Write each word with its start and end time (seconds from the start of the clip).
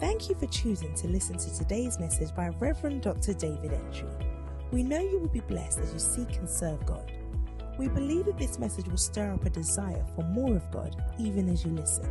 Thank 0.00 0.28
you 0.28 0.36
for 0.36 0.46
choosing 0.46 0.94
to 0.94 1.08
listen 1.08 1.36
to 1.38 1.58
today's 1.58 1.98
message 1.98 2.32
by 2.32 2.50
Reverend 2.60 3.02
Dr. 3.02 3.32
David 3.32 3.72
Entry. 3.72 4.06
We 4.70 4.84
know 4.84 5.00
you 5.00 5.18
will 5.18 5.28
be 5.28 5.40
blessed 5.40 5.80
as 5.80 5.92
you 5.92 5.98
seek 5.98 6.36
and 6.36 6.48
serve 6.48 6.86
God. 6.86 7.10
We 7.78 7.88
believe 7.88 8.26
that 8.26 8.38
this 8.38 8.60
message 8.60 8.86
will 8.86 8.96
stir 8.96 9.32
up 9.32 9.44
a 9.44 9.50
desire 9.50 10.04
for 10.14 10.22
more 10.22 10.54
of 10.54 10.70
God 10.70 10.94
even 11.18 11.48
as 11.48 11.64
you 11.64 11.72
listen. 11.72 12.08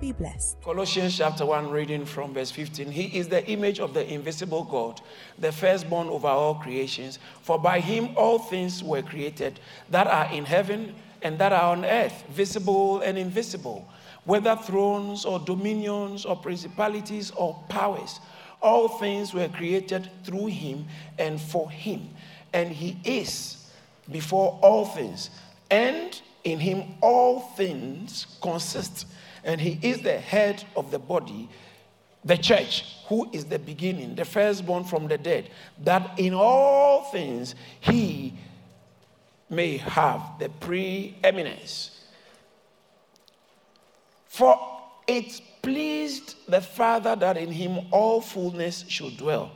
Be 0.00 0.12
blessed. 0.12 0.62
Colossians 0.62 1.18
chapter 1.18 1.44
1, 1.44 1.68
reading 1.68 2.04
from 2.04 2.32
verse 2.32 2.52
15. 2.52 2.92
He 2.92 3.18
is 3.18 3.26
the 3.26 3.44
image 3.48 3.80
of 3.80 3.92
the 3.92 4.08
invisible 4.08 4.62
God, 4.62 5.00
the 5.36 5.50
firstborn 5.50 6.06
over 6.06 6.28
all 6.28 6.54
creations. 6.54 7.18
For 7.42 7.58
by 7.58 7.80
him 7.80 8.10
all 8.16 8.38
things 8.38 8.84
were 8.84 9.02
created 9.02 9.58
that 9.90 10.06
are 10.06 10.32
in 10.32 10.44
heaven 10.44 10.94
and 11.22 11.40
that 11.40 11.52
are 11.52 11.72
on 11.72 11.84
earth, 11.84 12.22
visible 12.28 13.00
and 13.00 13.18
invisible 13.18 13.88
whether 14.26 14.56
thrones 14.56 15.24
or 15.24 15.38
dominions 15.38 16.24
or 16.24 16.36
principalities 16.36 17.30
or 17.30 17.54
powers. 17.68 18.20
All 18.60 18.88
things 18.88 19.32
were 19.32 19.48
created 19.48 20.10
through 20.24 20.46
him 20.46 20.86
and 21.18 21.40
for 21.40 21.70
him. 21.70 22.08
And 22.52 22.70
he 22.70 22.96
is 23.04 23.70
before 24.10 24.58
all 24.62 24.84
things. 24.84 25.30
And 25.70 26.20
in 26.44 26.58
him 26.58 26.94
all 27.00 27.40
things 27.40 28.26
consist. 28.42 29.06
And 29.44 29.60
he 29.60 29.78
is 29.80 30.02
the 30.02 30.18
head 30.18 30.64
of 30.76 30.90
the 30.90 30.98
body, 30.98 31.48
the 32.24 32.36
church, 32.36 32.96
who 33.08 33.30
is 33.32 33.44
the 33.44 33.60
beginning, 33.60 34.16
the 34.16 34.24
firstborn 34.24 34.82
from 34.82 35.06
the 35.06 35.18
dead, 35.18 35.50
that 35.84 36.18
in 36.18 36.34
all 36.34 37.04
things 37.04 37.54
he 37.80 38.34
may 39.48 39.76
have 39.76 40.20
the 40.40 40.48
preeminence. 40.48 41.95
For 44.36 44.60
it 45.06 45.40
pleased 45.62 46.34
the 46.46 46.60
Father 46.60 47.16
that 47.16 47.38
in 47.38 47.50
him 47.50 47.86
all 47.90 48.20
fullness 48.20 48.84
should 48.86 49.16
dwell, 49.16 49.50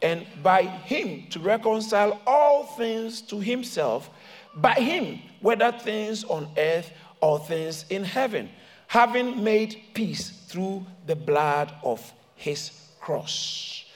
and 0.00 0.24
by 0.44 0.62
him 0.62 1.24
to 1.30 1.40
reconcile 1.40 2.20
all 2.24 2.62
things 2.62 3.20
to 3.22 3.40
himself, 3.40 4.08
by 4.54 4.74
him, 4.74 5.18
whether 5.40 5.72
things 5.72 6.22
on 6.22 6.48
earth 6.56 6.92
or 7.20 7.40
things 7.40 7.84
in 7.90 8.04
heaven, 8.04 8.48
having 8.86 9.42
made 9.42 9.82
peace 9.92 10.30
through 10.46 10.86
the 11.08 11.16
blood 11.16 11.74
of 11.82 12.12
his 12.36 12.70
cross. 13.00 13.86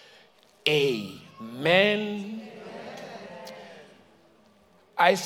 Amen. 0.68 1.20
Amen. 1.40 2.42
I, 4.98 5.16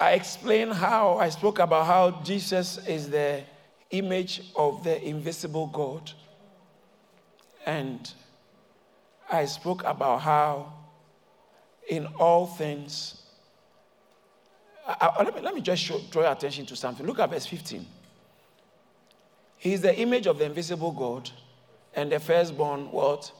I 0.00 0.12
explained 0.12 0.72
how, 0.72 1.18
I 1.18 1.28
spoke 1.28 1.58
about 1.58 1.84
how 1.84 2.22
Jesus 2.22 2.78
is 2.86 3.10
the 3.10 3.42
image 3.90 4.42
of 4.56 4.84
the 4.84 5.02
invisible 5.06 5.66
God. 5.66 6.10
And 7.66 8.12
I 9.30 9.44
spoke 9.44 9.84
about 9.84 10.20
how, 10.22 10.72
in 11.88 12.06
all 12.18 12.46
things, 12.46 13.22
I, 14.86 15.10
I, 15.18 15.22
let, 15.22 15.34
me, 15.34 15.40
let 15.42 15.54
me 15.54 15.60
just 15.60 15.82
show, 15.82 16.00
draw 16.10 16.22
your 16.22 16.32
attention 16.32 16.64
to 16.66 16.76
something. 16.76 17.06
Look 17.06 17.18
at 17.18 17.30
verse 17.30 17.46
15. 17.46 17.84
He 19.58 19.72
is 19.72 19.82
the 19.82 19.94
image 19.98 20.26
of 20.26 20.38
the 20.38 20.44
invisible 20.44 20.92
God 20.92 21.30
and 21.94 22.12
the 22.12 22.20
firstborn, 22.20 22.90
what? 22.90 23.30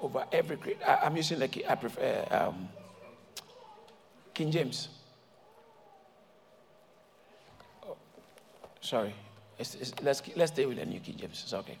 Over 0.00 0.24
every 0.32 0.56
creature. 0.56 0.80
I'm 0.86 1.16
using 1.16 1.38
the 1.38 1.70
I 1.70 1.74
prefer 1.74 2.26
um, 2.30 2.68
King 4.34 4.50
James. 4.50 4.88
Sorry. 8.86 9.12
It's, 9.58 9.74
it's, 9.74 9.92
let's, 10.00 10.22
let's 10.36 10.52
stay 10.52 10.64
with 10.64 10.78
the 10.78 10.86
New 10.86 11.00
King 11.00 11.16
James. 11.16 11.42
It's 11.42 11.52
okay. 11.52 11.76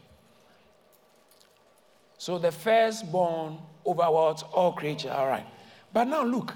So 2.18 2.36
the 2.36 2.50
firstborn 2.50 3.58
over 3.84 4.10
what? 4.10 4.42
All 4.52 4.72
creature. 4.72 5.12
All 5.12 5.28
right. 5.28 5.46
But 5.92 6.08
now 6.08 6.24
look. 6.24 6.52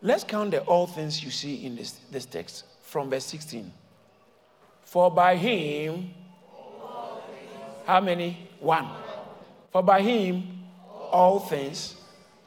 Let's 0.00 0.24
count 0.24 0.52
the 0.52 0.62
all 0.62 0.86
things 0.86 1.22
you 1.22 1.30
see 1.30 1.66
in 1.66 1.76
this, 1.76 2.00
this 2.10 2.24
text 2.24 2.64
from 2.80 3.10
verse 3.10 3.26
16. 3.26 3.70
For 4.82 5.10
by 5.10 5.36
him, 5.36 6.10
how 7.84 8.00
many? 8.00 8.48
One. 8.60 8.88
For 9.72 9.82
by 9.82 10.00
him, 10.00 10.64
all 11.10 11.38
things. 11.38 11.96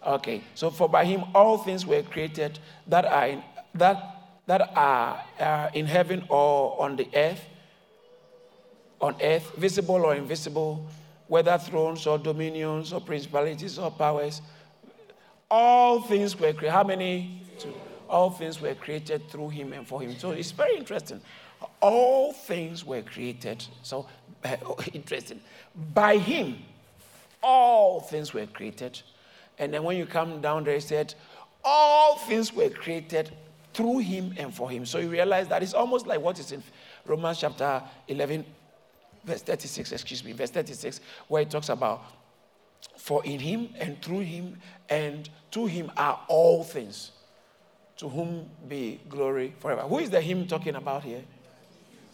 Okay. 0.04 0.42
So 0.56 0.72
for 0.72 0.90
by 0.90 1.06
him, 1.06 1.24
all 1.36 1.60
things 1.60 1.86
were 1.86 2.02
created 2.02 2.58
that 2.88 3.06
are 3.06 3.28
in, 3.28 3.44
that 3.76 4.15
that 4.48 4.72
are 4.76 5.24
uh, 5.40 5.70
in 5.74 5.86
heaven 5.86 6.24
or 6.30 6.82
on 6.82 6.96
the 6.96 7.08
earth, 7.16 7.44
on 9.02 9.16
earth, 9.22 9.52
visible 9.56 10.06
or 10.06 10.16
invisible, 10.16 10.86
whether 11.28 11.58
thrones 11.58 12.06
or 12.06 12.18
dominions 12.18 12.94
or 12.94 13.02
principalities 13.02 13.80
or 13.80 13.92
powers, 13.92 14.42
all 15.50 16.02
things 16.02 16.40
were 16.40 16.54
created. 16.54 16.72
How 16.72 16.84
many? 16.84 17.42
Two. 17.58 17.74
All 18.10 18.30
things 18.30 18.62
were 18.62 18.76
created 18.76 19.30
through 19.30 19.50
him 19.50 19.74
and 19.74 19.88
for 19.88 20.02
him. 20.02 20.16
So 20.18 20.32
it's 20.32 20.52
very 20.52 20.78
interesting. 20.78 21.22
All 21.82 22.34
things 22.34 22.86
were 22.86 23.02
created. 23.02 23.66
So 23.82 24.08
interesting. 24.94 25.42
By 25.94 26.18
him, 26.18 26.60
all 27.42 28.02
things 28.02 28.34
were 28.34 28.46
created. 28.46 29.02
And 29.58 29.74
then 29.74 29.84
when 29.84 29.98
you 29.98 30.06
come 30.06 30.42
down 30.42 30.66
there, 30.66 30.76
it 30.76 30.84
said, 30.84 31.16
all 31.64 32.18
things 32.18 32.54
were 32.54 32.70
created 32.70 33.32
through 33.76 34.00
him 34.00 34.34
and 34.38 34.54
for 34.54 34.70
him. 34.70 34.86
So 34.86 35.00
you 35.00 35.10
realize 35.10 35.50
that 35.50 35.62
it's 35.62 35.74
almost 35.74 36.08
like 36.08 36.22
what 36.22 36.40
is 36.40 36.54
in 36.54 36.64
Romans 37.06 37.40
chapter 37.40 37.84
11, 38.08 38.46
verse 39.26 39.42
36, 39.42 39.92
excuse 39.92 40.24
me, 40.24 40.32
verse 40.32 40.50
36, 40.50 41.02
where 41.28 41.42
it 41.42 41.50
talks 41.50 41.68
about, 41.68 42.02
for 42.98 43.24
in 43.26 43.38
him 43.38 43.70
and 43.78 44.02
through 44.02 44.22
him 44.22 44.58
and 44.90 45.30
to 45.52 45.66
him 45.66 45.92
are 45.98 46.22
all 46.30 46.64
things, 46.64 47.12
to 47.98 48.08
whom 48.08 48.50
be 48.70 49.02
glory 49.10 49.54
forever. 49.60 49.82
Who 49.82 50.00
is 50.00 50.10
the 50.10 50.22
him 50.22 50.48
talking 50.48 50.76
about 50.76 51.04
here? 51.04 51.24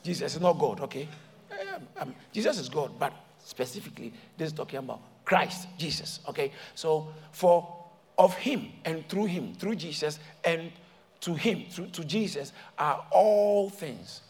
Jesus 0.04 0.36
is 0.36 0.42
not 0.42 0.58
God, 0.58 0.80
okay? 0.82 1.08
Um, 1.52 1.88
um, 1.98 2.16
Jesus 2.34 2.58
is 2.58 2.70
God, 2.70 2.92
but 2.98 3.14
specifically, 3.46 4.12
this 4.36 4.48
is 4.48 4.54
talking 4.54 4.80
about 4.80 5.02
Christ, 5.26 5.68
Jesus, 5.78 6.22
okay? 6.28 6.52
So, 6.74 7.10
for 7.32 7.82
of 8.18 8.34
him 8.34 8.72
and 8.84 9.08
through 9.08 9.26
him, 9.26 9.54
through 9.54 9.76
Jesus, 9.76 10.18
and 10.44 10.72
to 11.22 11.34
him, 11.34 11.66
to, 11.76 11.88
to 11.88 12.04
Jesus, 12.04 12.52
are 12.78 13.06
all 13.12 13.70
things. 13.70 14.22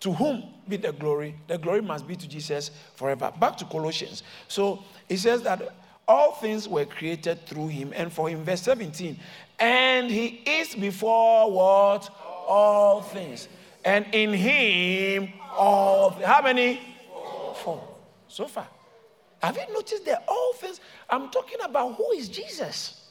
To 0.00 0.12
whom 0.12 0.42
be 0.68 0.76
the 0.76 0.92
glory? 0.92 1.34
The 1.46 1.56
glory 1.56 1.80
must 1.80 2.06
be 2.06 2.16
to 2.16 2.28
Jesus 2.28 2.70
forever. 2.94 3.32
Back 3.40 3.56
to 3.58 3.64
Colossians. 3.64 4.22
So 4.48 4.82
it 5.08 5.18
says 5.18 5.42
that 5.42 5.62
all 6.06 6.32
things 6.32 6.68
were 6.68 6.84
created 6.84 7.46
through 7.46 7.68
him 7.68 7.92
and 7.94 8.12
for 8.12 8.28
him. 8.28 8.44
Verse 8.44 8.60
17. 8.62 9.18
And 9.58 10.10
he 10.10 10.42
is 10.44 10.74
before 10.74 11.50
what? 11.50 12.10
All 12.46 13.00
things. 13.00 13.48
And 13.84 14.06
in 14.12 14.34
him, 14.34 15.32
all. 15.52 16.10
How 16.10 16.42
many? 16.42 16.80
Four. 17.62 17.82
So 18.28 18.46
far. 18.46 18.66
Have 19.42 19.56
you 19.56 19.72
noticed 19.72 20.04
that 20.06 20.24
all 20.26 20.52
things? 20.54 20.80
I'm 21.08 21.30
talking 21.30 21.58
about 21.62 21.94
who 21.94 22.10
is 22.12 22.28
Jesus. 22.28 23.03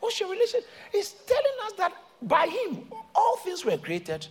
What's 0.00 0.20
your 0.20 0.30
relation? 0.30 0.60
He's 0.92 1.12
telling 1.26 1.52
us 1.64 1.72
that 1.78 1.92
by 2.22 2.46
him 2.46 2.86
all 3.14 3.36
things 3.38 3.64
were 3.64 3.76
created, 3.76 4.26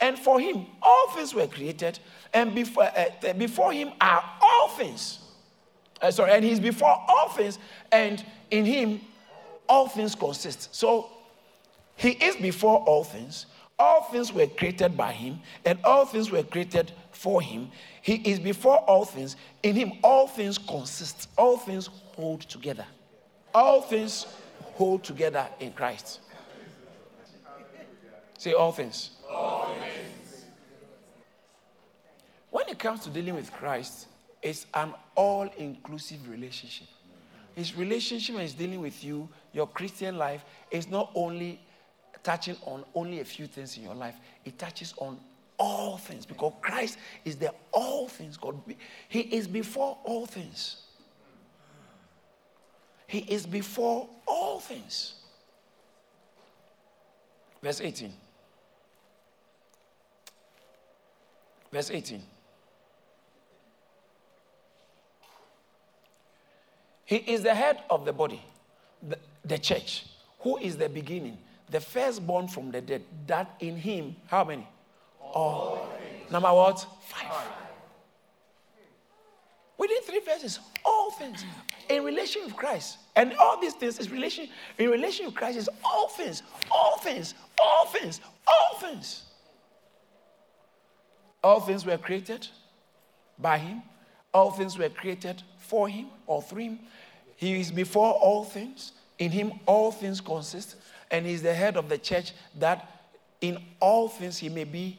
and 0.00 0.18
for 0.18 0.40
him 0.40 0.66
all 0.82 1.10
things 1.14 1.34
were 1.34 1.46
created, 1.46 1.98
and 2.32 2.54
before, 2.54 2.84
uh, 2.84 3.32
before 3.34 3.72
him 3.72 3.92
are 4.00 4.24
all 4.40 4.68
things. 4.68 5.20
Uh, 6.00 6.10
sorry, 6.10 6.32
and 6.32 6.44
he's 6.44 6.60
before 6.60 7.04
all 7.08 7.28
things, 7.30 7.58
and 7.90 8.24
in 8.50 8.64
him 8.64 9.00
all 9.68 9.88
things 9.88 10.14
consist. 10.14 10.74
So 10.74 11.10
he 11.96 12.10
is 12.10 12.36
before 12.36 12.78
all 12.80 13.04
things. 13.04 13.46
All 13.80 14.02
things 14.02 14.32
were 14.32 14.46
created 14.46 14.96
by 14.96 15.12
him, 15.12 15.40
and 15.64 15.78
all 15.84 16.04
things 16.04 16.30
were 16.32 16.42
created 16.42 16.92
for 17.12 17.40
him. 17.40 17.70
He 18.02 18.16
is 18.16 18.40
before 18.40 18.78
all 18.78 19.04
things. 19.04 19.36
In 19.62 19.76
him, 19.76 19.92
all 20.02 20.26
things 20.26 20.58
consist. 20.58 21.28
All 21.36 21.56
things 21.56 21.88
hold 22.16 22.40
together. 22.42 22.86
All 23.54 23.82
things 23.82 24.26
hold 24.78 25.02
together 25.02 25.44
in 25.58 25.72
Christ. 25.72 26.20
Say 28.38 28.52
all 28.52 28.70
things. 28.70 29.10
When 32.50 32.68
it 32.68 32.78
comes 32.78 33.00
to 33.00 33.10
dealing 33.10 33.34
with 33.34 33.52
Christ, 33.52 34.06
it's 34.40 34.66
an 34.74 34.94
all 35.16 35.50
inclusive 35.58 36.28
relationship. 36.30 36.86
His 37.56 37.74
relationship 37.74 38.36
is 38.36 38.54
dealing 38.54 38.80
with 38.80 39.02
you, 39.02 39.28
your 39.52 39.66
Christian 39.66 40.16
life, 40.16 40.44
is 40.70 40.88
not 40.88 41.10
only 41.16 41.60
touching 42.22 42.56
on 42.64 42.84
only 42.94 43.18
a 43.18 43.24
few 43.24 43.48
things 43.48 43.76
in 43.76 43.82
your 43.82 43.96
life, 43.96 44.14
it 44.44 44.60
touches 44.60 44.94
on 44.98 45.18
all 45.58 45.96
things 45.96 46.24
because 46.24 46.52
Christ 46.62 46.98
is 47.24 47.34
the 47.34 47.52
all 47.72 48.06
things 48.06 48.36
God. 48.36 48.60
He 49.08 49.22
is 49.22 49.48
before 49.48 49.98
all 50.04 50.24
things. 50.24 50.82
He 53.08 53.20
is 53.20 53.46
before 53.46 54.06
all 54.26 54.60
things. 54.60 55.14
Verse 57.62 57.80
18. 57.80 58.12
Verse 61.72 61.90
18. 61.90 62.22
He 67.06 67.16
is 67.16 67.42
the 67.42 67.54
head 67.54 67.78
of 67.88 68.04
the 68.04 68.12
body, 68.12 68.42
the, 69.02 69.18
the 69.42 69.56
church, 69.56 70.04
who 70.40 70.58
is 70.58 70.76
the 70.76 70.90
beginning, 70.90 71.38
the 71.70 71.80
firstborn 71.80 72.46
from 72.46 72.70
the 72.70 72.82
dead, 72.82 73.02
that 73.26 73.56
in 73.60 73.78
him, 73.78 74.16
how 74.26 74.44
many? 74.44 74.68
All. 75.18 75.88
Number 76.30 76.52
what? 76.52 76.86
Five. 77.06 77.28
Five. 77.28 77.48
Within 79.78 80.02
three 80.02 80.20
verses, 80.20 80.60
all 80.84 81.10
things 81.12 81.42
in 81.88 82.04
relation 82.04 82.42
with 82.44 82.56
Christ. 82.56 82.98
And 83.16 83.34
all 83.34 83.60
these 83.60 83.74
things 83.74 83.98
is 83.98 84.10
relation 84.10 84.48
in 84.78 84.90
relation 84.90 85.26
with 85.26 85.34
Christ 85.34 85.58
is 85.58 85.68
all 85.84 86.08
things, 86.08 86.42
all 86.70 86.98
things, 86.98 87.34
all 87.60 87.86
things, 87.86 88.20
all 88.46 88.78
things. 88.78 89.22
All 91.42 91.60
things 91.60 91.86
were 91.86 91.98
created 91.98 92.48
by 93.38 93.58
him. 93.58 93.82
All 94.34 94.50
things 94.50 94.76
were 94.76 94.88
created 94.88 95.42
for 95.58 95.88
him 95.88 96.06
or 96.26 96.42
through 96.42 96.62
him. 96.62 96.78
He 97.36 97.60
is 97.60 97.70
before 97.70 98.12
all 98.12 98.44
things. 98.44 98.92
In 99.18 99.30
him 99.30 99.52
all 99.66 99.90
things 99.90 100.20
consist. 100.20 100.76
And 101.10 101.26
he 101.26 101.32
is 101.32 101.42
the 101.42 101.54
head 101.54 101.76
of 101.76 101.88
the 101.88 101.98
church 101.98 102.32
that 102.58 102.90
in 103.40 103.58
all 103.80 104.08
things 104.08 104.38
he 104.38 104.48
may 104.48 104.64
be 104.64 104.98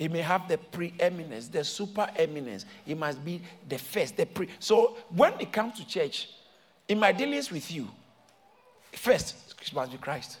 he 0.00 0.08
may 0.08 0.22
have 0.22 0.48
the 0.48 0.56
preeminence, 0.56 1.48
the 1.48 1.58
supereminence. 1.58 2.64
He 2.86 2.94
must 2.94 3.22
be 3.22 3.42
the 3.68 3.76
first, 3.76 4.16
the 4.16 4.24
pre. 4.24 4.48
So 4.58 4.96
when 5.14 5.38
it 5.38 5.52
comes 5.52 5.78
to 5.78 5.86
church, 5.86 6.30
in 6.88 6.98
my 6.98 7.12
dealings 7.12 7.50
with 7.50 7.70
you, 7.70 7.86
first 8.92 9.54
it 9.60 9.74
must 9.74 9.92
be 9.92 9.98
Christ. 9.98 10.38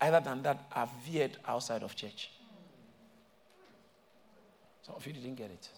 Other 0.00 0.20
than 0.20 0.42
that, 0.44 0.64
I've 0.74 0.88
veered 1.06 1.36
outside 1.46 1.82
of 1.82 1.94
church. 1.94 2.30
Some 4.80 4.94
of 4.94 5.06
you 5.06 5.12
didn't 5.12 5.34
get 5.34 5.50
it. 5.50 5.68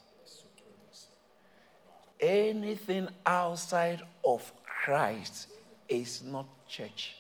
Anything 2.21 3.09
outside 3.27 4.01
of 4.25 4.53
Christ 4.65 5.49
is 5.89 6.23
not 6.23 6.47
church. 6.69 7.17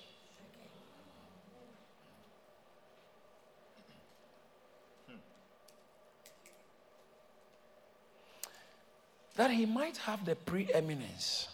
That 9.36 9.50
he 9.50 9.66
might 9.66 9.96
have 9.98 10.24
the 10.24 10.36
preeminence. 10.36 11.48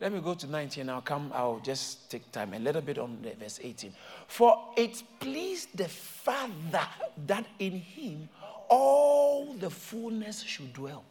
Let 0.00 0.12
me 0.12 0.20
go 0.20 0.32
to 0.34 0.46
19. 0.46 0.88
I'll 0.88 1.02
come, 1.02 1.30
I'll 1.34 1.60
just 1.60 2.10
take 2.10 2.32
time 2.32 2.54
a 2.54 2.58
little 2.58 2.80
bit 2.80 2.98
on 2.98 3.18
verse 3.38 3.60
18. 3.62 3.92
For 4.26 4.56
it 4.76 5.02
pleased 5.18 5.76
the 5.76 5.88
Father 5.88 6.86
that 7.26 7.44
in 7.58 7.72
him 7.72 8.28
all 8.68 9.52
the 9.52 9.68
fullness 9.68 10.40
should 10.42 10.72
dwell. 10.72 11.04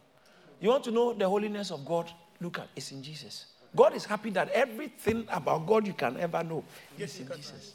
You 0.60 0.70
want 0.70 0.84
to 0.84 0.90
know 0.90 1.12
the 1.12 1.28
holiness 1.28 1.70
of 1.70 1.84
God? 1.84 2.10
Look 2.40 2.58
at 2.58 2.68
it's 2.74 2.90
in 2.90 3.02
Jesus. 3.02 3.46
God 3.76 3.94
is 3.94 4.04
happy 4.04 4.30
that 4.30 4.48
everything 4.50 5.26
about 5.30 5.66
God 5.66 5.86
you 5.86 5.92
can 5.92 6.16
ever 6.16 6.42
know 6.42 6.64
is 6.98 7.20
in 7.20 7.28
Jesus. 7.36 7.74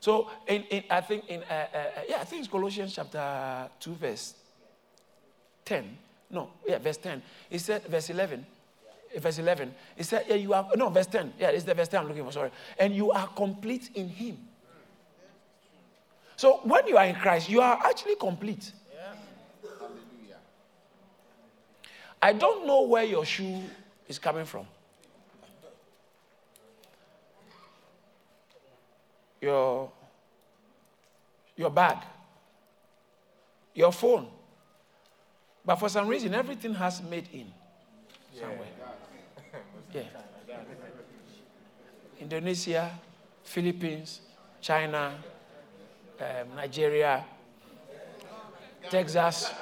So, 0.00 0.30
in, 0.46 0.62
in, 0.64 0.84
I 0.90 1.00
think 1.00 1.28
in 1.28 1.42
uh, 1.42 1.66
uh, 1.72 1.84
yeah, 2.08 2.16
I 2.20 2.24
think 2.24 2.40
it's 2.40 2.50
Colossians 2.50 2.94
chapter 2.94 3.68
two, 3.78 3.94
verse 3.94 4.34
10. 5.68 5.98
No, 6.30 6.50
yeah, 6.66 6.78
verse 6.78 6.96
10. 6.96 7.22
He 7.50 7.58
said, 7.58 7.84
verse 7.84 8.10
11. 8.10 8.44
Eh, 9.14 9.20
verse 9.20 9.38
11. 9.38 9.74
He 9.96 10.02
said, 10.02 10.24
yeah, 10.28 10.34
you 10.34 10.52
are, 10.54 10.66
no, 10.76 10.88
verse 10.88 11.06
10. 11.06 11.34
Yeah, 11.38 11.48
it's 11.48 11.64
the 11.64 11.74
verse 11.74 11.88
10 11.88 12.00
I'm 12.00 12.08
looking 12.08 12.24
for, 12.24 12.32
sorry. 12.32 12.50
And 12.78 12.94
you 12.94 13.10
are 13.10 13.26
complete 13.28 13.90
in 13.94 14.08
Him. 14.08 14.38
So 16.36 16.60
when 16.64 16.86
you 16.86 16.96
are 16.96 17.04
in 17.04 17.16
Christ, 17.16 17.50
you 17.50 17.60
are 17.60 17.78
actually 17.84 18.16
complete. 18.16 18.72
I 22.20 22.32
don't 22.32 22.66
know 22.66 22.82
where 22.82 23.04
your 23.04 23.24
shoe 23.24 23.62
is 24.08 24.18
coming 24.18 24.44
from. 24.44 24.66
Your, 29.40 29.90
your 31.56 31.70
bag, 31.70 31.98
your 33.74 33.92
phone, 33.92 34.26
but 35.68 35.76
for 35.76 35.90
some 35.90 36.08
reason, 36.08 36.34
everything 36.34 36.72
has 36.72 37.02
made 37.02 37.28
in 37.30 37.52
somewhere. 38.32 38.72
Yeah. 39.92 40.04
Indonesia, 42.18 42.98
Philippines, 43.44 44.22
China, 44.62 45.12
um, 46.18 46.56
Nigeria, 46.56 47.22
Texas, 48.88 49.52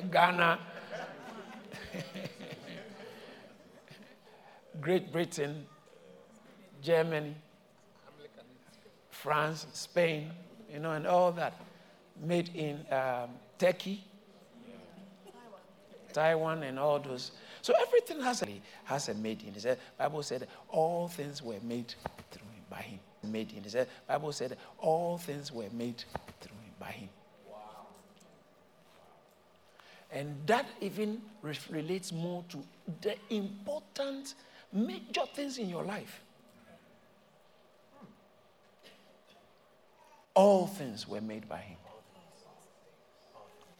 Ghana, 0.10 0.58
Great 4.80 5.12
Britain, 5.12 5.66
Germany, 6.80 7.34
France, 9.10 9.66
Spain, 9.74 10.30
you 10.72 10.80
know, 10.80 10.92
and 10.92 11.06
all 11.06 11.30
that 11.32 11.52
made 12.20 12.50
in 12.54 12.84
um, 12.90 13.30
Turkey, 13.58 14.04
Taiwan, 16.12 16.62
and 16.62 16.78
all 16.78 16.98
those. 16.98 17.32
So 17.62 17.74
everything 17.80 18.20
has 18.20 18.42
a, 18.42 18.60
has 18.84 19.08
a 19.08 19.14
made 19.14 19.42
in. 19.42 19.54
The 19.54 19.78
Bible 19.98 20.22
said 20.22 20.46
all 20.68 21.08
things 21.08 21.42
were 21.42 21.58
made 21.62 21.94
through 22.30 22.46
him, 22.46 22.64
by 22.70 22.82
him. 22.82 23.00
Made 23.24 23.52
in. 23.52 23.62
The 23.62 23.86
Bible 24.06 24.32
said 24.32 24.56
all 24.78 25.18
things 25.18 25.50
were 25.50 25.68
made 25.72 26.04
through 26.40 26.56
him, 26.56 26.72
by 26.78 26.90
him. 26.90 27.08
And 30.12 30.36
that 30.46 30.66
even 30.80 31.20
relates 31.70 32.12
more 32.12 32.44
to 32.50 32.62
the 33.00 33.16
important 33.30 34.34
major 34.72 35.22
things 35.34 35.58
in 35.58 35.68
your 35.68 35.82
life. 35.82 36.20
All 40.34 40.66
things 40.66 41.08
were 41.08 41.20
made 41.20 41.48
by 41.48 41.58
him 41.58 41.78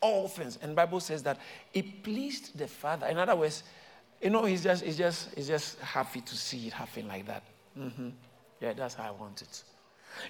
all 0.05 0.29
things. 0.29 0.59
And 0.61 0.77
Bible 0.77 1.01
says 1.01 1.23
that 1.23 1.39
it 1.73 2.03
pleased 2.03 2.59
the 2.59 2.67
Father. 2.67 3.07
In 3.07 3.17
other 3.17 3.35
words, 3.35 3.63
you 4.21 4.29
know, 4.29 4.45
he's 4.45 4.63
just, 4.63 4.85
he's 4.85 4.99
just, 4.99 5.35
he's 5.35 5.49
just 5.49 5.81
happy 5.81 6.21
to 6.21 6.37
see 6.37 6.67
it 6.67 6.75
happen 6.75 7.09
like 7.09 7.27
that. 7.27 7.43
Mm-hmm. 7.79 8.11
Yeah, 8.61 8.75
that's 8.75 8.95
how 8.95 9.09
I 9.09 9.11
want 9.11 9.41
it. 9.41 9.65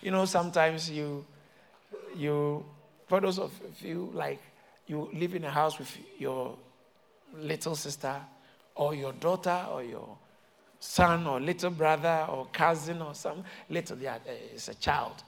You 0.01 0.13
know, 0.13 0.25
sometimes 0.27 0.89
you, 0.89 1.27
you, 2.17 2.65
for 3.09 3.21
those 3.21 3.41
of 3.41 3.53
you 3.81 4.11
like, 4.15 4.41
you 4.87 5.11
live 5.13 5.35
in 5.35 5.45
a 5.45 5.51
house 5.51 5.79
with 5.79 5.91
your 6.19 6.57
little 7.37 7.75
sister 7.75 8.15
or 8.77 8.95
your 8.95 9.13
daughter 9.15 9.67
or 9.73 9.83
your 9.83 10.17
son 10.79 11.27
or 11.27 11.41
little 11.41 11.71
brother 11.71 12.27
or 12.31 12.47
cousin 12.53 13.03
or 13.03 13.15
some 13.15 13.43
little, 13.69 13.99
yeah, 13.99 14.19
it's 14.55 14.69
a 14.69 14.75
child. 14.75 15.25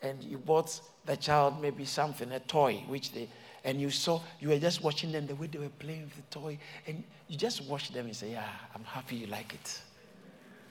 And 0.00 0.22
you 0.22 0.38
bought 0.38 0.80
the 1.04 1.16
child 1.16 1.60
maybe 1.60 1.84
something, 1.84 2.30
a 2.32 2.40
toy, 2.40 2.84
which 2.86 3.12
they, 3.12 3.28
and 3.64 3.80
you 3.80 3.90
saw, 3.90 4.20
you 4.40 4.48
were 4.48 4.58
just 4.58 4.82
watching 4.82 5.12
them 5.12 5.26
the 5.26 5.34
way 5.34 5.46
they 5.46 5.58
were 5.58 5.68
playing 5.68 6.02
with 6.02 6.16
the 6.16 6.22
toy, 6.30 6.58
and 6.86 7.02
you 7.28 7.36
just 7.36 7.64
watch 7.64 7.92
them 7.92 8.06
and 8.06 8.16
say, 8.16 8.32
Yeah, 8.32 8.48
I'm 8.74 8.84
happy 8.84 9.16
you 9.16 9.26
like 9.26 9.52
it. 9.54 9.82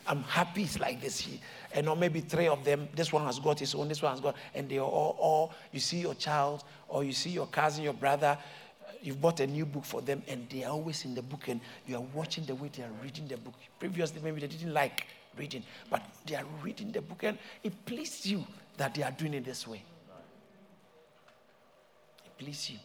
I'm 0.08 0.24
happy 0.24 0.64
it's 0.64 0.80
like 0.80 1.02
this. 1.02 1.28
And 1.74 1.88
or 1.88 1.96
maybe 1.96 2.20
three 2.20 2.48
of 2.48 2.64
them, 2.64 2.90
this 2.96 3.14
one 3.14 3.26
has 3.26 3.38
got 3.38 3.60
his 3.60 3.76
own, 3.76 3.88
this 3.88 4.02
one 4.02 4.12
has 4.12 4.20
got, 4.20 4.36
and 4.56 4.68
they 4.68 4.80
are 4.80 4.82
all, 4.82 5.16
all, 5.20 5.54
you 5.72 5.80
see 5.80 6.00
your 6.00 6.16
child, 6.16 6.64
or 6.88 7.04
you 7.04 7.14
see 7.14 7.30
your 7.30 7.46
cousin, 7.46 7.84
your 7.84 7.94
brother, 7.94 8.36
you've 9.04 9.22
bought 9.22 9.40
a 9.40 9.46
new 9.46 9.66
book 9.66 9.86
for 9.86 10.02
them, 10.02 10.24
and 10.28 10.50
they 10.50 10.64
are 10.64 10.72
always 10.72 11.06
in 11.06 11.14
the 11.14 11.22
book, 11.22 11.48
and 11.48 11.62
you 11.86 11.96
are 11.96 12.06
watching 12.14 12.44
the 12.46 12.56
way 12.56 12.72
they 12.76 12.82
are 12.82 12.92
reading 13.04 13.28
the 13.28 13.38
book. 13.38 13.54
Previously, 13.80 14.20
maybe 14.24 14.42
they 14.42 14.48
didn't 14.48 14.74
like 14.74 15.06
reading, 15.38 15.64
but 15.92 16.02
they 16.26 16.36
are 16.36 16.46
reading 16.64 16.92
the 16.92 17.02
book, 17.02 17.24
and 17.24 17.38
it 17.64 17.74
pleases 17.86 18.26
you 18.26 18.44
that 18.78 18.96
they 18.96 19.04
are 19.04 19.12
doing 19.12 19.36
it 19.36 19.46
this 19.46 19.68
way 19.68 19.84
please 22.40 22.70
you. 22.70 22.80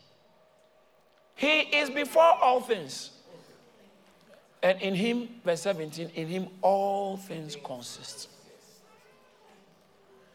He 1.37 1.61
is 1.61 1.89
before 1.89 2.35
all 2.43 2.61
things. 2.61 3.11
And 4.63 4.81
in 4.83 4.95
him, 4.95 5.29
verse 5.45 5.61
17, 5.61 6.11
in 6.15 6.27
him 6.27 6.49
all 6.61 7.17
things 7.17 7.57
consist. 7.63 8.29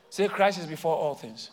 Say, 0.09 0.27
Christ 0.27 0.59
is 0.59 0.65
before 0.65 0.95
all 0.95 1.15
things. 1.15 1.51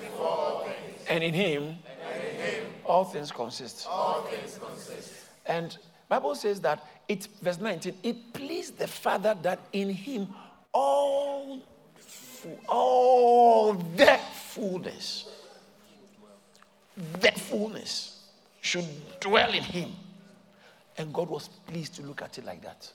Before 0.00 0.26
all 0.26 0.64
things. 0.64 1.06
And 1.08 1.22
in 1.22 1.34
him, 1.34 1.62
and 1.62 2.22
in 2.22 2.40
him 2.40 2.64
all 2.84 3.04
things 3.04 3.30
consist. 3.30 3.86
All 3.88 4.22
things 4.22 4.58
consist. 4.58 5.12
And 5.44 5.76
Bible 6.08 6.34
says 6.34 6.60
that 6.62 6.84
it, 7.08 7.28
verse 7.42 7.60
19, 7.60 7.94
it 8.02 8.32
pleased 8.32 8.78
the 8.78 8.88
Father 8.88 9.36
that 9.42 9.60
in 9.72 9.90
him 9.90 10.28
all, 10.72 11.60
all 12.68 13.74
the 13.74 14.18
fullness 14.32 15.35
the 17.20 17.32
fullness 17.32 18.28
should 18.60 18.86
dwell 19.20 19.52
in 19.52 19.62
him. 19.62 19.90
And 20.98 21.12
God 21.12 21.28
was 21.28 21.48
pleased 21.66 21.94
to 21.96 22.02
look 22.02 22.22
at 22.22 22.38
it 22.38 22.44
like 22.44 22.62
that. 22.62 22.90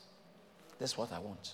That's 0.80 0.98
what 0.98 1.12
I 1.12 1.20
want. 1.20 1.54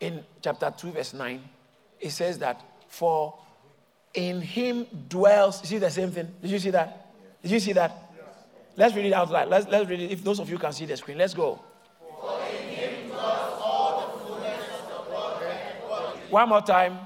In 0.00 0.24
chapter 0.42 0.72
2, 0.76 0.92
verse 0.92 1.14
9, 1.14 1.42
it 2.00 2.10
says 2.10 2.38
that 2.38 2.62
For 2.88 3.34
in 4.14 4.40
him 4.40 4.86
dwells. 5.08 5.60
You 5.62 5.68
see 5.68 5.78
the 5.78 5.90
same 5.90 6.10
thing? 6.10 6.28
Did 6.40 6.50
you 6.50 6.58
see 6.58 6.70
that? 6.70 7.12
Did 7.42 7.50
you 7.50 7.60
see 7.60 7.72
that? 7.72 7.92
Let's 8.76 8.94
read 8.94 9.06
it 9.06 9.12
out 9.12 9.30
loud. 9.30 9.48
Let's, 9.48 9.66
let's 9.68 9.88
read 9.88 10.00
it. 10.00 10.10
If 10.10 10.24
those 10.24 10.40
of 10.40 10.50
you 10.50 10.58
can 10.58 10.72
see 10.72 10.86
the 10.86 10.96
screen, 10.96 11.18
let's 11.18 11.34
go. 11.34 11.60
One 16.30 16.48
more 16.48 16.62
time. 16.62 16.98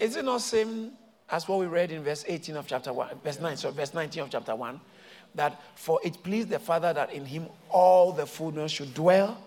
Is 0.00 0.16
it 0.16 0.24
not 0.24 0.40
same 0.40 0.92
as 1.30 1.48
what 1.48 1.58
we 1.58 1.66
read 1.66 1.90
in 1.92 2.02
verse 2.02 2.24
18 2.26 2.56
of 2.56 2.66
chapter 2.66 2.92
1, 2.92 3.20
verse 3.22 3.40
9, 3.40 3.56
so 3.56 3.70
verse 3.70 3.94
19 3.94 4.24
of 4.24 4.30
chapter 4.30 4.54
1? 4.54 4.80
That 5.34 5.60
for 5.74 6.00
it 6.02 6.22
pleased 6.22 6.48
the 6.48 6.58
Father 6.58 6.92
that 6.92 7.12
in 7.12 7.24
him 7.24 7.46
all 7.68 8.12
the 8.12 8.26
fullness 8.26 8.72
should 8.72 8.94
dwell. 8.94 9.38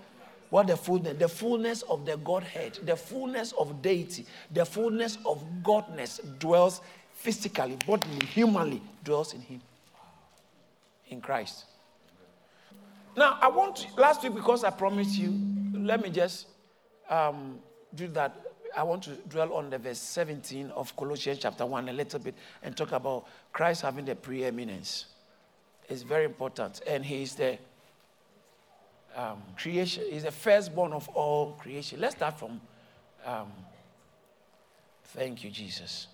What 0.50 0.68
the 0.68 0.78
fullness? 0.78 1.18
The 1.18 1.28
fullness 1.28 1.82
of 1.84 2.06
the 2.06 2.18
Godhead, 2.18 2.80
the 2.84 2.96
fullness 2.96 3.54
of 3.54 3.82
deity, 3.82 4.26
the 4.52 4.66
fullness 4.66 5.18
of 5.26 5.44
Godness 5.64 6.20
dwells 6.40 6.82
physically, 7.14 7.78
bodily, 7.88 8.26
humanly, 8.26 8.82
dwells 9.04 9.34
in 9.34 9.42
him. 9.42 9.62
In 11.10 11.22
Christ. 11.22 11.66
Now, 13.16 13.38
I 13.42 13.50
want, 13.50 13.88
last 13.98 14.24
week, 14.24 14.34
because 14.34 14.64
I 14.64 14.70
promised 14.70 15.18
you, 15.18 15.34
let 15.74 16.02
me 16.02 16.10
just 16.10 16.48
um, 17.10 17.60
do 17.94 18.08
that. 18.10 18.36
I 18.76 18.84
want 18.84 19.04
to 19.04 19.12
dwell 19.30 19.54
on 19.54 19.70
the 19.70 19.78
verse 19.78 20.00
17 20.00 20.72
of 20.72 20.96
Colossians 20.96 21.40
chapter 21.40 21.66
1 21.66 21.90
a 21.90 21.94
little 21.94 22.20
bit 22.20 22.36
and 22.64 22.76
talk 22.76 22.92
about 22.92 23.26
Christ 23.52 23.82
having 23.82 24.06
the 24.06 24.16
preeminence. 24.16 25.06
It's 25.90 26.04
very 26.04 26.26
important. 26.26 26.82
And 26.88 27.06
he 27.06 27.24
is 27.24 27.36
the 27.36 27.58
um, 29.16 29.42
creation, 29.58 30.04
he's 30.10 30.24
the 30.24 30.32
firstborn 30.32 30.94
of 30.94 31.08
all 31.10 31.54
creation. 31.54 32.00
Let's 32.00 32.16
start 32.16 32.40
from, 32.40 32.62
um, 33.26 33.52
thank 35.06 35.44
you, 35.44 35.50
Jesus. 35.50 36.08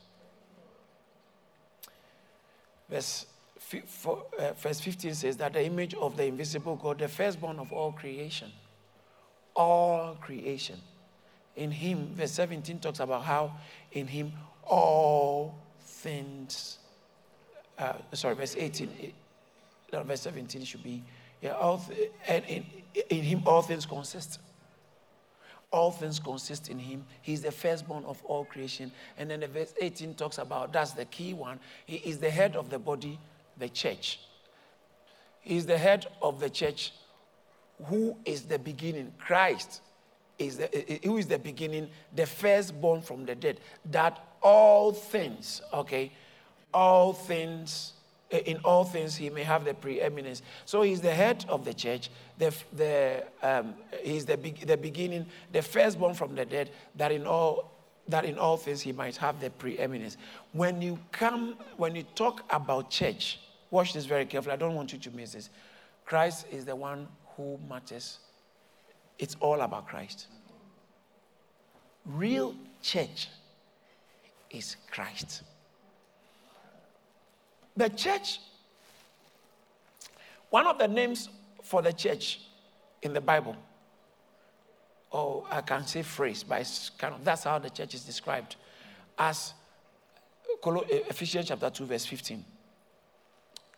Verse 2.89 3.25
for, 3.59 4.23
uh, 4.39 4.53
verse 4.53 4.79
15 4.79 5.13
says 5.13 5.37
that 5.37 5.53
the 5.53 5.65
image 5.65 5.93
of 5.95 6.15
the 6.15 6.23
invisible 6.23 6.75
God, 6.75 6.99
the 6.99 7.07
firstborn 7.07 7.59
of 7.59 7.73
all 7.73 7.91
creation, 7.91 8.51
all 9.55 10.15
creation. 10.21 10.79
In 11.57 11.71
him, 11.71 12.09
verse 12.13 12.31
17 12.33 12.79
talks 12.79 12.99
about 12.99 13.23
how 13.23 13.51
in 13.91 14.05
him 14.05 14.31
all 14.63 15.55
things, 15.81 16.77
uh, 17.79 17.93
sorry, 18.13 18.35
verse 18.35 18.55
18, 18.55 19.11
no, 19.91 20.03
verse 20.03 20.21
17 20.21 20.63
should 20.63 20.83
be, 20.83 21.03
yeah, 21.41 21.53
all 21.53 21.79
th- 21.79 22.11
and 22.27 22.45
in, 22.45 22.65
in 23.09 23.23
him 23.23 23.41
all 23.45 23.63
things 23.63 23.87
consist. 23.87 24.39
All 25.71 25.91
things 25.91 26.19
consist 26.19 26.69
in 26.69 26.77
him. 26.77 27.03
He's 27.23 27.41
the 27.41 27.51
firstborn 27.51 28.05
of 28.05 28.23
all 28.23 28.45
creation. 28.45 28.91
And 29.17 29.29
then 29.29 29.39
the 29.39 29.47
verse 29.47 29.73
18 29.81 30.13
talks 30.13 30.37
about 30.37 30.71
that's 30.71 30.91
the 30.91 31.05
key 31.05 31.33
one. 31.33 31.59
He 31.85 31.97
is 31.97 32.19
the 32.19 32.29
head 32.29 32.55
of 32.55 32.69
the 32.69 32.79
body, 32.79 33.19
the 33.57 33.67
church. 33.67 34.19
He's 35.41 35.65
the 35.65 35.77
head 35.77 36.05
of 36.21 36.39
the 36.39 36.49
church. 36.49 36.93
Who 37.85 38.15
is 38.25 38.43
the 38.43 38.59
beginning? 38.59 39.11
Christ 39.17 39.81
is 40.39 40.57
the, 40.57 40.99
who 41.03 41.17
is 41.17 41.27
the 41.27 41.39
beginning, 41.39 41.89
the 42.15 42.25
firstborn 42.25 43.01
from 43.01 43.25
the 43.25 43.35
dead. 43.35 43.59
That 43.91 44.23
all 44.41 44.91
things, 44.91 45.61
okay, 45.73 46.11
all 46.73 47.13
things, 47.13 47.93
in 48.29 48.57
all 48.63 48.83
things 48.83 49.15
he 49.15 49.29
may 49.29 49.43
have 49.43 49.65
the 49.65 49.73
preeminence. 49.73 50.41
So 50.65 50.81
he's 50.81 51.01
the 51.01 51.13
head 51.13 51.45
of 51.47 51.65
the 51.65 51.73
church. 51.73 52.09
The, 52.37 52.53
the, 52.73 53.23
um, 53.41 53.73
he's 54.03 54.25
the, 54.25 54.35
the 54.35 54.77
beginning, 54.77 55.25
the 55.51 55.61
firstborn 55.61 56.13
from 56.13 56.35
the 56.35 56.45
dead, 56.45 56.71
that 56.95 57.11
in 57.11 57.25
all 57.25 57.73
that 58.09 58.23
in 58.23 58.37
all 58.37 58.55
things 58.55 58.79
he 58.79 58.93
might 58.93 59.17
have 59.17 59.41
the 59.41 59.49
preeminence. 59.49 60.15
When 60.53 60.81
you 60.81 60.97
come, 61.11 61.57
when 61.75 61.93
you 61.93 62.03
talk 62.15 62.41
about 62.49 62.89
church, 62.89 63.37
Watch 63.69 63.93
this 63.93 64.05
very 64.05 64.25
carefully. 64.25 64.53
I 64.53 64.57
don't 64.57 64.75
want 64.75 64.93
you 64.93 64.99
to 64.99 65.11
miss 65.11 65.33
this. 65.33 65.49
Christ 66.05 66.45
is 66.51 66.65
the 66.65 66.75
one 66.75 67.07
who 67.35 67.59
matters. 67.69 68.19
It's 69.19 69.35
all 69.39 69.61
about 69.61 69.87
Christ. 69.87 70.27
Real 72.05 72.55
church 72.81 73.29
is 74.49 74.77
Christ. 74.91 75.43
The 77.75 77.89
church, 77.89 78.39
one 80.49 80.65
of 80.65 80.77
the 80.77 80.87
names 80.87 81.29
for 81.63 81.81
the 81.81 81.93
church 81.93 82.41
in 83.01 83.13
the 83.13 83.21
Bible, 83.21 83.55
or 85.11 85.45
I 85.49 85.61
can 85.61 85.85
say 85.85 86.01
phrase, 86.01 86.43
but 86.43 86.61
it's 86.61 86.89
kind 86.89 87.13
of 87.13 87.23
that's 87.23 87.43
how 87.43 87.59
the 87.59 87.69
church 87.69 87.93
is 87.93 88.03
described 88.03 88.55
as 89.17 89.53
eh, 90.65 91.01
Ephesians 91.09 91.47
chapter 91.47 91.69
2, 91.69 91.85
verse 91.85 92.05
15. 92.05 92.43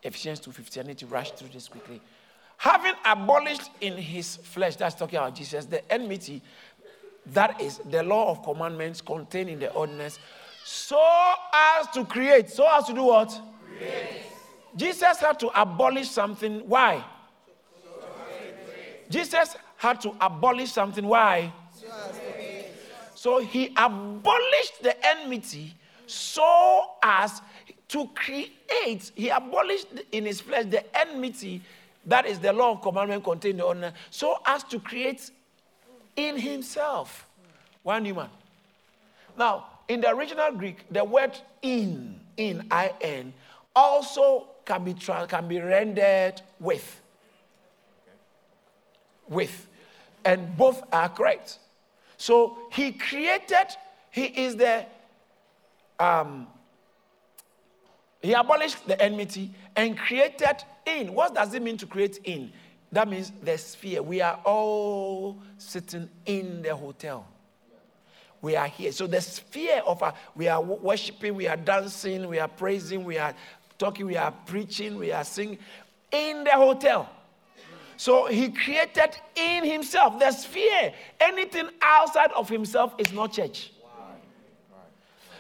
Ephesians 0.04 0.40
2:15. 0.40 0.80
I 0.80 0.88
need 0.88 0.98
to 0.98 1.08
rush 1.08 1.32
through 1.32 1.50
this 1.50 1.68
quickly. 1.68 2.02
Having 2.60 2.96
abolished 3.06 3.72
in 3.80 3.96
his 3.98 4.36
flesh, 4.36 4.76
that's 4.76 4.94
talking 4.94 5.18
about 5.18 5.34
Jesus, 5.34 5.66
the 5.66 5.90
enmity, 5.92 6.42
that 7.28 7.62
is 7.62 7.78
the 7.90 8.04
law 8.04 8.30
of 8.32 8.44
commandments 8.44 9.00
contained 9.00 9.50
in 9.50 9.60
the 9.60 9.72
ordinance, 9.72 10.20
so 10.66 11.02
as 11.54 11.88
to 11.94 12.04
create. 12.04 12.50
So 12.50 12.68
as 12.70 12.86
to 12.88 12.94
do 12.94 13.04
what? 13.04 13.42
Create. 13.78 14.24
Jesus 14.76 15.20
had 15.20 15.40
to 15.40 15.48
abolish 15.60 16.10
something. 16.10 16.60
Why? 16.68 17.02
Jesus 19.10 19.56
had 19.78 20.02
to 20.02 20.14
abolish 20.20 20.74
something. 20.74 21.06
Why? 21.06 21.54
So 23.16 23.40
he 23.40 23.74
abolished 23.78 24.84
the 24.84 24.96
enmity 25.06 25.76
so 26.08 26.92
as 27.02 27.42
to 27.88 28.10
create, 28.14 29.12
he 29.16 29.30
abolished 29.30 29.88
in 30.12 30.26
his 30.26 30.42
flesh 30.42 30.66
the 30.66 30.84
enmity 30.98 31.62
that 32.10 32.26
is 32.26 32.40
the 32.40 32.52
law 32.52 32.72
of 32.72 32.82
commandment 32.82 33.24
contained 33.24 33.62
on 33.62 33.92
so 34.10 34.38
as 34.46 34.64
to 34.66 34.80
create 34.80 35.32
in 36.16 36.38
himself 36.38 37.28
one 37.84 38.04
human. 38.04 38.28
Now, 39.38 39.68
in 39.88 40.02
the 40.02 40.10
original 40.10 40.52
Greek, 40.52 40.86
the 40.92 41.04
word 41.04 41.38
in, 41.62 42.20
in, 42.38 42.68
I-N, 42.70 43.34
also 43.76 44.48
can 44.66 44.84
be, 44.84 44.94
can 44.94 45.48
be 45.48 45.60
rendered 45.60 46.42
with. 46.60 47.02
With. 49.28 49.68
And 50.26 50.58
both 50.58 50.84
are 50.92 51.10
correct. 51.10 51.60
So 52.18 52.58
he 52.72 52.92
created, 52.92 53.68
he 54.12 54.26
is 54.26 54.56
the 54.56 54.86
um, 56.00 56.48
he 58.22 58.34
abolished 58.34 58.86
the 58.86 59.02
enmity 59.02 59.52
and 59.76 59.98
created 59.98 60.64
in. 60.98 61.14
What 61.14 61.34
does 61.34 61.54
it 61.54 61.62
mean 61.62 61.78
to 61.78 61.86
create 61.86 62.20
in? 62.24 62.52
That 62.92 63.08
means 63.08 63.32
the 63.44 63.58
sphere. 63.58 64.02
We 64.02 64.22
are 64.22 64.40
all 64.44 65.38
sitting 65.58 66.10
in 66.26 66.62
the 66.62 66.76
hotel. 66.76 67.28
We 68.42 68.56
are 68.56 68.68
here. 68.68 68.92
So 68.92 69.06
the 69.06 69.22
sphere 69.22 69.82
of 69.86 70.02
our, 70.02 70.14
we 70.36 70.48
are 70.48 70.62
worshiping, 70.62 71.36
we 71.36 71.48
are 71.48 71.58
dancing, 71.58 72.28
we 72.28 72.40
are 72.40 72.48
praising, 72.48 73.04
we 73.04 73.18
are 73.18 73.36
talking, 73.78 74.06
we 74.06 74.16
are 74.16 74.32
preaching, 74.46 74.98
we 74.98 75.12
are 75.12 75.24
singing 75.24 75.60
in 76.12 76.44
the 76.46 76.52
hotel. 76.52 77.10
So 77.98 78.28
he 78.28 78.50
created 78.50 79.18
in 79.36 79.66
himself 79.66 80.20
the 80.20 80.32
sphere. 80.32 80.94
Anything 81.20 81.70
outside 81.82 82.32
of 82.32 82.48
himself 82.48 82.94
is 82.98 83.12
not 83.12 83.34
church. 83.34 83.74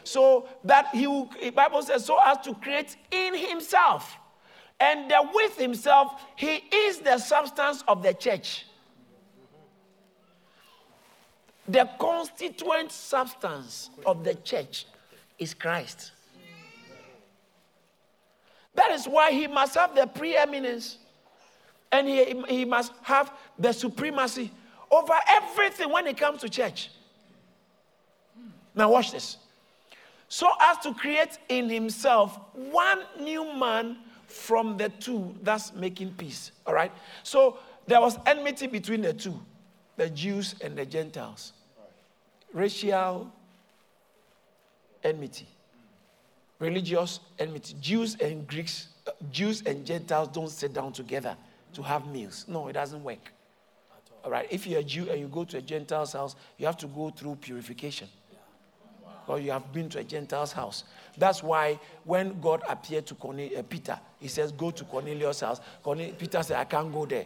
So 0.03 0.49
that 0.65 0.87
he 0.93 1.07
will, 1.07 1.29
Bible 1.55 1.81
says, 1.83 2.05
so 2.05 2.19
as 2.23 2.39
to 2.39 2.53
create 2.55 2.97
in 3.11 3.33
himself. 3.33 4.18
And 4.79 5.09
the 5.12 5.27
with 5.33 5.57
himself, 5.57 6.21
he 6.36 6.63
is 6.74 7.00
the 7.00 7.17
substance 7.17 7.83
of 7.88 8.01
the 8.01 8.13
church. 8.13 8.65
The 11.67 11.89
constituent 12.00 12.91
substance 12.91 13.89
of 14.05 14.24
the 14.24 14.36
church 14.36 14.86
is 15.38 15.53
Christ. 15.53 16.12
That 18.75 18.91
is 18.91 19.05
why 19.05 19.31
he 19.31 19.48
must 19.48 19.75
have 19.75 19.93
the 19.95 20.07
preeminence 20.07 20.98
and 21.91 22.07
he, 22.07 22.41
he 22.48 22.65
must 22.65 22.93
have 23.01 23.33
the 23.57 23.74
supremacy 23.74 24.51
over 24.89 25.13
everything 25.27 25.91
when 25.91 26.07
it 26.07 26.17
comes 26.17 26.41
to 26.41 26.50
church. 26.50 26.89
Now, 28.74 28.91
watch 28.91 29.12
this 29.12 29.38
so 30.29 30.48
as 30.62 30.77
to 30.77 30.93
create 30.93 31.38
in 31.50 31.69
himself 31.69 32.39
one 32.53 33.00
new 33.19 33.43
man 33.55 33.98
from 34.29 34.77
the 34.77 34.89
two 34.89 35.36
that's 35.41 35.74
making 35.74 36.13
peace. 36.13 36.51
All 36.65 36.74
right? 36.74 36.91
So 37.24 37.57
there 37.88 38.00
was 38.00 38.17
enmity 38.25 38.67
between 38.67 39.01
the 39.01 39.13
two, 39.13 39.39
the 39.98 40.09
Jews 40.09 40.55
and 40.62 40.77
the 40.77 40.86
Gentiles. 40.86 41.53
Racial 42.53 43.31
enmity, 45.03 45.48
religious 46.59 47.19
enmity. 47.38 47.75
Jews 47.79 48.15
and 48.19 48.48
Greeks, 48.48 48.88
uh, 49.07 49.12
Jews 49.31 49.62
and 49.65 49.86
Gentiles 49.86 50.29
don't 50.29 50.50
sit 50.50 50.74
down 50.74 50.93
together 50.93 51.36
to 51.74 51.83
have 51.83 52.07
meals. 52.07 52.45
No, 52.48 52.67
it 52.67 52.74
doesn't 52.74 53.03
work. 53.03 53.31
All 54.24 54.31
right. 54.31 54.48
If 54.50 54.67
you're 54.67 54.79
a 54.79 54.83
Jew 54.83 55.09
and 55.09 55.19
you 55.19 55.27
go 55.27 55.43
to 55.45 55.57
a 55.57 55.62
Gentile's 55.62 56.13
house, 56.13 56.36
you 56.57 56.65
have 56.65 56.77
to 56.77 56.88
go 56.88 57.09
through 57.09 57.36
purification. 57.36 58.07
Or 59.27 59.39
you 59.39 59.51
have 59.51 59.71
been 59.71 59.89
to 59.89 60.00
a 60.00 60.03
Gentile's 60.03 60.51
house. 60.51 60.86
That's 61.17 61.43
why 61.43 61.79
when 62.03 62.41
God 62.41 62.63
appeared 62.67 63.05
to 63.07 63.15
uh, 63.15 63.62
Peter, 63.69 64.00
he 64.19 64.27
says, 64.27 64.51
Go 64.51 64.71
to 64.71 64.83
Cornelius' 64.83 65.41
house. 65.41 65.61
Cornelius, 65.81 66.15
Peter 66.17 66.43
said, 66.43 66.57
I 66.57 66.65
can't 66.65 66.91
go 66.91 67.05
there. 67.05 67.25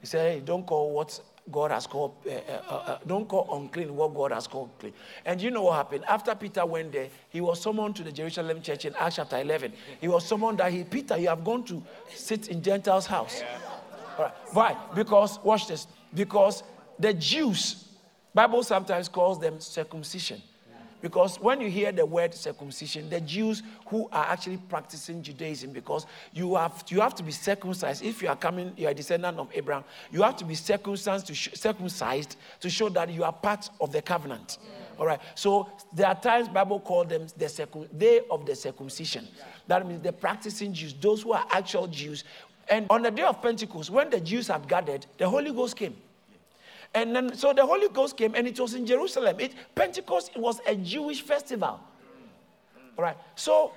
He 0.00 0.06
said, 0.06 0.34
Hey, 0.34 0.40
don't 0.40 0.66
call 0.66 0.92
what 0.92 1.18
God 1.50 1.70
has 1.72 1.86
called, 1.86 2.14
uh, 2.26 2.30
uh, 2.30 2.74
uh, 2.74 2.98
don't 3.06 3.28
call 3.28 3.48
unclean 3.60 3.94
what 3.94 4.14
God 4.14 4.32
has 4.32 4.46
called 4.46 4.70
clean. 4.78 4.94
And 5.24 5.40
you 5.40 5.50
know 5.50 5.64
what 5.64 5.76
happened? 5.76 6.04
After 6.08 6.34
Peter 6.34 6.64
went 6.64 6.92
there, 6.92 7.08
he 7.28 7.40
was 7.40 7.60
summoned 7.60 7.96
to 7.96 8.02
the 8.02 8.12
Jerusalem 8.12 8.62
church 8.62 8.86
in 8.86 8.94
Acts 8.96 9.16
chapter 9.16 9.38
11. 9.38 9.72
He 10.00 10.08
was 10.08 10.26
summoned 10.26 10.58
that 10.58 10.72
he, 10.72 10.84
Peter, 10.84 11.18
you 11.18 11.28
have 11.28 11.44
gone 11.44 11.64
to 11.64 11.82
sit 12.14 12.48
in 12.48 12.62
Gentiles' 12.62 13.06
house. 13.06 13.40
Yeah. 13.40 13.58
Right. 14.18 14.32
Why? 14.52 14.76
Because, 14.94 15.38
watch 15.42 15.66
this, 15.66 15.86
because 16.14 16.62
the 16.98 17.12
Jews, 17.12 17.88
Bible 18.32 18.62
sometimes 18.62 19.08
calls 19.08 19.38
them 19.38 19.60
circumcision. 19.60 20.40
Because 21.04 21.36
when 21.38 21.60
you 21.60 21.68
hear 21.68 21.92
the 21.92 22.06
word 22.06 22.32
circumcision, 22.32 23.10
the 23.10 23.20
Jews 23.20 23.62
who 23.88 24.08
are 24.10 24.24
actually 24.24 24.56
practicing 24.56 25.22
Judaism, 25.22 25.70
because 25.70 26.06
you 26.32 26.54
have, 26.56 26.82
you 26.88 26.98
have 27.02 27.14
to 27.16 27.22
be 27.22 27.30
circumcised. 27.30 28.02
If 28.02 28.22
you 28.22 28.28
are 28.28 28.36
coming, 28.36 28.72
you 28.74 28.86
are 28.86 28.92
a 28.92 28.94
descendant 28.94 29.38
of 29.38 29.50
Abraham, 29.52 29.84
you 30.10 30.22
have 30.22 30.34
to 30.36 30.46
be 30.46 30.54
circumcised 30.54 31.26
to, 31.26 31.34
sh- 31.34 31.50
circumcised 31.52 32.36
to 32.60 32.70
show 32.70 32.88
that 32.88 33.10
you 33.10 33.22
are 33.22 33.34
part 33.34 33.68
of 33.82 33.92
the 33.92 34.00
covenant. 34.00 34.56
All 34.98 35.04
right. 35.04 35.20
So 35.34 35.68
there 35.92 36.06
are 36.06 36.14
times 36.14 36.48
Bible 36.48 36.80
call 36.80 37.04
them 37.04 37.26
the 37.36 37.50
circum- 37.50 37.86
day 37.98 38.22
of 38.30 38.46
the 38.46 38.56
circumcision. 38.56 39.28
That 39.66 39.86
means 39.86 40.00
the 40.00 40.12
practicing 40.14 40.72
Jews, 40.72 40.94
those 40.94 41.20
who 41.20 41.32
are 41.32 41.44
actual 41.50 41.86
Jews. 41.86 42.24
And 42.70 42.86
on 42.88 43.02
the 43.02 43.10
day 43.10 43.24
of 43.24 43.42
Pentecost, 43.42 43.90
when 43.90 44.08
the 44.08 44.20
Jews 44.20 44.48
had 44.48 44.66
gathered, 44.66 45.04
the 45.18 45.28
Holy 45.28 45.52
Ghost 45.52 45.76
came. 45.76 45.96
And 46.94 47.14
then, 47.14 47.36
so 47.36 47.52
the 47.52 47.66
Holy 47.66 47.88
Ghost 47.88 48.16
came, 48.16 48.34
and 48.34 48.46
it 48.46 48.58
was 48.58 48.74
in 48.74 48.86
Jerusalem. 48.86 49.40
It, 49.40 49.52
Pentecost 49.74 50.30
it 50.34 50.40
was 50.40 50.60
a 50.66 50.76
Jewish 50.76 51.22
festival. 51.22 51.80
All 52.96 53.04
right. 53.04 53.16
So 53.34 53.72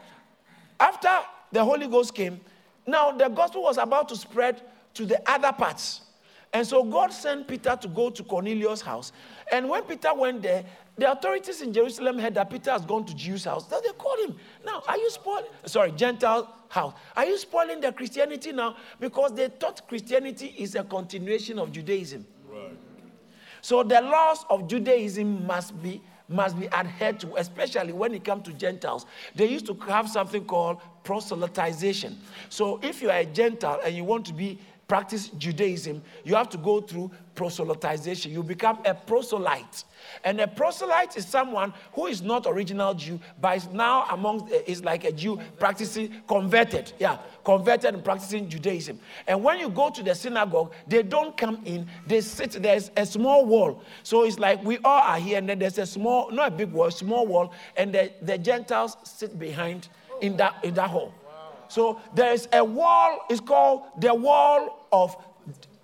after 0.80 1.10
the 1.52 1.64
Holy 1.64 1.88
Ghost 1.88 2.14
came, 2.14 2.40
now 2.86 3.12
the 3.12 3.28
gospel 3.28 3.64
was 3.64 3.78
about 3.78 4.08
to 4.10 4.16
spread 4.16 4.62
to 4.94 5.06
the 5.06 5.20
other 5.30 5.52
parts. 5.52 6.02
And 6.54 6.66
so 6.66 6.84
God 6.84 7.12
sent 7.12 7.48
Peter 7.48 7.76
to 7.82 7.88
go 7.88 8.10
to 8.10 8.24
Cornelius' 8.24 8.82
house. 8.82 9.12
And 9.52 9.68
when 9.68 9.84
Peter 9.84 10.14
went 10.14 10.42
there, 10.42 10.64
the 10.98 11.12
authorities 11.12 11.62
in 11.62 11.74
Jerusalem 11.74 12.18
heard 12.18 12.36
that 12.36 12.50
Peter 12.50 12.72
has 12.72 12.86
gone 12.86 13.06
to 13.06 13.16
Jews' 13.16 13.46
house. 13.46 13.70
So 13.70 13.82
they 13.84 13.92
called 13.94 14.30
him. 14.30 14.36
Now, 14.66 14.82
are 14.88 14.98
you 14.98 15.10
spoiling? 15.12 15.46
Sorry, 15.66 15.92
Gentile 15.92 16.54
house. 16.70 16.94
Are 17.16 17.26
you 17.26 17.38
spoiling 17.38 17.82
the 17.82 17.92
Christianity 17.92 18.52
now? 18.52 18.78
Because 19.00 19.34
they 19.34 19.50
thought 19.50 19.88
Christianity 19.88 20.56
is 20.58 20.76
a 20.76 20.84
continuation 20.84 21.60
of 21.60 21.72
Judaism. 21.72 22.26
So 23.68 23.84
the 23.84 24.00
laws 24.00 24.46
of 24.50 24.70
Judaism 24.70 25.46
must 25.46 25.84
be 25.84 26.02
must 26.30 26.58
be 26.58 26.70
adhered 26.72 27.20
to, 27.20 27.36
especially 27.36 27.92
when 27.92 28.14
it 28.14 28.24
comes 28.24 28.46
to 28.46 28.54
Gentiles. 28.54 29.06
They 29.36 29.46
used 29.46 29.66
to 29.66 29.74
have 29.90 30.10
something 30.10 30.46
called 30.46 30.78
proselytization. 31.04 32.16
So 32.48 32.80
if 32.82 33.02
you 33.02 33.10
are 33.10 33.18
a 33.18 33.26
Gentile 33.26 33.82
and 33.84 33.94
you 33.94 34.06
want 34.06 34.26
to 34.28 34.34
be 34.34 34.58
practice 34.88 35.30
Judaism, 35.30 36.02
you 36.24 36.36
have 36.36 36.50
to 36.50 36.58
go 36.58 36.80
through 36.80 37.12
proselytization. 37.36 38.32
You 38.32 38.42
become 38.42 38.80
a 38.86 38.94
proselyte. 38.94 39.84
And 40.24 40.40
a 40.40 40.48
proselyte 40.48 41.18
is 41.18 41.28
someone 41.28 41.74
who 41.94 42.08
is 42.08 42.22
not 42.22 42.46
original 42.48 42.94
Jew, 42.94 43.20
but 43.40 43.58
is 43.58 43.68
now 43.68 44.06
among 44.10 44.50
eh, 44.52 44.62
is 44.66 44.84
like 44.84 45.04
a 45.04 45.12
Jew 45.12 45.40
practicing 45.60 46.22
converted. 46.28 46.94
Yeah, 47.00 47.18
converted 47.44 47.96
and 47.96 48.04
practicing 48.04 48.50
Judaism. 48.50 49.00
And 49.28 49.44
when 49.44 49.60
you 49.60 49.70
go 49.70 49.90
to 49.90 50.02
the 50.02 50.16
synagogue, 50.16 50.74
they 50.88 51.04
don't 51.04 51.36
come 51.38 51.62
in, 51.66 51.88
they 52.08 52.22
sit, 52.22 52.52
there's 52.52 52.90
a 52.96 53.06
small 53.06 53.46
wall. 53.46 53.84
So 54.04 54.24
it's 54.24 54.40
like 54.40 54.64
we 54.64 54.78
all 54.80 55.02
are 55.02 55.20
here, 55.20 55.38
and 55.38 55.50
then 55.50 55.60
there's 55.60 55.78
a 55.78 55.86
small, 55.86 56.32
not 56.32 56.48
a 56.48 56.56
big 56.56 56.72
wall, 56.72 56.92
small 56.92 57.28
wall, 57.28 57.54
and 57.76 57.94
the, 57.94 58.12
the 58.22 58.38
Gentiles 58.38 58.96
sit 59.04 59.38
behind 59.38 59.90
in 60.22 60.38
that 60.38 60.56
in 60.64 60.74
that 60.76 60.90
hall. 60.90 61.14
So 61.70 62.02
there 62.14 62.34
is 62.34 62.48
a 62.54 62.64
wall, 62.64 63.26
it's 63.30 63.42
called 63.42 63.84
the 64.00 64.14
wall 64.14 64.88
of 64.92 65.16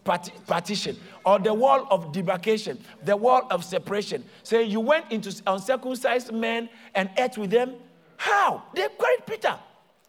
partition 0.04 0.98
or 1.26 1.40
the 1.40 1.54
wall 1.54 1.88
of 1.90 2.12
demarcation, 2.12 2.78
the 3.04 3.16
wall 3.16 3.48
of 3.50 3.64
separation. 3.64 4.24
Say 4.44 4.64
so 4.64 4.70
you 4.70 4.80
went 4.80 5.12
into 5.12 5.34
uncircumcised 5.48 6.34
men 6.34 6.70
and 6.96 7.10
ate 7.18 7.38
with 7.38 7.52
them. 7.52 7.76
How? 8.18 8.64
They 8.76 8.88
queried 8.90 9.26
Peter. 9.26 9.58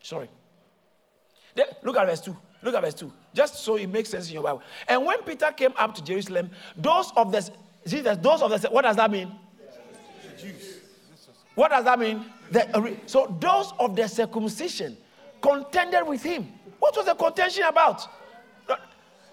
Sorry. 0.02 0.28
They, 1.54 1.64
look 1.82 1.96
at 1.96 2.06
verse 2.06 2.20
2. 2.20 2.36
Look 2.62 2.74
at 2.74 2.82
verse 2.82 2.94
2. 2.94 3.12
Just 3.32 3.56
so 3.56 3.76
it 3.76 3.86
makes 3.88 4.08
sense 4.08 4.28
in 4.28 4.34
your 4.34 4.42
Bible. 4.42 4.62
And 4.88 5.04
when 5.04 5.22
Peter 5.22 5.50
came 5.52 5.72
up 5.76 5.94
to 5.94 6.04
Jerusalem, 6.04 6.50
those 6.76 7.12
of 7.16 7.30
the 7.30 7.48
Jesus, 7.86 8.16
those 8.18 8.42
of 8.42 8.50
the 8.50 8.68
what 8.70 8.82
does 8.82 8.96
that 8.96 9.10
mean? 9.10 9.30
The 10.22 10.42
Jews. 10.42 10.78
What 11.54 11.70
does 11.70 11.84
that 11.84 11.98
mean? 11.98 12.24
The, 12.50 12.76
uh, 12.76 12.90
so 13.06 13.36
those 13.40 13.72
of 13.78 13.94
the 13.94 14.08
circumcision 14.08 14.96
contended 15.44 16.06
with 16.06 16.22
him. 16.22 16.50
What 16.78 16.96
was 16.96 17.04
the 17.04 17.14
contention 17.14 17.64
about? 17.64 18.08
Uh, 18.66 18.76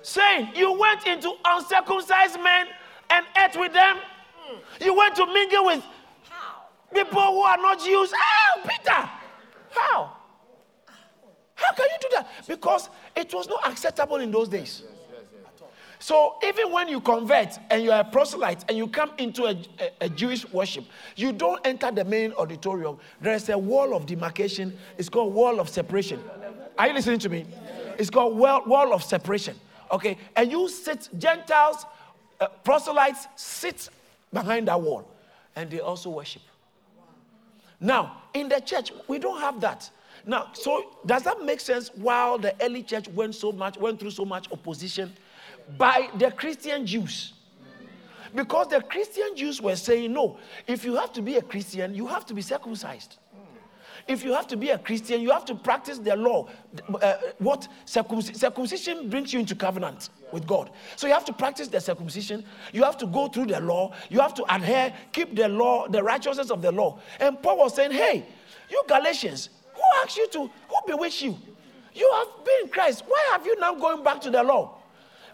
saying, 0.01 0.49
You 0.55 0.77
went 0.77 1.07
into 1.07 1.31
uncircumcised 1.45 2.39
men 2.41 2.67
and 3.09 3.25
ate 3.37 3.57
with 3.57 3.71
them. 3.71 3.97
You 4.81 4.93
went 4.93 5.15
to 5.15 5.25
mingle 5.25 5.65
with 5.65 5.83
people 6.93 7.21
who 7.21 7.41
are 7.41 7.57
not 7.57 7.79
Jews. 7.79 8.11
How, 8.11 8.61
Peter? 8.63 9.09
How? 9.71 10.17
How 11.55 11.73
can 11.73 11.85
you 11.85 11.97
do 12.01 12.07
that? 12.15 12.27
Because 12.45 12.89
it 13.15 13.33
was 13.33 13.47
not 13.47 13.65
acceptable 13.71 14.17
in 14.17 14.31
those 14.31 14.49
days. 14.49 14.83
So 16.01 16.37
even 16.43 16.71
when 16.71 16.87
you 16.87 16.99
convert 16.99 17.59
and 17.69 17.83
you 17.83 17.91
are 17.91 18.01
a 18.01 18.03
proselyte 18.03 18.65
and 18.67 18.75
you 18.75 18.87
come 18.87 19.11
into 19.19 19.43
a, 19.43 19.51
a, 19.79 19.91
a, 20.05 20.09
Jewish 20.09 20.51
worship, 20.51 20.83
you 21.15 21.31
don't 21.31 21.61
enter 21.63 21.91
the 21.91 22.03
main 22.03 22.33
auditorium. 22.33 22.97
There 23.21 23.35
is 23.35 23.47
a 23.49 23.57
wall 23.57 23.95
of 23.95 24.07
demarcation. 24.07 24.75
It's 24.97 25.09
called 25.09 25.31
wall 25.31 25.59
of 25.59 25.69
separation. 25.69 26.19
Are 26.79 26.87
you 26.87 26.93
listening 26.95 27.19
to 27.19 27.29
me? 27.29 27.45
It's 27.99 28.09
called 28.09 28.35
wall, 28.35 28.63
wall 28.65 28.95
of 28.95 29.03
separation. 29.03 29.55
Okay, 29.91 30.17
and 30.35 30.51
you 30.51 30.67
sit, 30.69 31.07
Gentiles, 31.19 31.85
uh, 32.39 32.47
proselytes 32.63 33.27
sit 33.35 33.87
behind 34.33 34.69
that 34.69 34.81
wall, 34.81 35.07
and 35.55 35.69
they 35.69 35.81
also 35.81 36.09
worship. 36.09 36.41
Now, 37.79 38.23
in 38.33 38.49
the 38.49 38.59
church, 38.59 38.91
we 39.07 39.19
don't 39.19 39.39
have 39.39 39.61
that. 39.61 39.87
Now, 40.25 40.49
so 40.53 40.95
does 41.05 41.21
that 41.23 41.43
make 41.43 41.59
sense? 41.59 41.89
While 41.93 42.39
the 42.39 42.55
early 42.59 42.81
church 42.81 43.07
went 43.09 43.35
so 43.35 43.51
much, 43.51 43.77
went 43.77 43.99
through 43.99 44.11
so 44.11 44.25
much 44.25 44.51
opposition, 44.51 45.13
by 45.77 46.09
the 46.17 46.31
Christian 46.31 46.85
Jews. 46.85 47.33
Because 48.33 48.67
the 48.69 48.81
Christian 48.81 49.35
Jews 49.35 49.61
were 49.61 49.75
saying, 49.75 50.13
no, 50.13 50.37
if 50.65 50.85
you 50.85 50.95
have 50.95 51.11
to 51.13 51.21
be 51.21 51.35
a 51.35 51.41
Christian, 51.41 51.93
you 51.93 52.07
have 52.07 52.25
to 52.27 52.33
be 52.33 52.41
circumcised. 52.41 53.17
If 54.07 54.23
you 54.23 54.33
have 54.33 54.47
to 54.47 54.57
be 54.57 54.69
a 54.69 54.79
Christian, 54.79 55.21
you 55.21 55.31
have 55.31 55.45
to 55.45 55.55
practice 55.55 55.99
the 55.99 56.15
law. 56.15 56.47
Uh, 57.01 57.13
what 57.37 57.67
circumc- 57.85 58.35
circumcision 58.35 59.09
brings 59.09 59.31
you 59.31 59.39
into 59.39 59.53
covenant 59.53 60.09
with 60.31 60.47
God. 60.47 60.71
So 60.95 61.07
you 61.07 61.13
have 61.13 61.25
to 61.25 61.33
practice 61.33 61.67
the 61.67 61.79
circumcision. 61.79 62.43
You 62.73 62.83
have 62.83 62.97
to 62.97 63.05
go 63.05 63.27
through 63.27 63.47
the 63.47 63.59
law. 63.59 63.93
You 64.09 64.19
have 64.19 64.33
to 64.35 64.55
adhere, 64.55 64.93
keep 65.11 65.35
the 65.35 65.47
law, 65.47 65.87
the 65.87 66.01
righteousness 66.01 66.49
of 66.49 66.61
the 66.61 66.71
law. 66.71 66.99
And 67.19 67.41
Paul 67.43 67.59
was 67.59 67.75
saying, 67.75 67.91
hey, 67.91 68.25
you 68.69 68.83
Galatians, 68.87 69.49
who 69.73 69.81
asked 70.03 70.17
you 70.17 70.27
to, 70.29 70.39
who 70.39 70.75
bewitched 70.87 71.21
you? 71.21 71.37
You 71.93 72.11
have 72.15 72.45
been 72.45 72.69
Christ. 72.69 73.03
Why 73.07 73.29
have 73.33 73.45
you 73.45 73.59
now 73.59 73.75
going 73.75 74.03
back 74.03 74.21
to 74.21 74.31
the 74.31 74.41
law? 74.41 74.80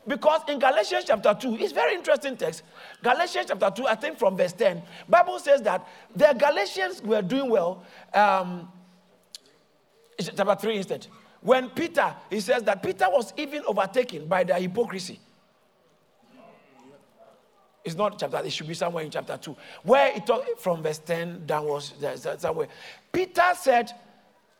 Because 0.08 0.42
in 0.48 0.58
Galatians 0.58 1.04
chapter 1.06 1.34
2, 1.34 1.58
it's 1.60 1.74
very 1.74 1.94
interesting 1.94 2.38
text. 2.38 2.64
Galatians 3.04 3.48
chapter 3.50 3.70
2, 3.70 3.88
I 3.88 3.96
think 3.96 4.18
from 4.18 4.38
verse 4.38 4.54
10, 4.54 4.82
Bible 5.10 5.38
says 5.38 5.62
that 5.64 5.86
the 6.16 6.34
Galatians 6.38 7.04
were 7.04 7.22
doing 7.22 7.50
well. 7.50 7.84
Um, 8.14 8.72
chapter 10.18 10.56
3 10.56 10.78
instead. 10.78 11.08
When 11.42 11.70
Peter, 11.70 12.16
he 12.30 12.40
says 12.40 12.64
that 12.64 12.82
Peter 12.82 13.06
was 13.10 13.34
even 13.38 13.64
overtaken 13.68 14.28
by 14.28 14.46
their 14.46 14.60
hypocrisy. 14.60 15.20
It's 17.84 17.96
not 17.96 18.20
chapter, 18.20 18.42
it 18.44 18.52
should 18.52 18.68
be 18.68 18.74
somewhere 18.74 19.04
in 19.04 19.12
chapter 19.12 19.38
2. 19.38 19.56
Where 19.84 20.16
it 20.16 20.26
talk 20.26 20.46
from 20.58 20.84
verse 20.84 21.00
10 21.00 21.46
downwards, 21.46 21.94
somewhere. 22.38 22.68
Peter 23.12 23.44
said, 23.56 23.92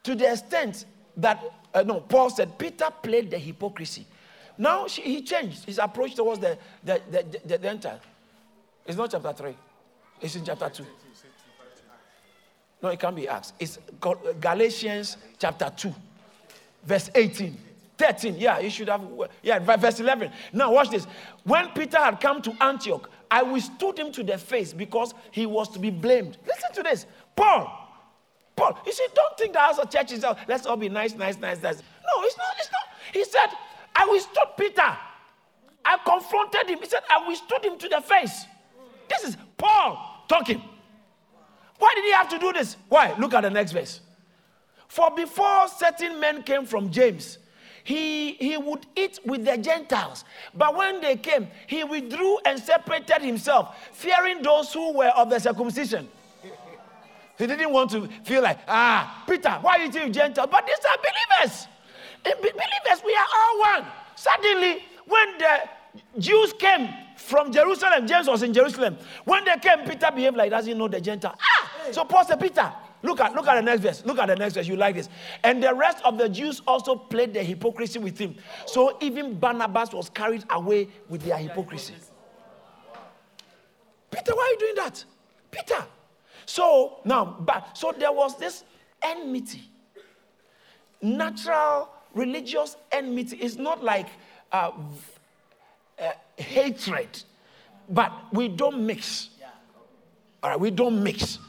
to 0.04 0.14
the 0.14 0.32
extent 0.32 0.86
that, 1.16 1.44
uh, 1.74 1.84
no, 1.84 2.02
Paul 2.02 2.30
said, 2.30 2.58
Peter 2.58 2.88
played 3.02 3.32
the 3.32 3.38
hypocrisy. 3.38 4.06
Now 4.58 4.88
she, 4.88 5.02
he 5.02 5.22
changed 5.22 5.66
his 5.66 5.78
approach 5.78 6.16
towards 6.16 6.40
the, 6.40 6.58
the, 6.84 7.02
the, 7.12 7.40
the, 7.46 7.58
the. 7.58 8.00
It's 8.86 8.98
not 8.98 9.12
chapter 9.12 9.34
3, 9.34 9.56
it's 10.22 10.36
in 10.36 10.46
chapter 10.46 10.70
2. 10.70 10.86
No, 12.82 12.90
it 12.90 13.00
can't 13.00 13.16
be 13.16 13.28
Acts. 13.28 13.54
It's 13.60 13.80
Galatians 14.40 15.18
chapter 15.40 15.72
2, 15.76 15.94
verse 16.84 17.10
18. 17.14 17.58
13, 17.98 18.36
yeah, 18.38 18.60
you 18.60 18.70
should 18.70 18.88
have, 18.90 19.02
yeah, 19.42 19.58
verse 19.58 20.00
11. 20.00 20.32
Now, 20.54 20.72
watch 20.72 20.92
this. 20.92 21.08
When 21.44 21.68
Peter 21.70 21.98
had 21.98 22.22
come 22.22 22.42
to 22.44 22.56
Antioch, 22.64 23.10
I 23.30 23.42
withstood 23.42 23.98
him 23.98 24.12
to 24.12 24.24
the 24.24 24.38
face 24.38 24.72
because 24.72 25.14
he 25.32 25.46
was 25.46 25.68
to 25.70 25.80
be 25.80 25.90
blamed. 25.90 26.38
Listen 26.46 26.72
to 26.76 26.84
this. 26.84 27.08
Paul, 27.36 27.88
Paul, 28.56 28.80
you 28.86 28.94
see, 28.94 29.06
don't 29.16 29.38
think 29.38 29.54
the 29.54 29.60
house 29.60 29.80
of 29.80 29.90
church 29.90 30.12
is, 30.12 30.24
let's 30.48 30.66
all 30.66 30.78
be 30.78 30.90
nice, 30.90 31.16
nice, 31.16 31.40
nice, 31.40 31.62
nice. 31.62 31.78
No, 31.78 32.24
it's 32.24 32.38
not, 32.38 32.48
it's 32.60 32.72
not. 32.72 32.82
He 33.14 33.24
said, 33.24 33.48
I 33.98 34.08
withstood 34.12 34.50
Peter. 34.58 34.98
I 35.84 35.98
confronted 36.06 36.70
him. 36.70 36.80
He 36.80 36.86
said, 36.86 37.02
I 37.10 37.28
withstood 37.28 37.66
him 37.66 37.78
to 37.80 37.90
the 37.90 38.02
face. 38.02 38.46
This 39.10 39.24
is 39.24 39.38
Paul 39.58 40.24
talking. 40.28 40.62
Why 41.80 41.94
did 41.96 42.06
he 42.06 42.12
have 42.12 42.30
to 42.30 42.40
do 42.40 42.54
this? 42.54 42.78
Why? 42.90 43.16
Look 43.18 43.34
at 43.34 43.42
the 43.42 43.50
next 43.50 43.72
verse. 43.72 44.02
For 44.88 45.10
before 45.16 45.68
certain 45.68 46.20
men 46.20 46.44
came 46.44 46.66
from 46.66 46.92
James, 46.92 47.40
he, 47.84 48.34
he 48.34 48.58
would 48.58 48.86
eat 48.96 49.20
with 49.26 49.46
the 49.46 49.58
Gentiles. 49.58 50.26
But 50.54 50.76
when 50.76 51.02
they 51.02 51.16
came, 51.16 51.48
he 51.68 51.84
withdrew 51.84 52.40
and 52.46 52.60
separated 52.60 53.22
himself, 53.22 53.76
fearing 53.94 54.42
those 54.42 54.74
who 54.74 54.94
were 54.94 55.10
of 55.10 55.30
the 55.30 55.40
circumcision. 55.40 56.10
He 57.38 57.48
didn't 57.48 57.72
want 57.72 57.92
to 57.92 58.10
feel 58.24 58.42
like, 58.42 58.60
ah, 58.68 59.24
Peter, 59.28 59.52
why 59.62 59.78
are 59.78 59.80
you 59.80 59.88
eating 59.90 60.12
Gentiles? 60.12 60.50
But 60.52 60.66
these 60.66 60.76
are 60.90 60.98
believers. 60.98 61.68
Believers, 62.24 63.04
we 63.06 63.16
are 63.16 63.28
all 63.36 63.60
one. 63.60 63.92
Suddenly, 64.16 64.84
when 65.06 65.38
the 65.38 66.20
Jews 66.20 66.54
came 66.54 66.90
from 67.16 67.52
Jerusalem, 67.52 68.08
James 68.08 68.28
was 68.28 68.44
in 68.44 68.54
Jerusalem. 68.54 68.98
When 69.26 69.44
they 69.46 69.56
came, 69.58 69.80
Peter 69.88 70.12
behaved 70.14 70.38
like 70.38 70.46
he 70.46 70.50
doesn't 70.50 70.78
know 70.78 70.88
the 70.88 71.02
Gentile. 71.02 71.36
Ah! 71.40 71.72
So 71.92 72.04
Paul 72.04 72.26
said, 72.26 72.40
Peter, 72.40 72.72
look 73.02 73.20
at 73.20 73.34
look 73.34 73.48
at 73.48 73.56
the 73.56 73.62
next 73.62 73.82
verse. 73.82 74.06
Look 74.06 74.20
at 74.20 74.28
the 74.28 74.36
next 74.36 74.56
verse. 74.56 74.68
You 74.68 74.76
like 74.76 74.96
this. 74.96 75.10
And 75.44 75.64
the 75.64 75.74
rest 75.74 76.04
of 76.04 76.18
the 76.18 76.30
Jews 76.30 76.62
also 76.68 76.96
played 76.96 77.34
their 77.34 77.44
hypocrisy 77.44 78.00
with 78.00 78.18
him. 78.18 78.36
So 78.66 78.98
even 79.02 79.40
Barnabas 79.40 79.94
was 79.94 80.10
carried 80.10 80.46
away 80.50 80.90
with 81.10 81.24
their 81.24 81.38
hypocrisy. 81.38 81.96
Peter, 84.12 84.36
why 84.36 84.44
are 84.44 84.52
you 84.52 84.60
doing 84.60 84.76
that? 84.76 85.04
Peter. 85.52 85.86
So 86.46 87.00
now, 87.04 87.38
but 87.40 87.78
so 87.78 87.94
there 87.98 88.12
was 88.12 88.38
this 88.38 88.64
enmity. 89.02 89.70
Natural 91.02 91.90
religious 92.18 92.76
enmity 92.92 93.38
is 93.38 93.58
not 93.58 93.84
like 93.84 94.08
uh, 94.52 94.72
uh, 96.00 96.12
hatred, 96.38 97.24
but 97.90 98.12
we 98.34 98.48
don't 98.48 98.86
mix. 98.86 99.30
All 100.44 100.50
right, 100.50 100.60
we 100.60 100.72
don't 100.72 101.02
mix. 101.04 101.40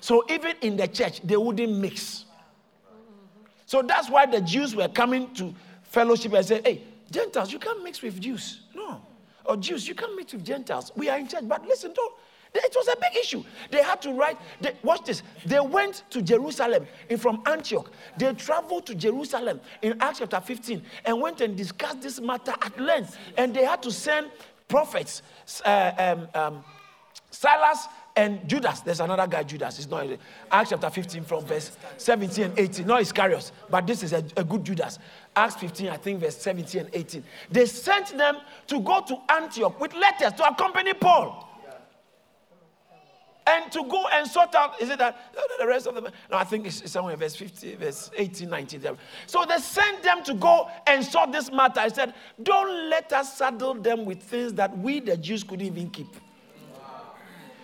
So 0.00 0.24
even 0.30 0.54
in 0.62 0.76
the 0.76 0.86
church, 0.86 1.20
they 1.22 1.36
wouldn't 1.36 1.76
mix. 1.76 2.24
So 3.66 3.82
that's 3.82 4.08
why 4.08 4.26
the 4.26 4.40
Jews 4.40 4.74
were 4.74 4.88
coming 4.88 5.32
to 5.34 5.54
fellowship 5.82 6.32
and 6.32 6.46
say, 6.46 6.60
hey, 6.64 6.82
Gentiles, 7.10 7.52
you 7.52 7.58
can't 7.58 7.82
mix 7.82 8.00
with 8.00 8.20
Jews. 8.20 8.60
No. 8.74 9.02
Or 9.44 9.56
Jews, 9.56 9.88
you 9.88 9.94
can't 9.94 10.14
mix 10.16 10.32
with 10.32 10.44
Gentiles. 10.44 10.92
We 10.94 11.08
are 11.08 11.18
in 11.18 11.26
church. 11.28 11.44
But 11.46 11.66
listen, 11.66 11.92
don't 11.94 12.14
it 12.54 12.74
was 12.76 12.88
a 12.88 12.96
big 12.96 13.20
issue. 13.22 13.44
They 13.70 13.82
had 13.82 14.00
to 14.02 14.12
write, 14.12 14.38
they, 14.60 14.74
watch 14.82 15.04
this. 15.04 15.22
They 15.44 15.60
went 15.60 16.04
to 16.10 16.22
Jerusalem 16.22 16.86
from 17.18 17.42
Antioch. 17.46 17.90
They 18.16 18.32
traveled 18.34 18.86
to 18.86 18.94
Jerusalem 18.94 19.60
in 19.82 20.00
Acts 20.00 20.20
chapter 20.20 20.40
15 20.40 20.82
and 21.04 21.20
went 21.20 21.40
and 21.40 21.56
discussed 21.56 22.02
this 22.02 22.20
matter 22.20 22.54
at 22.62 22.78
length. 22.80 23.16
And 23.36 23.54
they 23.54 23.64
had 23.64 23.82
to 23.82 23.90
send 23.90 24.30
prophets, 24.66 25.22
uh, 25.64 25.92
um, 25.98 26.28
um, 26.34 26.64
Silas 27.30 27.86
and 28.16 28.48
Judas. 28.48 28.80
There's 28.80 29.00
another 29.00 29.26
guy, 29.26 29.42
Judas. 29.42 29.78
It's 29.78 29.88
not 29.88 30.06
Acts 30.50 30.70
chapter 30.70 30.90
15 30.90 31.24
from 31.24 31.44
verse 31.44 31.76
17 31.98 32.44
and 32.44 32.58
18. 32.58 32.86
Not 32.86 33.02
Iscariot, 33.02 33.52
but 33.70 33.86
this 33.86 34.02
is 34.02 34.12
a, 34.12 34.24
a 34.36 34.44
good 34.44 34.64
Judas. 34.64 34.98
Acts 35.36 35.56
15, 35.56 35.88
I 35.88 35.96
think, 35.98 36.20
verse 36.20 36.36
17 36.38 36.80
and 36.80 36.90
18. 36.92 37.22
They 37.50 37.66
sent 37.66 38.16
them 38.16 38.38
to 38.66 38.80
go 38.80 39.02
to 39.06 39.16
Antioch 39.30 39.78
with 39.80 39.94
letters 39.94 40.32
to 40.34 40.48
accompany 40.48 40.94
Paul 40.94 41.47
and 43.48 43.72
to 43.72 43.84
go 43.84 44.06
and 44.08 44.28
sort 44.28 44.54
out, 44.54 44.80
is 44.80 44.90
it 44.90 44.98
that 44.98 45.32
the 45.58 45.66
rest 45.66 45.86
of 45.86 45.94
them? 45.94 46.08
No, 46.30 46.36
I 46.36 46.44
think 46.44 46.66
it's 46.66 46.90
somewhere 46.90 47.14
in 47.14 47.20
verse 47.20 47.34
50, 47.34 47.76
verse 47.76 48.10
18, 48.16 48.48
19. 48.48 48.82
So 49.26 49.44
they 49.48 49.58
sent 49.58 50.02
them 50.02 50.22
to 50.24 50.34
go 50.34 50.68
and 50.86 51.04
sort 51.04 51.32
this 51.32 51.50
matter. 51.50 51.80
I 51.80 51.88
said, 51.88 52.14
don't 52.42 52.90
let 52.90 53.12
us 53.12 53.38
saddle 53.38 53.74
them 53.74 54.04
with 54.04 54.22
things 54.22 54.52
that 54.54 54.76
we, 54.76 55.00
the 55.00 55.16
Jews, 55.16 55.42
couldn't 55.42 55.66
even 55.66 55.90
keep. 55.90 56.14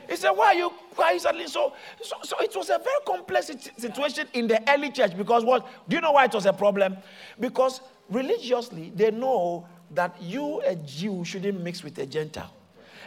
He 0.08 0.16
said, 0.16 0.30
Why 0.32 0.46
are 0.48 0.54
you 0.54 0.72
why 0.96 1.16
saddling? 1.16 1.48
So, 1.48 1.72
so, 2.02 2.16
so 2.22 2.36
it 2.40 2.54
was 2.54 2.68
a 2.68 2.78
very 2.78 3.00
complex 3.06 3.50
situation 3.78 4.28
in 4.34 4.46
the 4.46 4.62
early 4.70 4.90
church 4.90 5.16
because 5.16 5.44
what 5.44 5.66
do 5.88 5.96
you 5.96 6.02
know 6.02 6.12
why 6.12 6.26
it 6.26 6.34
was 6.34 6.46
a 6.46 6.52
problem? 6.52 6.96
Because 7.40 7.80
religiously 8.10 8.92
they 8.94 9.10
know 9.10 9.66
that 9.92 10.20
you, 10.20 10.60
a 10.60 10.76
Jew, 10.76 11.24
shouldn't 11.24 11.60
mix 11.62 11.82
with 11.82 11.98
a 11.98 12.06
Gentile. 12.06 12.52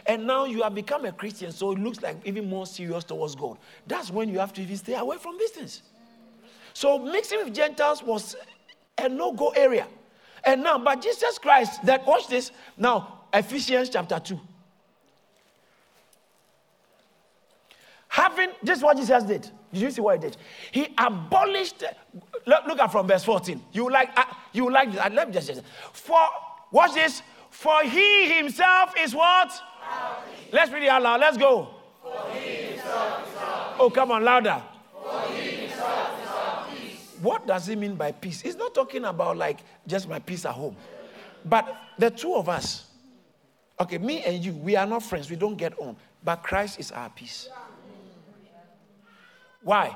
And 0.08 0.26
now 0.26 0.46
you 0.46 0.62
have 0.62 0.74
become 0.74 1.04
a 1.04 1.12
Christian, 1.12 1.52
so 1.52 1.72
it 1.72 1.78
looks 1.78 2.00
like 2.00 2.16
even 2.24 2.48
more 2.48 2.66
serious 2.66 3.04
towards 3.04 3.34
God. 3.34 3.58
That's 3.86 4.10
when 4.10 4.30
you 4.30 4.38
have 4.38 4.54
to 4.54 4.62
even 4.62 4.76
stay 4.78 4.94
away 4.94 5.18
from 5.18 5.36
these 5.38 5.50
things. 5.50 5.82
So 6.72 6.98
mixing 6.98 7.44
with 7.44 7.54
Gentiles 7.54 8.02
was 8.02 8.34
a 8.96 9.06
no-go 9.06 9.50
area. 9.50 9.86
And 10.44 10.62
now, 10.62 10.78
but 10.78 11.02
Jesus 11.02 11.38
Christ, 11.38 11.84
that 11.84 12.06
watch 12.06 12.26
this. 12.26 12.52
Now, 12.78 13.24
Ephesians 13.34 13.90
chapter 13.90 14.18
2. 14.18 14.40
Having 18.08 18.50
this 18.62 18.80
what 18.80 18.96
Jesus 18.96 19.22
did. 19.24 19.42
Did 19.72 19.82
you 19.82 19.90
see 19.90 20.00
what 20.00 20.16
he 20.16 20.30
did? 20.30 20.36
He 20.72 20.94
abolished. 20.96 21.84
Look, 22.46 22.66
look 22.66 22.80
at 22.80 22.90
from 22.90 23.06
verse 23.06 23.24
14. 23.24 23.62
You 23.72 23.90
like 23.90 24.08
uh, 24.16 24.24
you 24.54 24.70
like 24.72 24.90
this. 24.90 25.00
Let 25.12 25.28
me 25.28 25.34
just 25.34 25.62
For 25.92 26.18
watch 26.72 26.94
this. 26.94 27.22
For 27.50 27.82
he 27.82 28.32
himself 28.32 28.94
is 28.98 29.14
what? 29.14 29.52
Let's 30.52 30.72
read 30.72 30.84
it 30.84 30.88
out 30.88 31.02
loud. 31.02 31.20
Let's 31.20 31.36
go. 31.36 31.68
Oh, 33.80 33.90
come 33.94 34.10
on, 34.10 34.24
louder. 34.24 34.62
What 37.20 37.46
does 37.46 37.66
he 37.66 37.76
mean 37.76 37.96
by 37.96 38.12
peace? 38.12 38.40
He's 38.40 38.56
not 38.56 38.74
talking 38.74 39.04
about 39.04 39.36
like 39.36 39.60
just 39.86 40.08
my 40.08 40.18
peace 40.18 40.44
at 40.44 40.52
home. 40.52 40.76
But 41.44 41.76
the 41.98 42.10
two 42.10 42.34
of 42.34 42.48
us, 42.48 42.86
okay, 43.80 43.98
me 43.98 44.22
and 44.24 44.44
you, 44.44 44.52
we 44.52 44.76
are 44.76 44.86
not 44.86 45.02
friends. 45.02 45.30
We 45.30 45.36
don't 45.36 45.56
get 45.56 45.78
on. 45.78 45.96
But 46.24 46.42
Christ 46.42 46.80
is 46.80 46.92
our 46.92 47.10
peace. 47.10 47.48
Why? 49.62 49.94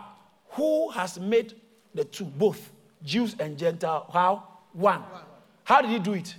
Who 0.50 0.90
has 0.90 1.18
made 1.18 1.54
the 1.94 2.04
two, 2.04 2.24
both 2.24 2.72
Jews 3.04 3.36
and 3.38 3.58
Gentile, 3.58 4.08
how? 4.12 4.48
One. 4.72 5.02
How 5.64 5.80
did 5.80 5.90
he 5.90 5.98
do 5.98 6.14
it? 6.14 6.34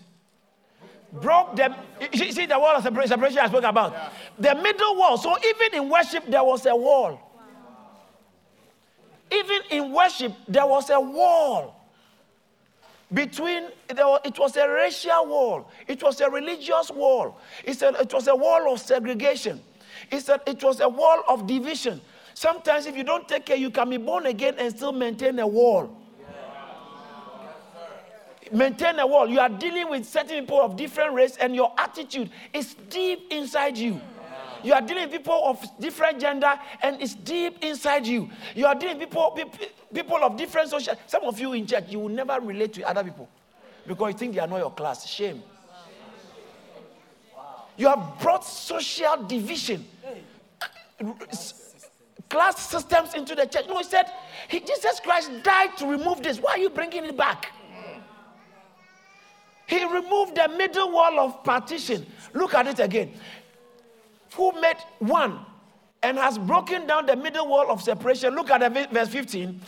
Broke 1.22 1.56
them. 1.56 1.76
You 2.12 2.32
see 2.32 2.46
the 2.46 2.60
wall 2.60 2.76
of 2.76 2.84
separation 2.84 3.40
I 3.40 3.48
spoke 3.48 3.64
about? 3.64 3.92
Yeah. 3.92 4.10
The 4.56 4.62
middle 4.62 4.96
wall. 4.96 5.18
So 5.18 5.36
even 5.38 5.84
in 5.84 5.90
worship, 5.90 6.26
there 6.28 6.44
was 6.44 6.66
a 6.66 6.76
wall. 6.76 7.30
Even 9.32 9.62
in 9.72 9.92
worship, 9.92 10.34
there 10.48 10.66
was 10.66 10.90
a 10.90 11.00
wall. 11.00 11.80
Between, 13.14 13.70
it 13.90 14.40
was 14.40 14.58
a 14.58 14.68
racial 14.68 15.28
wall. 15.28 15.72
It 15.88 16.02
was 16.02 16.20
a 16.22 16.30
religious 16.30 16.90
wall. 16.90 17.40
It's 17.64 17.82
a, 17.82 17.90
it 17.90 18.14
was 18.14 18.28
a 18.28 18.36
wall 18.36 18.74
of 18.74 18.80
segregation. 18.80 19.62
It's 20.12 20.30
a, 20.30 20.42
it 20.48 20.64
was 20.64 20.80
a 20.80 20.90
wall 20.90 21.24
of 21.28 21.46
division. 21.46 22.02
Sometimes, 22.34 22.88
if 22.88 22.98
you 22.98 23.04
don't 23.04 23.28
take 23.28 23.46
care, 23.46 23.56
you 23.56 23.70
can 23.70 23.90
be 23.90 23.98
born 23.98 24.26
again 24.26 24.56
and 24.58 24.76
still 24.76 24.92
maintain 24.92 25.38
a 25.40 25.48
wall 25.48 26.03
maintain 28.52 29.00
a 29.00 29.08
wall. 29.08 29.28
You 29.28 29.40
are 29.40 29.50
dealing 29.50 29.90
with 29.90 30.06
certain 30.06 30.42
people 30.42 30.62
of 30.62 30.76
different 30.76 31.14
race, 31.14 31.38
and 31.38 31.56
your 31.56 31.74
attitude 31.78 32.30
is 32.54 32.76
deep 32.90 33.28
inside 33.32 33.78
you. 33.78 34.02
You 34.64 34.74
are 34.74 34.82
dealing 34.82 35.10
with 35.10 35.12
people 35.12 35.42
of 35.46 35.62
different 35.80 36.22
gender, 36.22 36.54
and 36.82 37.02
it's 37.02 37.16
deep 37.16 37.64
inside 37.64 38.08
you. 38.08 38.30
You 38.56 38.66
are 38.66 38.76
dealing 38.76 38.98
with 38.98 39.10
people, 39.10 39.38
people 39.94 40.18
of 40.18 40.38
different 40.38 40.70
social. 40.70 40.96
Some 41.08 41.24
of 41.24 41.40
you 41.40 41.54
in 41.54 41.68
church, 41.68 41.86
you 41.90 42.00
will 42.00 42.10
never 42.10 42.40
relate 42.40 42.74
to 42.74 42.88
other 42.88 43.04
people 43.04 43.28
because 43.86 44.14
you 44.14 44.18
think 44.18 44.36
they 44.36 44.40
are 44.40 44.48
not 44.48 44.60
your 44.60 44.72
class. 44.72 45.06
Shame. 45.06 45.44
You 47.76 47.88
have 47.88 48.20
brought 48.22 48.46
social 48.46 49.24
division, 49.24 49.86
class 52.30 52.70
systems 52.70 53.16
into 53.16 53.36
the 53.36 53.46
church. 53.46 53.66
No, 53.68 53.80
he 53.80 53.84
said, 53.84 54.06
he, 54.48 54.60
Jesus 54.60 55.00
Christ 55.00 55.32
died 55.44 55.76
to 55.78 55.88
remove 55.88 56.22
this. 56.22 56.40
Why 56.40 56.52
are 56.54 56.58
you 56.60 56.70
bringing 56.70 57.04
it 57.04 57.18
back? 57.18 57.52
He 59.68 59.84
removed 59.86 60.36
the 60.36 60.50
middle 60.58 60.92
wall 60.92 61.20
of 61.20 61.44
partition. 61.44 62.06
Look 62.34 62.54
at 62.54 62.68
it 62.68 62.80
again. 62.80 63.14
Who 64.36 64.52
made 64.60 64.78
one 65.00 65.40
and 66.04 66.18
has 66.18 66.38
broken 66.38 66.86
down 66.86 67.06
the 67.06 67.16
middle 67.16 67.48
wall 67.48 67.72
of 67.72 67.82
separation. 67.82 68.36
Look 68.36 68.52
at 68.52 68.92
verse 68.92 69.08
15. 69.08 69.60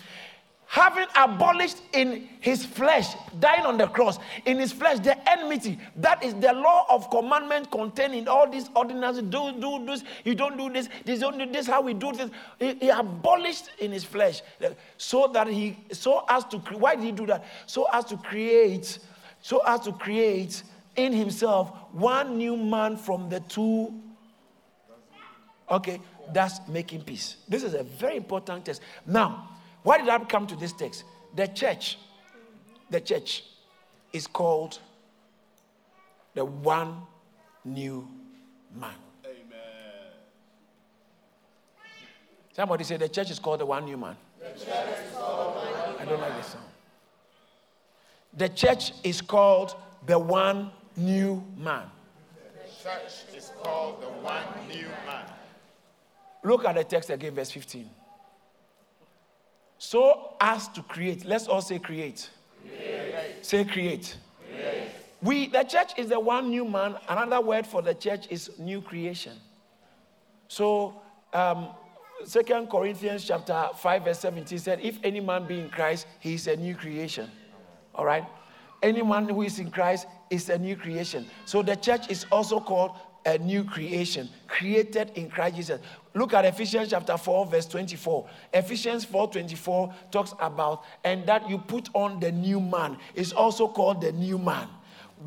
Having 0.67 1.07
abolished 1.15 1.81
in 1.93 2.27
his 2.41 2.65
flesh, 2.65 3.15
dying 3.39 3.65
on 3.65 3.77
the 3.77 3.87
cross, 3.87 4.17
in 4.45 4.57
his 4.57 4.73
flesh, 4.73 4.99
the 4.99 5.15
enmity. 5.29 5.79
That 5.95 6.23
is 6.23 6.33
the 6.33 6.51
law 6.53 6.85
of 6.89 7.09
commandment 7.11 7.69
contained 7.71 8.15
in 8.15 8.27
all 8.27 8.49
these 8.49 8.69
ordinances. 8.75 9.23
Do, 9.23 9.53
do 9.59 9.85
this, 9.85 10.03
you 10.23 10.33
don't 10.33 10.57
do 10.57 10.69
this, 10.71 10.89
this 11.05 11.19
don't 11.19 11.37
do 11.37 11.45
this, 11.45 11.67
how 11.67 11.81
we 11.81 11.93
do 11.93 12.11
this. 12.11 12.31
He, 12.59 12.73
he 12.75 12.89
abolished 12.89 13.69
in 13.79 13.91
his 13.91 14.03
flesh. 14.03 14.41
So 14.97 15.27
that 15.33 15.47
he, 15.47 15.77
so 15.91 16.25
as 16.27 16.43
to, 16.45 16.57
why 16.57 16.95
did 16.95 17.05
he 17.05 17.11
do 17.11 17.27
that? 17.27 17.45
So 17.67 17.87
as 17.93 18.05
to 18.05 18.17
create 18.17 18.99
so 19.45 19.61
as 19.63 19.81
to 19.81 19.91
create 19.91 20.63
in 20.95 21.13
himself 21.13 21.69
one 21.91 22.35
new 22.35 22.57
man 22.57 22.97
from 22.97 23.29
the 23.29 23.39
two. 23.41 23.93
Okay, 25.69 26.01
that's 26.33 26.67
making 26.67 27.01
peace. 27.01 27.35
This 27.47 27.61
is 27.61 27.75
a 27.75 27.83
very 27.83 28.17
important 28.17 28.65
text. 28.65 28.81
Now, 29.05 29.51
why 29.83 29.99
did 29.99 30.09
I 30.09 30.17
come 30.17 30.47
to 30.47 30.55
this 30.55 30.73
text? 30.73 31.03
The 31.35 31.45
church, 31.45 31.99
the 32.89 32.99
church 32.99 33.43
is 34.11 34.25
called 34.25 34.79
the 36.33 36.43
one 36.43 37.03
new 37.63 38.07
man. 38.73 38.95
Somebody 42.53 42.83
say 42.83 42.97
the 42.97 43.09
church 43.09 43.29
is 43.29 43.37
called 43.37 43.59
the 43.59 43.67
one 43.67 43.85
new 43.85 43.97
man. 43.97 44.15
I 44.43 46.05
don't 46.05 46.19
like 46.19 46.35
this 46.35 46.47
sound. 46.47 46.64
The 48.37 48.49
church 48.49 48.91
is 49.03 49.21
called 49.21 49.75
the 50.05 50.19
one 50.19 50.71
new 50.97 51.43
man. 51.57 51.83
The 52.35 52.83
church 52.83 53.35
is 53.35 53.51
called 53.61 54.01
the 54.01 54.07
one 54.07 54.43
new 54.67 54.87
man. 55.05 55.25
Look 56.43 56.65
at 56.65 56.75
the 56.75 56.83
text 56.83 57.09
again, 57.09 57.33
verse 57.33 57.51
15. 57.51 57.89
So 59.77 60.35
as 60.39 60.67
to 60.69 60.81
create. 60.83 61.25
Let's 61.25 61.47
all 61.47 61.61
say 61.61 61.79
create. 61.79 62.29
create. 62.61 63.15
Say 63.41 63.65
create. 63.65 64.17
create. 64.49 64.87
We 65.21 65.47
the 65.47 65.63
church 65.63 65.91
is 65.97 66.09
the 66.09 66.19
one 66.19 66.49
new 66.49 66.65
man. 66.65 66.97
Another 67.07 67.41
word 67.41 67.65
for 67.65 67.81
the 67.81 67.93
church 67.93 68.27
is 68.29 68.51
new 68.59 68.81
creation. 68.81 69.33
So 70.47 71.01
um, 71.33 71.69
Second 72.23 72.69
Corinthians 72.69 73.25
chapter 73.25 73.69
5, 73.77 74.03
verse 74.03 74.19
17 74.19 74.57
said, 74.57 74.79
If 74.81 74.99
any 75.03 75.19
man 75.19 75.45
be 75.45 75.59
in 75.59 75.69
Christ, 75.69 76.07
he 76.19 76.35
is 76.35 76.47
a 76.47 76.55
new 76.55 76.75
creation. 76.75 77.29
All 77.95 78.05
right? 78.05 78.25
Anyone 78.81 79.29
who 79.29 79.41
is 79.41 79.59
in 79.59 79.71
Christ 79.71 80.07
is 80.29 80.49
a 80.49 80.57
new 80.57 80.75
creation. 80.75 81.25
So 81.45 81.61
the 81.61 81.75
church 81.75 82.09
is 82.09 82.25
also 82.31 82.59
called 82.59 82.91
a 83.25 83.37
new 83.39 83.63
creation, 83.63 84.29
created 84.47 85.11
in 85.15 85.29
Christ 85.29 85.55
Jesus. 85.55 85.81
Look 86.13 86.33
at 86.33 86.45
Ephesians 86.45 86.91
chapter 86.91 87.17
4, 87.17 87.47
verse 87.47 87.65
24. 87.65 88.27
Ephesians 88.53 89.03
4 89.03 89.31
24 89.31 89.93
talks 90.11 90.33
about, 90.39 90.83
and 91.03 91.25
that 91.25 91.49
you 91.49 91.57
put 91.57 91.89
on 91.93 92.19
the 92.19 92.31
new 92.31 92.59
man. 92.59 92.97
is 93.15 93.33
also 93.33 93.67
called 93.67 94.01
the 94.01 94.11
new 94.11 94.37
man. 94.37 94.67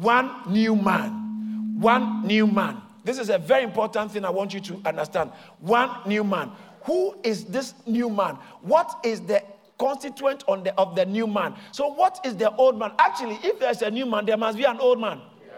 One 0.01 0.31
new 0.47 0.77
man. 0.77 1.81
One 1.81 2.27
new 2.27 2.47
man. 2.47 2.83
This 3.05 3.19
is 3.19 3.31
a 3.31 3.39
very 3.39 3.65
important 3.65 4.13
thing 4.13 4.25
I 4.25 4.31
want 4.31 4.55
you 4.55 4.61
to 4.61 4.81
understand. 4.85 5.31
One 5.61 5.91
new 6.07 6.23
man. 6.23 6.53
Who 6.85 7.17
is 7.25 7.45
this 7.45 7.75
new 7.87 8.09
man? 8.09 8.37
What 8.63 9.01
is 9.03 9.21
the 9.21 9.43
constituent 9.79 10.45
on 10.49 10.65
the, 10.65 10.79
of 10.79 10.97
the 10.97 11.07
new 11.07 11.27
man? 11.27 11.55
So, 11.73 11.89
what 11.89 12.21
is 12.25 12.37
the 12.37 12.55
old 12.57 12.79
man? 12.79 12.93
Actually, 12.99 13.39
if 13.43 13.59
there's 13.59 13.83
a 13.83 13.91
new 13.91 14.07
man, 14.07 14.27
there 14.27 14.37
must 14.37 14.59
be 14.59 14.65
an 14.65 14.79
old 14.81 15.01
man. 15.01 15.21
Yes. 15.41 15.53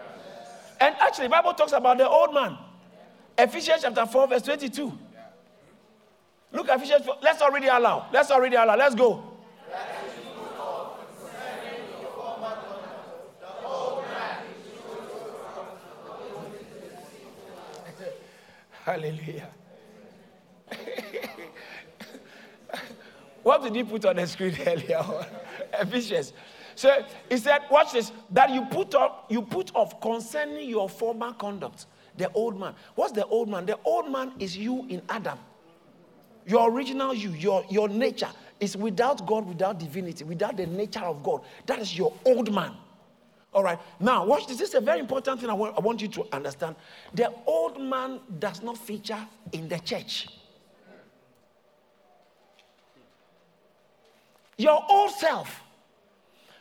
And 0.79 0.95
actually, 0.99 1.27
Bible 1.27 1.53
talks 1.53 1.73
about 1.73 1.97
the 1.97 2.07
old 2.07 2.33
man. 2.33 2.57
Ephesians 3.37 3.81
chapter 3.81 4.05
4, 4.05 4.27
verse 4.27 4.43
22. 4.43 4.91
Look 6.53 6.69
at 6.69 6.77
Ephesians 6.77 7.05
4. 7.05 7.17
Let's 7.21 7.41
already 7.41 7.67
allow. 7.67 8.07
Let's 8.11 8.31
already 8.31 8.55
allow. 8.55 8.75
Let's 8.75 8.95
go. 8.95 9.23
Hallelujah. 18.85 19.49
What 23.61 23.73
did 23.73 23.75
he 23.75 23.83
put 23.83 24.05
on 24.05 24.15
the 24.15 24.27
screen 24.27 24.55
earlier? 24.65 25.03
Ephesians. 25.73 26.33
So 26.75 27.05
he 27.29 27.37
said, 27.37 27.61
watch 27.69 27.93
this, 27.93 28.11
that 28.31 28.49
you 28.49 28.65
put 28.65 28.95
up, 28.95 29.27
you 29.29 29.41
put 29.41 29.75
off 29.75 30.01
concerning 30.01 30.67
your 30.69 30.89
former 30.89 31.33
conduct, 31.33 31.85
the 32.17 32.31
old 32.31 32.59
man. 32.59 32.73
What's 32.95 33.11
the 33.11 33.25
old 33.27 33.49
man? 33.49 33.65
The 33.65 33.77
old 33.83 34.11
man 34.11 34.33
is 34.39 34.57
you 34.57 34.85
in 34.89 35.01
Adam. 35.09 35.37
Your 36.45 36.71
original 36.71 37.13
you, 37.13 37.31
your, 37.31 37.63
your 37.69 37.87
nature 37.87 38.29
is 38.59 38.75
without 38.75 39.25
God, 39.27 39.47
without 39.47 39.79
divinity, 39.79 40.23
without 40.23 40.57
the 40.57 40.65
nature 40.65 41.01
of 41.01 41.21
God. 41.21 41.41
That 41.67 41.79
is 41.79 41.95
your 41.95 42.13
old 42.25 42.51
man. 42.51 42.73
All 43.53 43.63
right. 43.63 43.77
Now, 43.99 44.25
watch 44.25 44.47
this. 44.47 44.57
This 44.57 44.69
is 44.69 44.75
a 44.75 44.81
very 44.81 44.99
important 44.99 45.39
thing 45.39 45.49
I 45.49 45.53
want, 45.53 45.77
I 45.77 45.81
want 45.81 46.01
you 46.01 46.07
to 46.07 46.25
understand. 46.31 46.75
The 47.13 47.31
old 47.45 47.79
man 47.79 48.21
does 48.39 48.63
not 48.63 48.77
feature 48.77 49.19
in 49.51 49.67
the 49.67 49.77
church. 49.79 50.29
Your 54.61 54.85
old 54.87 55.11
self. 55.11 55.63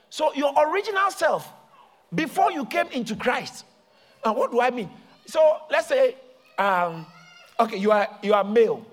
So, 0.08 0.32
your 0.32 0.54
original 0.66 1.10
self, 1.10 1.46
before 2.14 2.50
you 2.50 2.64
came 2.64 2.86
into 2.88 3.14
Christ. 3.14 3.66
And 4.24 4.34
what 4.34 4.50
do 4.50 4.60
I 4.60 4.70
mean? 4.70 4.90
So, 5.26 5.58
let's 5.70 5.88
say, 5.88 6.16
um, 6.58 7.06
okay, 7.60 7.76
you 7.76 7.92
are, 7.92 8.08
you 8.22 8.32
are 8.32 8.42
male. 8.42 8.86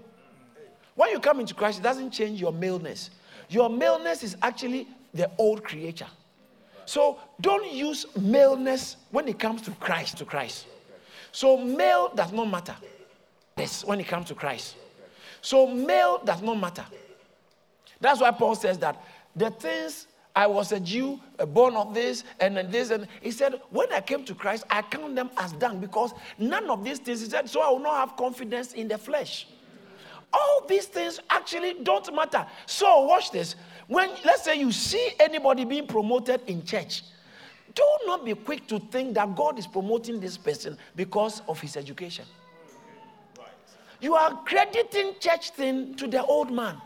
When 0.96 1.10
you 1.12 1.20
come 1.20 1.40
into 1.40 1.54
Christ, 1.54 1.80
it 1.80 1.84
doesn't 1.84 2.12
change 2.12 2.42
your 2.42 2.52
maleness. 2.52 3.12
Your 3.48 3.70
maleness 3.70 4.24
is 4.24 4.36
actually 4.42 4.88
the 5.14 5.32
old 5.38 5.64
creature. 5.64 6.08
So 6.86 7.20
don't 7.40 7.72
use 7.72 8.06
maleness 8.18 8.98
when 9.12 9.28
it 9.30 9.40
comes 9.40 9.62
to 9.64 9.72
Christ, 9.72 10.18
to 10.18 10.26
Christ. 10.26 10.68
So 11.32 11.58
male 11.58 12.12
does 12.14 12.34
not 12.34 12.50
matter. 12.50 12.76
Yes, 13.58 13.86
when 13.86 14.00
it 14.00 14.08
comes 14.08 14.28
to 14.28 14.36
Christ. 14.36 14.76
So 15.42 15.68
male 15.68 16.20
does 16.24 16.42
not 16.42 16.60
matter. 16.60 16.86
That's 18.00 18.22
why 18.22 18.32
Paul 18.32 18.56
says 18.56 18.78
that 18.80 19.02
the 19.36 19.50
things 19.52 20.08
I 20.36 20.46
was 20.46 20.72
a 20.72 20.80
Jew, 20.80 21.20
born 21.48 21.76
of 21.76 21.96
this 21.96 22.24
and 22.40 22.58
this, 22.72 22.92
and 22.92 23.08
he 23.22 23.32
said, 23.32 23.60
when 23.72 23.92
I 23.92 24.02
came 24.02 24.24
to 24.26 24.36
Christ, 24.36 24.66
I 24.70 24.84
count 24.84 25.16
them 25.16 25.32
as 25.38 25.52
done 25.54 25.80
because 25.80 26.14
none 26.38 26.70
of 26.70 26.84
these 26.84 27.00
things, 27.00 27.22
he 27.22 27.28
said, 27.28 27.50
so 27.50 27.62
I 27.62 27.70
will 27.72 27.80
not 27.80 27.96
have 28.08 28.18
confidence 28.18 28.74
in 28.74 28.88
the 28.88 29.00
flesh. 29.00 29.48
All 30.32 30.66
these 30.68 30.86
things 30.86 31.20
actually 31.32 31.78
don't 31.82 32.14
matter. 32.14 32.46
So 32.68 33.06
watch 33.06 33.32
this. 33.32 33.56
When, 33.88 34.10
let's 34.26 34.44
say, 34.44 34.60
you 34.60 34.72
see 34.72 35.12
anybody 35.20 35.66
being 35.66 35.88
promoted 35.88 36.42
in 36.46 36.64
church, 36.64 37.04
do 37.74 37.84
not 38.06 38.26
be 38.26 38.34
quick 38.36 38.68
to 38.68 38.80
think 38.80 39.16
that 39.16 39.36
God 39.36 39.58
is 39.58 39.66
promoting 39.66 40.20
this 40.20 40.38
person 40.38 40.78
because 40.96 41.42
of 41.48 41.60
his 41.60 41.78
education. 41.78 42.26
You 44.02 44.14
are 44.14 44.40
crediting 44.46 45.16
church 45.20 45.52
thing 45.52 45.96
to 45.96 46.08
the 46.08 46.24
old 46.24 46.52
man. 46.52 46.80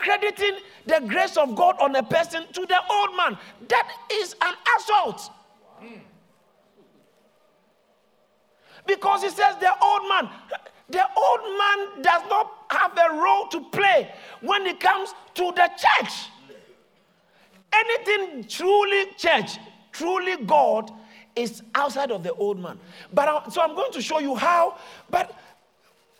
Crediting 0.00 0.58
the 0.86 1.00
grace 1.06 1.36
of 1.36 1.54
God 1.54 1.76
on 1.80 1.94
a 1.94 2.02
person 2.02 2.44
to 2.52 2.66
the 2.66 2.78
old 2.90 3.16
man. 3.16 3.38
That 3.68 3.88
is 4.12 4.34
an 4.42 4.54
assault. 4.78 5.30
Because 8.86 9.22
he 9.22 9.28
says 9.28 9.56
the 9.60 9.72
old 9.82 10.08
man, 10.08 10.30
the 10.88 11.04
old 11.16 11.40
man 11.58 12.02
does 12.02 12.22
not 12.28 12.50
have 12.70 12.96
a 12.96 13.14
role 13.14 13.46
to 13.48 13.60
play 13.70 14.12
when 14.40 14.66
it 14.66 14.80
comes 14.80 15.14
to 15.34 15.52
the 15.54 15.70
church. 15.76 16.12
Anything 17.72 18.44
truly 18.44 19.12
church, 19.16 19.58
truly 19.92 20.44
God, 20.44 20.90
is 21.36 21.62
outside 21.74 22.10
of 22.10 22.22
the 22.22 22.32
old 22.32 22.58
man. 22.58 22.78
But 23.12 23.28
I, 23.28 23.48
so 23.50 23.60
I'm 23.60 23.74
going 23.74 23.92
to 23.92 24.02
show 24.02 24.18
you 24.18 24.34
how. 24.34 24.78
But 25.08 25.38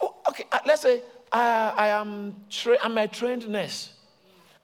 oh, 0.00 0.14
okay, 0.28 0.44
uh, 0.52 0.60
let's 0.66 0.82
say 0.82 1.02
I, 1.32 1.72
I 1.76 1.88
am 1.88 2.36
tra- 2.50 2.78
I'm 2.82 2.98
a 2.98 3.08
trained 3.08 3.48
nurse. 3.48 3.92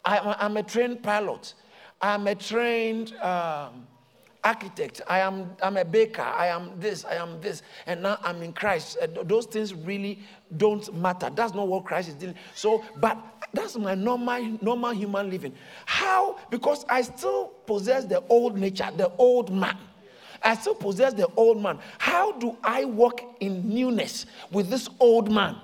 I, 0.05 0.37
am 0.45 0.57
a 0.57 0.63
trained 0.63 1.03
pilot. 1.03 1.55
I'm 2.01 2.27
a 2.27 2.35
trained 2.35 3.15
um, 3.17 3.87
architect, 4.47 5.01
I 5.09 5.19
am 5.19 5.57
I'm 5.61 5.77
a 5.77 5.85
baker, 5.85 6.23
I 6.23 6.47
am 6.47 6.71
this, 6.79 7.05
I 7.05 7.17
am 7.17 7.41
this, 7.41 7.63
and 7.87 8.03
now 8.03 8.19
I'm 8.23 8.43
in 8.43 8.53
Christ. 8.53 8.97
Those 9.25 9.47
things 9.47 9.75
really 9.75 10.21
don't 10.57 10.95
matter. 10.95 11.29
That's 11.35 11.53
not 11.53 11.67
what 11.67 11.85
Christ 11.85 12.11
is 12.11 12.15
doing. 12.15 12.35
So, 12.55 12.85
but 12.99 13.19
that's 13.53 13.77
my 13.77 13.97
normal 13.97 14.59
normal 14.63 14.93
human 14.93 15.29
living. 15.31 15.53
How? 15.85 16.39
Because 16.49 16.85
I 16.89 17.03
still 17.03 17.49
possess 17.67 18.05
the 18.05 18.23
old 18.29 18.57
nature, 18.57 18.89
the 18.97 19.11
old 19.19 19.51
man. 19.51 19.77
I 20.43 20.55
still 20.55 20.77
possess 20.77 21.13
the 21.13 21.27
old 21.37 21.61
man. 21.61 21.81
How 21.99 22.31
do 22.33 22.57
I 22.63 22.85
walk 22.85 23.23
in 23.41 23.69
newness 23.69 24.27
with 24.53 24.71
this 24.71 24.89
old 25.01 25.31
man? 25.31 25.57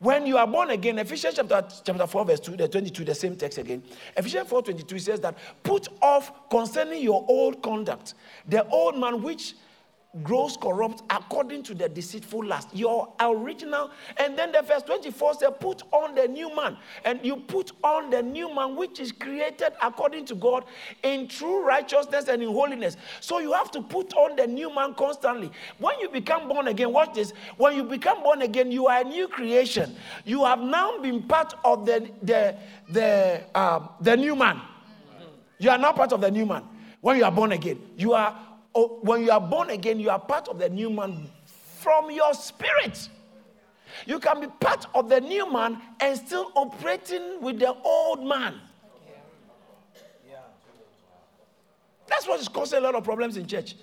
When 0.00 0.26
you 0.26 0.38
are 0.38 0.46
born 0.46 0.70
again, 0.70 0.98
Ephesians 0.98 1.34
chapter, 1.34 1.66
chapter 1.84 2.06
4, 2.06 2.24
verse 2.24 2.40
2, 2.40 2.56
the 2.56 2.68
22, 2.68 3.04
the 3.04 3.14
same 3.14 3.34
text 3.34 3.58
again. 3.58 3.82
Ephesians 4.16 4.48
4 4.48 4.62
22 4.62 4.98
says 5.00 5.20
that 5.20 5.36
put 5.64 5.88
off 6.00 6.48
concerning 6.48 7.02
your 7.02 7.24
old 7.28 7.62
conduct, 7.62 8.14
the 8.46 8.64
old 8.68 8.96
man 8.96 9.22
which 9.22 9.54
grows 10.22 10.56
corrupt 10.56 11.02
according 11.10 11.62
to 11.62 11.74
the 11.74 11.88
deceitful 11.88 12.44
lust. 12.44 12.74
Your 12.74 13.12
original. 13.20 13.90
And 14.16 14.38
then 14.38 14.52
the 14.52 14.62
verse 14.62 14.82
24 14.82 15.34
says, 15.34 15.50
Put 15.60 15.82
on 15.92 16.14
the 16.14 16.26
new 16.26 16.54
man. 16.54 16.78
And 17.04 17.20
you 17.22 17.36
put 17.36 17.72
on 17.84 18.10
the 18.10 18.22
new 18.22 18.54
man, 18.54 18.74
which 18.74 19.00
is 19.00 19.12
created 19.12 19.72
according 19.82 20.24
to 20.26 20.34
God 20.34 20.64
in 21.02 21.28
true 21.28 21.64
righteousness 21.64 22.28
and 22.28 22.42
in 22.42 22.48
holiness. 22.48 22.96
So 23.20 23.38
you 23.38 23.52
have 23.52 23.70
to 23.72 23.82
put 23.82 24.14
on 24.14 24.36
the 24.36 24.46
new 24.46 24.74
man 24.74 24.94
constantly. 24.94 25.50
When 25.78 25.98
you 26.00 26.08
become 26.08 26.48
born 26.48 26.68
again, 26.68 26.92
watch 26.92 27.14
this. 27.14 27.32
When 27.58 27.76
you 27.76 27.84
become 27.84 28.22
born 28.22 28.42
again, 28.42 28.72
you 28.72 28.86
are 28.86 29.02
a 29.02 29.04
new 29.04 29.28
creation. 29.28 29.94
You 30.24 30.44
have 30.44 30.60
now 30.60 30.98
been 30.98 31.22
part 31.24 31.54
of 31.64 31.84
the, 31.84 32.10
the, 32.22 32.56
the, 32.90 33.44
uh, 33.54 33.88
the 34.00 34.16
new 34.16 34.34
man. 34.34 34.60
You 35.58 35.70
are 35.70 35.78
now 35.78 35.92
part 35.92 36.12
of 36.12 36.20
the 36.20 36.30
new 36.30 36.46
man. 36.46 36.64
When 37.00 37.16
you 37.16 37.24
are 37.24 37.32
born 37.32 37.52
again, 37.52 37.80
you 37.96 38.12
are 38.12 38.47
Oh, 38.74 38.98
when 39.02 39.22
you 39.22 39.30
are 39.30 39.40
born 39.40 39.70
again, 39.70 39.98
you 39.98 40.10
are 40.10 40.18
part 40.20 40.48
of 40.48 40.58
the 40.58 40.68
new 40.68 40.90
man 40.90 41.28
from 41.80 42.10
your 42.10 42.32
spirit. 42.34 43.08
You 44.06 44.18
can 44.20 44.40
be 44.40 44.46
part 44.60 44.86
of 44.94 45.08
the 45.08 45.20
new 45.20 45.50
man 45.50 45.80
and 46.00 46.16
still 46.16 46.52
operating 46.54 47.40
with 47.40 47.58
the 47.58 47.74
old 47.82 48.24
man. 48.24 48.60
That's 52.08 52.26
what 52.26 52.40
is 52.40 52.48
causing 52.48 52.78
a 52.78 52.82
lot 52.82 52.94
of 52.94 53.04
problems 53.04 53.36
in 53.36 53.46
church. 53.46 53.74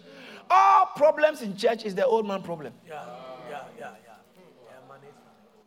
All 0.50 0.88
problems 0.96 1.42
in 1.42 1.56
church 1.56 1.86
is 1.86 1.96
the 1.96 2.06
old 2.06 2.28
man 2.28 2.42
problem. 2.42 2.74
Yeah, 2.88 3.04
yeah, 3.50 3.62
yeah, 3.78 3.80
yeah. 3.80 3.90
Yeah, 4.06 4.88
man, 4.88 4.98
it's- 5.04 5.14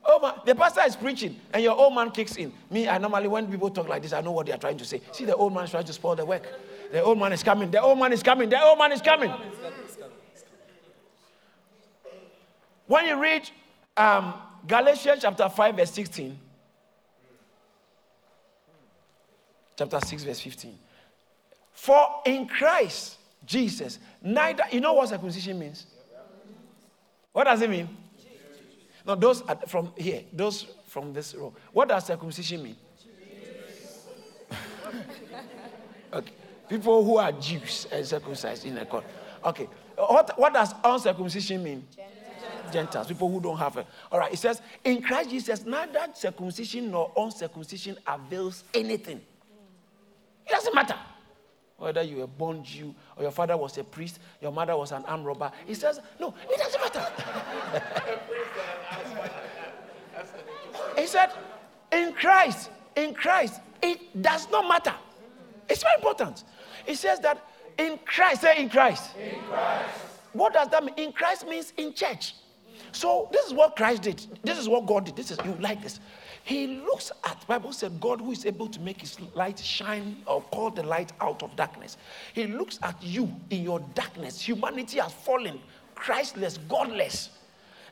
Oh 0.05 0.19
man, 0.21 0.35
the 0.45 0.55
pastor 0.55 0.83
is 0.87 0.97
preaching 0.97 1.41
and 1.53 1.63
your 1.63 1.77
old 1.77 1.95
man 1.95 2.11
kicks 2.11 2.37
in. 2.37 2.53
Me, 2.71 2.89
I 2.89 2.99
normally 2.99 3.29
when 3.29 3.51
people 3.51 3.71
talk 3.71 3.89
like 3.89 4.03
this, 4.03 4.13
I 4.13 4.21
know 4.21 4.33
what 4.33 4.47
they 4.47 4.53
are 4.53 4.59
trying 4.59 4.77
to 4.79 4.85
say. 4.85 5.01
See, 5.13 5.25
the 5.25 5.37
old 5.37 5.55
man 5.55 5.65
is 5.65 5.71
trying 5.71 5.85
to 5.85 5.93
spoil 5.93 6.17
the 6.17 6.25
work. 6.27 6.47
The 6.91 7.03
old 7.03 7.19
man 7.19 7.33
is 7.33 7.43
coming. 7.43 7.71
The 7.71 7.81
old 7.81 7.99
man 7.99 8.13
is 8.13 8.23
coming. 8.23 8.49
The 8.49 8.63
old 8.63 8.79
man 8.79 8.93
is 8.93 9.03
coming. 9.03 9.33
When 12.87 13.05
you 13.05 13.21
read 13.21 13.49
um, 13.97 14.35
Galatians 14.67 15.21
chapter 15.23 15.49
5, 15.49 15.77
verse 15.77 15.91
16, 15.91 16.39
chapter 19.77 20.01
6, 20.01 20.25
verse 20.25 20.41
15. 20.41 20.79
For 21.73 22.07
in 22.25 22.49
Christ 22.49 23.19
Jesus, 23.45 23.99
neither, 24.23 24.65
you 24.73 24.81
know 24.81 24.95
what 24.95 25.11
circumcision 25.11 25.59
means? 25.59 25.87
What 27.33 27.45
does 27.45 27.61
it 27.63 27.71
mean? 27.71 27.89
No, 29.07 29.15
those 29.15 29.43
from 29.69 29.93
here, 29.97 30.23
those 30.33 30.67
from 30.87 31.13
this 31.13 31.35
row. 31.35 31.55
What 31.73 31.89
does 31.89 32.07
circumcision 32.07 32.63
mean? 32.63 32.77
okay. 36.13 36.33
People 36.69 37.05
who 37.05 37.17
are 37.17 37.33
Jews 37.33 37.87
and 37.91 38.07
circumcised 38.07 38.67
in 38.67 38.75
the 38.75 38.85
court. 38.85 39.05
Okay. 39.45 39.69
What, 39.97 40.39
what 40.39 40.53
does 40.53 40.75
uncircumcision 40.85 41.63
mean? 41.63 41.87
Gentiles. 42.73 43.09
People 43.09 43.31
who 43.31 43.41
don't 43.41 43.57
have 43.57 43.77
it. 43.79 43.87
All 44.13 44.19
right. 44.19 44.33
It 44.33 44.39
says, 44.39 44.61
in 44.85 45.03
Christ 45.03 45.31
Jesus, 45.31 45.65
neither 45.65 46.07
circumcision 46.15 46.91
nor 46.91 47.13
uncircumcision 47.17 47.97
avails 48.07 48.65
anything. 48.75 49.21
It 50.47 50.51
doesn't 50.51 50.75
matter. 50.75 50.97
Whether 51.79 52.03
you 52.03 52.17
were 52.17 52.27
born 52.27 52.65
Jew 52.65 52.95
or 53.17 53.23
your 53.23 53.31
father 53.31 53.57
was 53.57 53.79
a 53.79 53.85
priest, 53.85 54.19
your 54.43 54.51
mother 54.51 54.77
was 54.77 54.93
an 54.93 55.05
armed 55.07 55.25
robber. 55.25 55.51
He 55.67 55.75
says, 55.75 56.01
no, 56.19 56.35
it 56.51 56.59
doesn't 56.59 56.81
matter. 56.81 57.07
he 60.97 61.07
said, 61.07 61.31
in 61.93 62.13
Christ, 62.15 62.71
in 62.97 63.15
Christ, 63.15 63.61
it 63.81 64.21
does 64.21 64.51
not 64.51 64.67
matter. 64.69 64.95
It's 65.69 65.83
very 65.83 65.95
important. 65.97 66.45
He 66.89 66.95
says 66.95 67.21
that 67.21 67.45
in 67.77 67.99
Christ, 68.07 68.41
say 68.41 68.61
in 68.63 68.71
Christ. 68.71 69.11
In 69.17 69.39
Christ. 69.43 69.91
What 70.33 70.55
does 70.55 70.69
that 70.71 70.83
mean? 70.83 70.95
In 70.97 71.13
Christ 71.13 71.47
means 71.47 71.75
in 71.77 71.93
church. 71.93 72.35
So 72.93 73.29
this 73.31 73.47
is 73.47 73.53
what 73.53 73.77
Christ 73.77 74.03
did. 74.03 74.27
This 74.43 74.57
is 74.57 74.71
what 74.71 74.87
God 74.87 75.05
did. 75.05 75.15
This 75.15 75.31
is 75.31 75.39
you 75.45 75.55
like 75.61 75.83
this. 75.83 76.01
He 76.45 76.67
looks 76.67 77.13
at 77.25 77.39
the 77.41 77.47
Bible 77.47 77.73
said 77.75 78.01
God 78.01 78.23
who 78.23 78.33
is 78.33 78.47
able 78.47 78.69
to 78.69 78.81
make 78.81 79.03
his 79.03 79.21
light 79.35 79.59
shine 79.59 80.17
or 80.27 80.41
call 80.41 80.71
the 80.71 80.83
light 80.83 81.13
out 81.21 81.43
of 81.43 81.55
darkness. 81.57 81.99
He 82.33 82.47
looks 82.47 82.79
at 82.83 82.97
you 83.03 83.31
in 83.51 83.63
your 83.63 83.81
darkness. 83.95 84.41
Humanity 84.41 84.99
has 84.99 85.13
fallen, 85.13 85.61
Christless, 85.95 86.59
godless. 86.69 87.29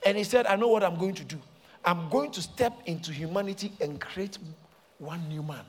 And 0.06 0.16
he 0.16 0.24
said, 0.24 0.46
I 0.46 0.56
know 0.56 0.68
what 0.68 0.82
I'm 0.82 0.96
going 0.96 1.14
to 1.16 1.24
do. 1.24 1.38
I'm 1.84 2.08
going 2.08 2.30
to 2.30 2.40
step 2.40 2.72
into 2.86 3.12
humanity 3.12 3.72
and 3.82 4.00
create 4.00 4.38
one 4.98 5.28
new 5.28 5.42
man. 5.42 5.64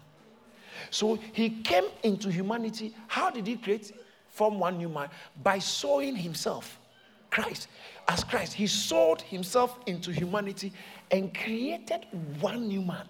So 0.90 1.20
he 1.34 1.50
came 1.50 1.86
into 2.04 2.32
humanity. 2.32 2.94
How 3.08 3.30
did 3.30 3.48
he 3.48 3.58
create 3.58 3.92
Form 4.30 4.60
one 4.60 4.78
new 4.78 4.90
man? 4.90 5.10
By 5.42 5.60
sowing 5.60 6.16
himself, 6.16 6.80
Christ. 7.32 7.68
As 8.08 8.24
Christ, 8.24 8.54
he 8.54 8.68
sowed 8.68 9.22
himself 9.22 9.80
into 9.86 10.12
humanity 10.12 10.72
and 11.12 11.34
created 11.34 12.06
one 12.40 12.68
new 12.68 12.82
man. 12.82 13.06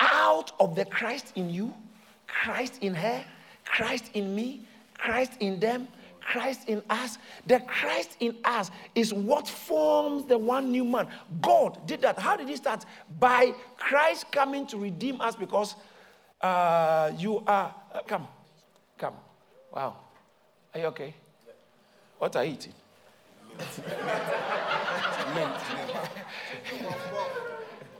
Out 0.00 0.52
of 0.60 0.74
the 0.74 0.84
Christ 0.84 1.32
in 1.36 1.48
you, 1.50 1.72
Christ 2.26 2.78
in 2.82 2.94
her, 2.94 3.24
Christ 3.64 4.10
in 4.14 4.34
me, 4.34 4.66
Christ 4.94 5.32
in 5.40 5.60
them, 5.60 5.88
Christ 6.20 6.68
in 6.68 6.82
us. 6.90 7.18
The 7.46 7.60
Christ 7.60 8.16
in 8.20 8.36
us 8.44 8.70
is 8.94 9.14
what 9.14 9.48
forms 9.48 10.26
the 10.26 10.36
one 10.36 10.70
new 10.70 10.84
man. 10.84 11.08
God 11.40 11.86
did 11.86 12.02
that. 12.02 12.18
How 12.18 12.36
did 12.36 12.48
he 12.48 12.56
start? 12.56 12.84
By 13.18 13.54
Christ 13.78 14.30
coming 14.30 14.66
to 14.66 14.76
redeem 14.76 15.20
us 15.20 15.34
because 15.34 15.74
uh, 16.40 17.10
you 17.16 17.42
are. 17.46 17.74
Uh, 17.92 18.00
come, 18.06 18.28
come. 18.96 19.14
Wow. 19.74 19.96
Are 20.74 20.80
you 20.80 20.86
okay? 20.86 21.14
What 22.18 22.36
are 22.36 22.44
you 22.44 22.52
eating? 22.52 22.72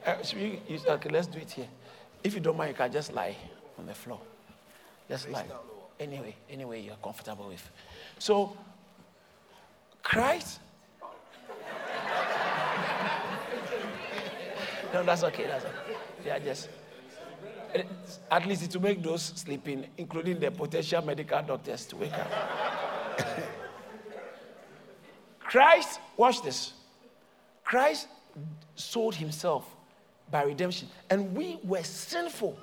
Uh, 0.07 0.23
should 0.23 0.39
we 0.39 0.61
use, 0.69 0.87
okay, 0.87 1.09
let's 1.11 1.27
do 1.27 1.39
it 1.39 1.51
here. 1.51 1.67
If 2.25 2.35
you 2.35 2.41
don't 2.41 2.57
mind, 2.57 2.71
you 2.71 2.75
can 2.75 2.91
just 2.91 3.13
lie 3.13 3.37
on 3.79 3.87
the 3.87 3.95
floor. 3.95 4.19
Just 5.09 5.29
lie. 5.31 5.47
Anyway, 6.01 6.35
anyway, 6.49 6.81
you're 6.81 6.97
comfortable 6.97 7.49
with. 7.49 7.71
So, 8.19 8.57
Christ. 10.03 10.61
no, 14.95 15.05
that's 15.05 15.23
okay. 15.25 15.45
That's 15.45 15.65
okay. 15.65 15.97
Yeah, 16.25 16.39
just. 16.39 16.69
It's- 17.75 18.19
At 18.31 18.47
least 18.47 18.63
it 18.63 18.75
will 18.75 18.83
make 18.83 19.03
those 19.03 19.23
sleeping, 19.23 19.87
including 19.97 20.39
the 20.39 20.51
potential 20.51 21.03
medical 21.03 21.43
doctors, 21.43 21.87
to 21.87 21.97
wake 21.97 22.13
up. 22.13 22.29
Christ, 25.41 26.01
watch 26.17 26.43
this. 26.43 26.73
Christ 27.65 28.09
sold 28.75 29.15
himself 29.15 29.65
by 30.31 30.43
redemption, 30.43 30.89
and 31.11 31.35
we 31.35 31.59
were 31.65 31.83
sinful. 31.83 32.59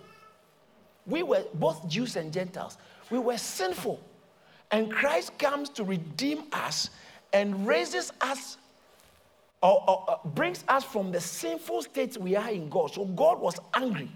We 1.07 1.23
were 1.23 1.43
both 1.55 1.87
Jews 1.87 2.15
and 2.15 2.31
Gentiles. 2.31 2.77
We 3.09 3.19
were 3.19 3.37
sinful. 3.37 3.99
And 4.71 4.91
Christ 4.91 5.37
comes 5.37 5.69
to 5.69 5.83
redeem 5.83 6.43
us 6.51 6.89
and 7.33 7.67
raises 7.67 8.11
us 8.21 8.57
or, 9.61 9.83
or, 9.87 10.05
uh, 10.07 10.27
brings 10.29 10.63
us 10.67 10.83
from 10.83 11.11
the 11.11 11.21
sinful 11.21 11.83
state 11.83 12.17
we 12.17 12.35
are 12.35 12.49
in 12.49 12.69
God. 12.69 12.93
So 12.93 13.05
God 13.05 13.39
was 13.39 13.59
angry 13.73 14.11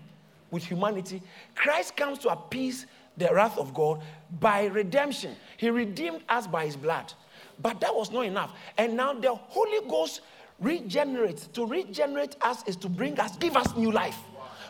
with 0.52 0.64
humanity. 0.64 1.22
Christ 1.56 1.96
comes 1.96 2.20
to 2.20 2.30
appease 2.30 2.86
the 3.18 3.30
wrath 3.34 3.58
of 3.58 3.74
God 3.74 4.02
by 4.40 4.66
redemption. 4.66 5.36
He 5.58 5.70
redeemed 5.70 6.24
us 6.30 6.48
by 6.48 6.66
his 6.66 6.76
blood. 6.76 7.14
But 7.62 7.82
that 7.82 7.94
was 7.94 8.12
not 8.12 8.26
enough. 8.26 8.52
And 8.78 8.96
now 8.96 9.14
the 9.14 9.36
Holy 9.36 9.88
Ghost 9.90 10.22
regenerates. 10.60 11.48
To 11.48 11.66
regenerate 11.66 12.36
us 12.42 12.64
is 12.68 12.76
to 12.78 12.90
bring 12.90 13.20
us, 13.20 13.38
give 13.38 13.58
us 13.58 13.76
new 13.76 13.92
life. 13.92 14.18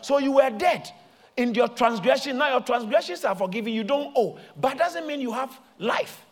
So 0.02 0.18
you 0.18 0.32
were 0.32 0.50
dead 0.50 0.90
in 1.36 1.54
your 1.54 1.68
transgression. 1.68 2.38
Now 2.38 2.50
your 2.50 2.60
transgressions 2.60 3.24
are 3.24 3.34
forgiven. 3.34 3.72
You 3.72 3.84
don't 3.84 4.12
owe. 4.16 4.38
But 4.60 4.78
doesn't 4.78 5.06
mean 5.06 5.20
you 5.20 5.32
have 5.32 5.58
life. 5.78 6.24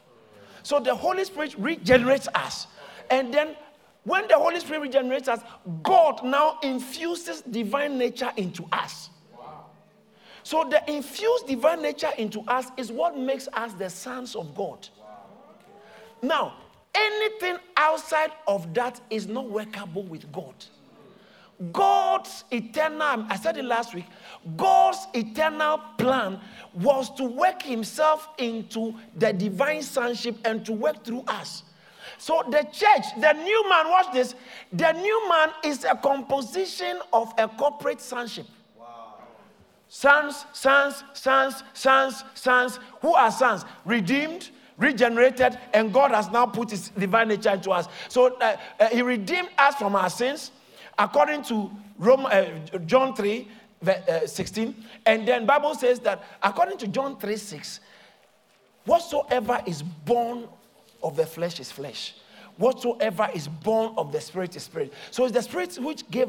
So 0.63 0.81
the 0.81 0.95
Holy 0.95 1.25
Spirit 1.25 1.55
regenerates 1.59 2.29
us. 2.35 2.67
And 3.11 3.33
then 3.33 3.57
when 4.05 4.27
the 4.29 4.37
Holy 4.37 4.59
Spirit 4.61 4.81
regenerates 4.81 5.29
us, 5.29 5.41
God 5.83 6.25
now 6.25 6.59
infuses 6.63 7.43
divine 7.43 7.99
nature 7.99 8.33
into 8.37 8.67
us. 8.73 9.11
So 10.49 10.65
the 10.65 10.81
infused 10.91 11.47
divine 11.47 11.83
nature 11.83 12.09
into 12.17 12.41
us 12.49 12.69
is 12.79 12.91
what 12.91 13.19
makes 13.19 13.49
us 13.53 13.75
the 13.75 13.91
sons 13.91 14.35
of 14.35 14.55
God. 14.55 14.89
Now, 16.23 16.55
anything 16.95 17.59
outside 17.77 18.31
of 18.47 18.73
that 18.73 18.99
is 19.11 19.27
not 19.27 19.51
workable 19.51 20.05
with 20.05 20.33
God. 20.33 20.55
God's 21.71 22.45
eternal, 22.51 23.27
I 23.29 23.37
said 23.37 23.59
it 23.59 23.67
last 23.67 23.95
week, 23.95 24.07
God's 24.57 25.07
eternal 25.13 25.83
plan 25.99 26.41
was 26.73 27.15
to 27.17 27.25
work 27.25 27.61
himself 27.61 28.31
into 28.39 28.95
the 29.17 29.35
divine 29.35 29.83
sonship 29.83 30.35
and 30.47 30.65
to 30.65 30.73
work 30.73 31.05
through 31.05 31.25
us. 31.27 31.63
So 32.17 32.43
the 32.49 32.63
church, 32.73 33.05
the 33.21 33.35
new 33.35 33.69
man, 33.69 33.91
watch 33.91 34.15
this, 34.15 34.35
the 34.73 34.93
new 34.93 35.29
man 35.29 35.51
is 35.63 35.85
a 35.85 35.95
composition 35.95 37.01
of 37.13 37.35
a 37.37 37.49
corporate 37.49 38.01
sonship. 38.01 38.47
Sons, 39.89 40.45
sons, 40.53 41.03
sons, 41.15 41.63
sons, 41.73 42.25
sons. 42.35 42.79
Who 43.01 43.15
are 43.15 43.31
sons? 43.31 43.65
Redeemed, 43.85 44.51
regenerated, 44.77 45.59
and 45.73 45.93
God 45.93 46.11
has 46.11 46.31
now 46.31 46.47
put 46.47 46.71
his 46.71 46.91
divine 46.91 47.29
nature 47.29 47.51
into 47.51 47.71
us. 47.71 47.89
So 48.09 48.37
uh, 48.37 48.57
uh, 48.79 48.89
he 48.89 49.03
redeemed 49.03 49.49
us 49.57 49.75
from 49.77 49.97
our 49.97 50.11
sins 50.11 50.53
according 50.99 51.43
to 51.45 51.71
Rome, 51.99 52.27
uh, 52.27 52.45
John 52.87 53.15
3, 53.15 53.49
ve- 53.83 53.93
uh, 53.93 54.27
16. 54.27 54.75
And 55.07 55.27
then 55.27 55.47
Bible 55.47 55.75
says 55.75 56.01
that 56.01 56.23
according 56.43 56.79
to 56.79 56.89
John 56.89 57.19
3, 57.19 57.37
6, 57.37 57.81
whatsoever 58.85 59.63
is 59.67 59.83
born 59.83 60.49
of 61.03 61.17
the 61.17 61.25
flesh 61.27 61.61
is 61.61 61.71
flesh. 61.73 62.15
Whatsoever 62.57 63.29
is 63.33 63.47
born 63.47 63.95
of 63.97 64.13
the 64.13 64.21
spirit 64.21 64.57
is 64.57 64.65
spirit. 64.65 64.93
So 65.13 65.25
it's 65.25 65.33
the 65.33 65.43
spirit 65.43 65.79
which 65.81 66.09
gave 66.11 66.29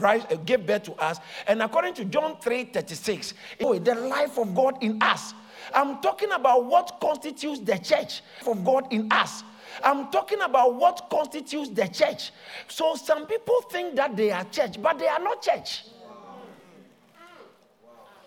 rise, 0.00 0.24
uh, 0.30 0.36
gave 0.36 0.66
birth 0.66 0.84
to 0.84 0.94
us. 0.94 1.18
And 1.46 1.62
according 1.62 1.94
to 1.94 2.04
John 2.04 2.36
3 2.40 2.64
36, 2.64 3.34
oh, 3.60 3.78
the 3.78 3.94
life 3.94 4.38
of 4.38 4.54
God 4.54 4.82
in 4.82 5.02
us. 5.02 5.34
I'm 5.74 6.00
talking 6.00 6.32
about 6.32 6.64
what 6.64 6.98
constitutes 7.00 7.60
the 7.60 7.78
church 7.78 8.22
of 8.46 8.64
God 8.64 8.92
in 8.92 9.10
us. 9.12 9.42
I'm 9.82 10.10
talking 10.10 10.40
about 10.40 10.74
what 10.74 11.08
constitutes 11.10 11.70
the 11.70 11.86
church. 11.86 12.32
So 12.68 12.94
some 12.94 13.26
people 13.26 13.60
think 13.70 13.96
that 13.96 14.16
they 14.16 14.30
are 14.30 14.44
church, 14.44 14.80
but 14.80 14.98
they 14.98 15.06
are 15.08 15.20
not 15.20 15.42
church. 15.42 15.84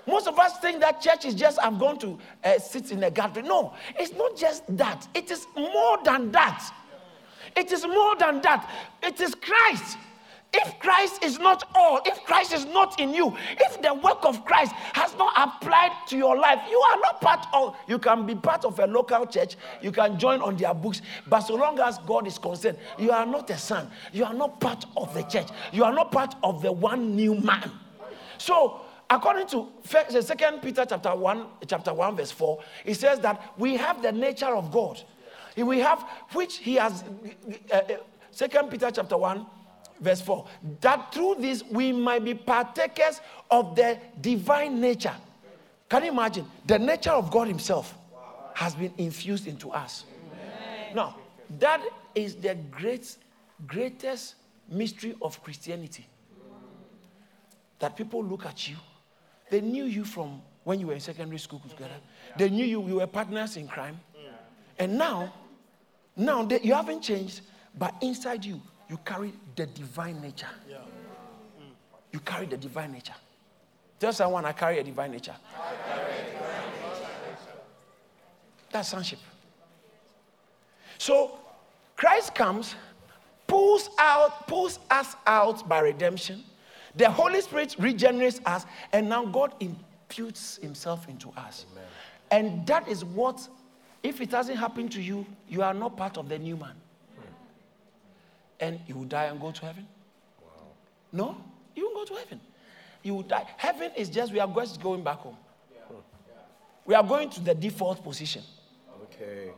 Most 0.08 0.28
of 0.28 0.38
us 0.40 0.58
think 0.60 0.82
that 0.82 1.02
church 1.02 1.26
is 1.26 1.36
just 1.36 1.60
I'm 1.62 1.78
going 1.78 2.00
to 2.00 2.18
uh, 2.44 2.60
sit 2.60 2.92
in 2.92 3.04
a 3.04 3.12
gathering. 3.12 3.48
No, 3.48 3.74
it's 3.98 4.14
not 4.14 4.36
just 4.36 4.64
that. 4.78 5.08
It 5.14 5.30
is 5.30 5.46
more 5.56 6.00
than 6.04 6.32
that. 6.32 6.74
It 7.56 7.72
is 7.72 7.86
more 7.86 8.16
than 8.16 8.42
that. 8.42 8.70
It 9.04 9.20
is 9.22 9.36
Christ. 9.36 9.98
If 10.54 10.80
Christ 10.80 11.24
is 11.24 11.40
not 11.40 11.64
all, 11.74 12.02
if 12.06 12.26
Christ 12.26 12.52
is 12.52 12.66
not 12.66 13.00
in 13.00 13.14
you, 13.14 13.36
if 13.52 13.82
the 13.82 13.94
work 13.94 14.26
of 14.26 14.44
Christ 14.44 14.74
has 14.94 15.16
not 15.16 15.34
applied 15.38 15.92
to 16.08 16.18
your 16.18 16.38
life, 16.38 16.60
you 16.70 16.78
are 16.78 17.00
not 17.00 17.22
part 17.22 17.46
of, 17.54 17.78
you 17.88 17.98
can 17.98 18.26
be 18.26 18.36
part 18.36 18.66
of 18.66 18.78
a 18.80 18.86
local 18.86 19.26
church, 19.26 19.56
you 19.82 19.94
can 19.94 20.20
join 20.20 20.42
on 20.42 20.58
their 20.58 20.74
books, 20.74 21.02
but 21.28 21.40
so 21.40 21.56
long 21.56 21.80
as 21.80 22.00
God 22.00 22.28
is 22.28 22.38
concerned, 22.38 22.78
you 22.98 23.12
are 23.12 23.26
not 23.26 23.50
a 23.50 23.58
son, 23.58 23.90
you 24.12 24.26
are 24.26 24.34
not 24.34 24.60
part 24.60 24.86
of 24.98 25.14
the 25.14 25.24
church, 25.24 25.48
you 25.72 25.86
are 25.86 25.94
not 25.94 26.12
part 26.12 26.36
of 26.44 26.62
the 26.62 26.72
one 26.72 27.16
new 27.16 27.36
man. 27.36 27.72
So, 28.38 28.82
according 29.10 29.48
to 29.48 29.70
second 29.86 30.62
Peter 30.62 30.86
chapter 30.86 31.16
1, 31.16 31.46
chapter 31.66 31.94
1, 31.94 32.18
verse 32.18 32.32
4, 32.32 32.60
it 32.84 32.96
says 32.96 33.20
that 33.22 33.54
we 33.58 33.78
have 33.78 34.02
the 34.02 34.12
nature 34.12 34.54
of 34.54 34.70
God. 34.70 35.02
We 35.56 35.80
have 35.80 36.06
which 36.34 36.58
he 36.58 36.76
has 36.76 37.06
uh, 37.72 37.76
uh, 37.76 37.84
second 38.32 38.70
Peter 38.70 38.92
chapter 38.92 39.18
1 39.18 39.46
verse 40.02 40.20
4 40.20 40.46
that 40.82 41.14
through 41.14 41.36
this 41.40 41.64
we 41.64 41.94
might 41.94 42.26
be 42.26 42.34
partakers 42.34 43.22
of 43.50 43.76
the 43.76 43.98
divine 44.20 44.82
nature. 44.82 45.16
Can 45.88 46.04
you 46.04 46.12
imagine? 46.12 46.46
The 46.66 46.80
nature 46.80 47.12
of 47.12 47.30
God 47.32 47.48
Himself 47.48 47.94
has 48.54 48.76
been 48.76 48.94
infused 48.98 49.48
into 49.48 49.72
us. 49.72 50.06
Amen. 50.32 50.96
Now, 50.96 51.16
that 51.60 51.82
is 52.16 52.36
the 52.36 52.56
great, 52.70 53.16
greatest 53.68 54.36
mystery 54.70 55.16
of 55.22 55.42
Christianity. 55.44 56.08
That 57.80 57.96
people 57.96 58.24
look 58.24 58.46
at 58.46 58.70
you, 58.70 58.78
they 59.50 59.62
knew 59.62 59.86
you 59.86 60.06
from 60.06 60.42
when 60.64 60.80
you 60.80 60.88
were 60.88 60.94
in 60.94 61.00
secondary 61.00 61.40
school 61.40 61.62
together, 61.68 61.96
they 62.38 62.50
knew 62.50 62.66
you, 62.66 62.88
you 62.88 62.96
were 62.96 63.08
partners 63.08 63.58
in 63.58 63.68
crime. 63.68 64.00
And 64.78 64.98
now, 64.98 65.34
now 66.16 66.44
they, 66.44 66.62
you 66.62 66.74
haven't 66.74 67.02
changed, 67.02 67.42
but 67.78 67.94
inside 68.02 68.46
you, 68.46 68.62
you 68.92 69.00
carry 69.06 69.32
the 69.56 69.66
divine 69.68 70.22
nature. 70.22 70.50
Yeah. 70.70 70.76
Mm. 70.76 71.72
You 72.12 72.20
carry 72.20 72.46
the 72.46 72.58
divine 72.58 72.92
nature. 72.92 73.14
Tell 74.02 74.12
someone, 74.12 74.44
I 74.44 74.52
carry 74.52 74.80
a 74.80 74.84
divine 74.84 75.12
nature. 75.12 75.36
That's 78.70 78.90
sonship. 78.90 79.20
So 80.98 81.40
Christ 81.96 82.36
comes, 82.36 82.76
pulls 83.48 83.90
out, 83.98 84.46
pulls 84.48 84.80
us 84.90 85.16
out 85.26 85.68
by 85.70 85.80
redemption. 85.80 86.44
The 86.96 87.10
Holy 87.10 87.40
Spirit 87.40 87.78
regenerates 87.80 88.42
us, 88.46 88.66
and 88.92 89.08
now 89.08 89.26
God 89.26 89.54
imputes 89.62 90.58
Himself 90.58 91.08
into 91.08 91.30
us. 91.38 91.66
Amen. 91.72 91.86
And 92.30 92.68
that 92.68 92.90
is 92.90 93.06
what, 93.06 93.48
if 94.04 94.20
it 94.20 94.32
hasn't 94.32 94.60
happened 94.60 94.92
to 94.92 95.02
you, 95.02 95.26
you 95.48 95.64
are 95.64 95.74
not 95.74 95.96
part 95.96 96.18
of 96.18 96.28
the 96.28 96.38
new 96.38 96.58
man 96.58 96.74
and 98.62 98.80
you 98.88 98.96
will 98.96 99.06
die 99.06 99.26
and 99.26 99.42
go 99.42 99.52
to 99.52 99.66
heaven? 99.66 99.88
Wow. 100.40 100.48
No, 101.12 101.38
you 101.76 101.92
won't 101.94 102.08
go 102.08 102.16
to 102.16 102.22
heaven. 102.22 102.40
You 103.04 103.16
will 103.16 103.24
die. 103.24 103.46
Heaven 103.58 103.92
is 103.98 104.10
just, 104.10 104.32
we 104.32 104.40
are 104.40 104.48
just 104.48 104.82
going 104.82 105.04
back 105.04 105.18
home. 105.18 105.36
Yeah. 105.74 105.98
We 106.86 106.96
are 106.96 107.04
going 107.04 107.30
to 107.32 107.42
the 107.42 107.56
default 107.56 108.04
position. 108.04 108.44
Okay. 109.04 109.52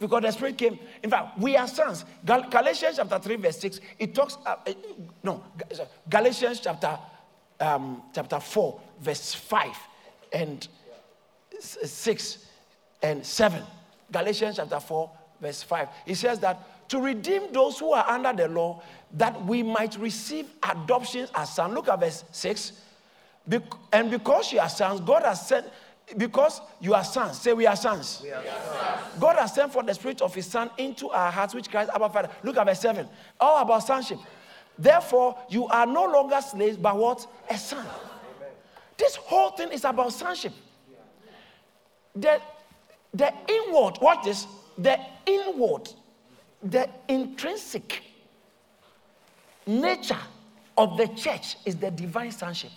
Because 0.00 0.22
the 0.22 0.30
Spirit 0.32 0.58
came. 0.58 0.78
In 1.02 1.10
fact, 1.10 1.38
we 1.38 1.56
are 1.56 1.68
sons. 1.68 2.04
Gal- 2.24 2.48
Galatians 2.50 2.96
chapter 2.96 3.18
3, 3.20 3.36
verse 3.36 3.58
6, 3.60 3.80
it 3.98 4.14
talks, 4.14 4.36
uh, 4.44 4.56
uh, 4.66 4.72
no, 5.22 5.44
Galatians 6.08 6.58
chapter, 6.58 6.98
um, 7.60 8.02
chapter 8.12 8.40
4, 8.40 8.80
verse 9.00 9.34
5 9.34 9.68
and 10.32 10.66
6 11.60 12.46
and 13.02 13.24
7. 13.24 13.62
Galatians 14.10 14.56
chapter 14.56 14.80
4, 14.80 15.10
verse 15.40 15.62
5. 15.62 15.88
It 16.06 16.14
says 16.16 16.40
that 16.40 16.58
to 16.92 17.00
redeem 17.00 17.50
those 17.54 17.78
who 17.78 17.92
are 17.92 18.06
under 18.06 18.34
the 18.34 18.46
law, 18.48 18.82
that 19.14 19.42
we 19.46 19.62
might 19.62 19.98
receive 19.98 20.46
adoption 20.62 21.26
as 21.34 21.54
sons. 21.54 21.72
Look 21.72 21.88
at 21.88 21.98
verse 21.98 22.22
6. 22.32 22.72
and 23.92 24.10
because 24.10 24.52
you 24.52 24.60
are 24.60 24.68
sons, 24.68 25.00
God 25.00 25.22
has 25.22 25.48
sent, 25.48 25.66
because 26.18 26.60
you 26.82 26.92
are 26.92 27.02
sons, 27.02 27.40
say 27.40 27.54
we 27.54 27.66
are 27.66 27.76
sons. 27.76 28.20
We 28.22 28.30
are 28.30 28.42
sons. 28.44 29.18
God 29.18 29.36
has 29.36 29.54
sent 29.54 29.72
for 29.72 29.82
the 29.82 29.94
spirit 29.94 30.20
of 30.20 30.34
his 30.34 30.44
son 30.44 30.68
into 30.76 31.08
our 31.08 31.32
hearts, 31.32 31.54
which 31.54 31.70
cries, 31.70 31.88
Abba 31.88 32.10
Father. 32.10 32.28
Look 32.42 32.58
at 32.58 32.66
verse 32.66 32.80
7. 32.80 33.08
All 33.40 33.62
about 33.62 33.86
sonship. 33.86 34.18
Therefore, 34.78 35.38
you 35.48 35.66
are 35.68 35.86
no 35.86 36.04
longer 36.04 36.42
slaves, 36.42 36.76
but 36.76 36.94
what? 36.94 37.26
A 37.48 37.56
son. 37.56 37.86
Amen. 37.86 38.50
This 38.98 39.16
whole 39.16 39.52
thing 39.52 39.72
is 39.72 39.86
about 39.86 40.12
sonship. 40.12 40.52
The, 42.14 42.38
the 43.14 43.32
inward, 43.48 43.96
what 44.00 44.26
is? 44.26 44.46
The 44.76 45.00
inward 45.24 45.88
the 46.62 46.88
intrinsic 47.08 48.02
nature 49.66 50.18
of 50.76 50.96
the 50.96 51.08
church 51.08 51.56
is 51.64 51.76
the 51.76 51.90
divine 51.90 52.30
sonship. 52.30 52.70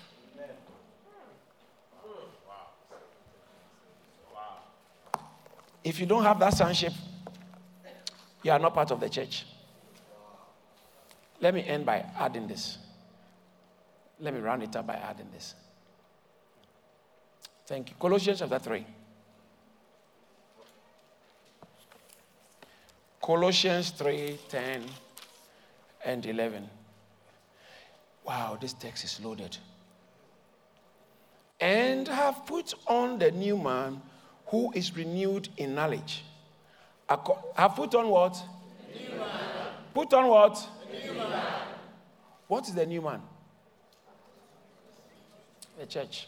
If 5.84 6.00
you 6.00 6.08
don't 6.08 6.24
have 6.24 6.40
that 6.40 6.54
sonship, 6.54 6.94
you 8.42 8.52
are 8.52 8.58
not 8.58 8.74
part 8.74 8.90
of 8.90 9.00
the 9.00 9.10
church. 9.10 9.46
Let 11.40 11.54
me 11.54 11.64
end 11.64 11.86
by 11.86 12.06
adding 12.18 12.48
this. 12.48 12.80
Let 14.20 14.34
me 14.34 14.40
round 14.40 14.64
it 14.64 14.76
up 14.76 14.88
by 14.88 14.96
adding 14.96 15.28
this. 15.32 15.54
Thank 17.68 17.90
you. 17.90 17.96
Colossians 18.00 18.40
chapter 18.40 18.58
3. 18.58 18.86
Colossians 23.26 23.90
3 23.90 24.38
10 24.50 24.84
and 26.06 26.24
11. 26.28 26.70
Wow, 28.24 28.56
this 28.62 28.74
text 28.74 29.04
is 29.04 29.20
loaded. 29.20 29.58
And 31.60 32.08
have 32.08 32.46
put 32.46 32.76
on 32.86 33.18
the 33.18 33.32
new 33.32 33.58
man 33.58 34.00
who 34.46 34.72
is 34.76 34.96
renewed 34.96 35.50
in 35.58 35.74
knowledge. 35.74 36.24
Have 37.10 37.76
put 37.76 37.96
on 37.96 38.10
what? 38.10 38.40
Put 39.96 40.14
on 40.14 40.28
what? 40.28 40.70
New 40.92 41.14
man. 41.16 41.44
What 42.48 42.68
is 42.68 42.76
the 42.76 42.86
new 42.86 43.02
man? 43.02 43.24
The 45.80 45.88
church. 45.88 46.28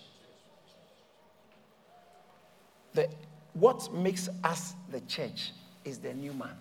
The, 2.95 3.07
what 3.53 3.93
makes 3.93 4.29
us 4.43 4.73
the 4.89 5.01
church 5.01 5.51
is 5.85 5.99
the 5.99 6.15
new 6.15 6.33
man. 6.33 6.55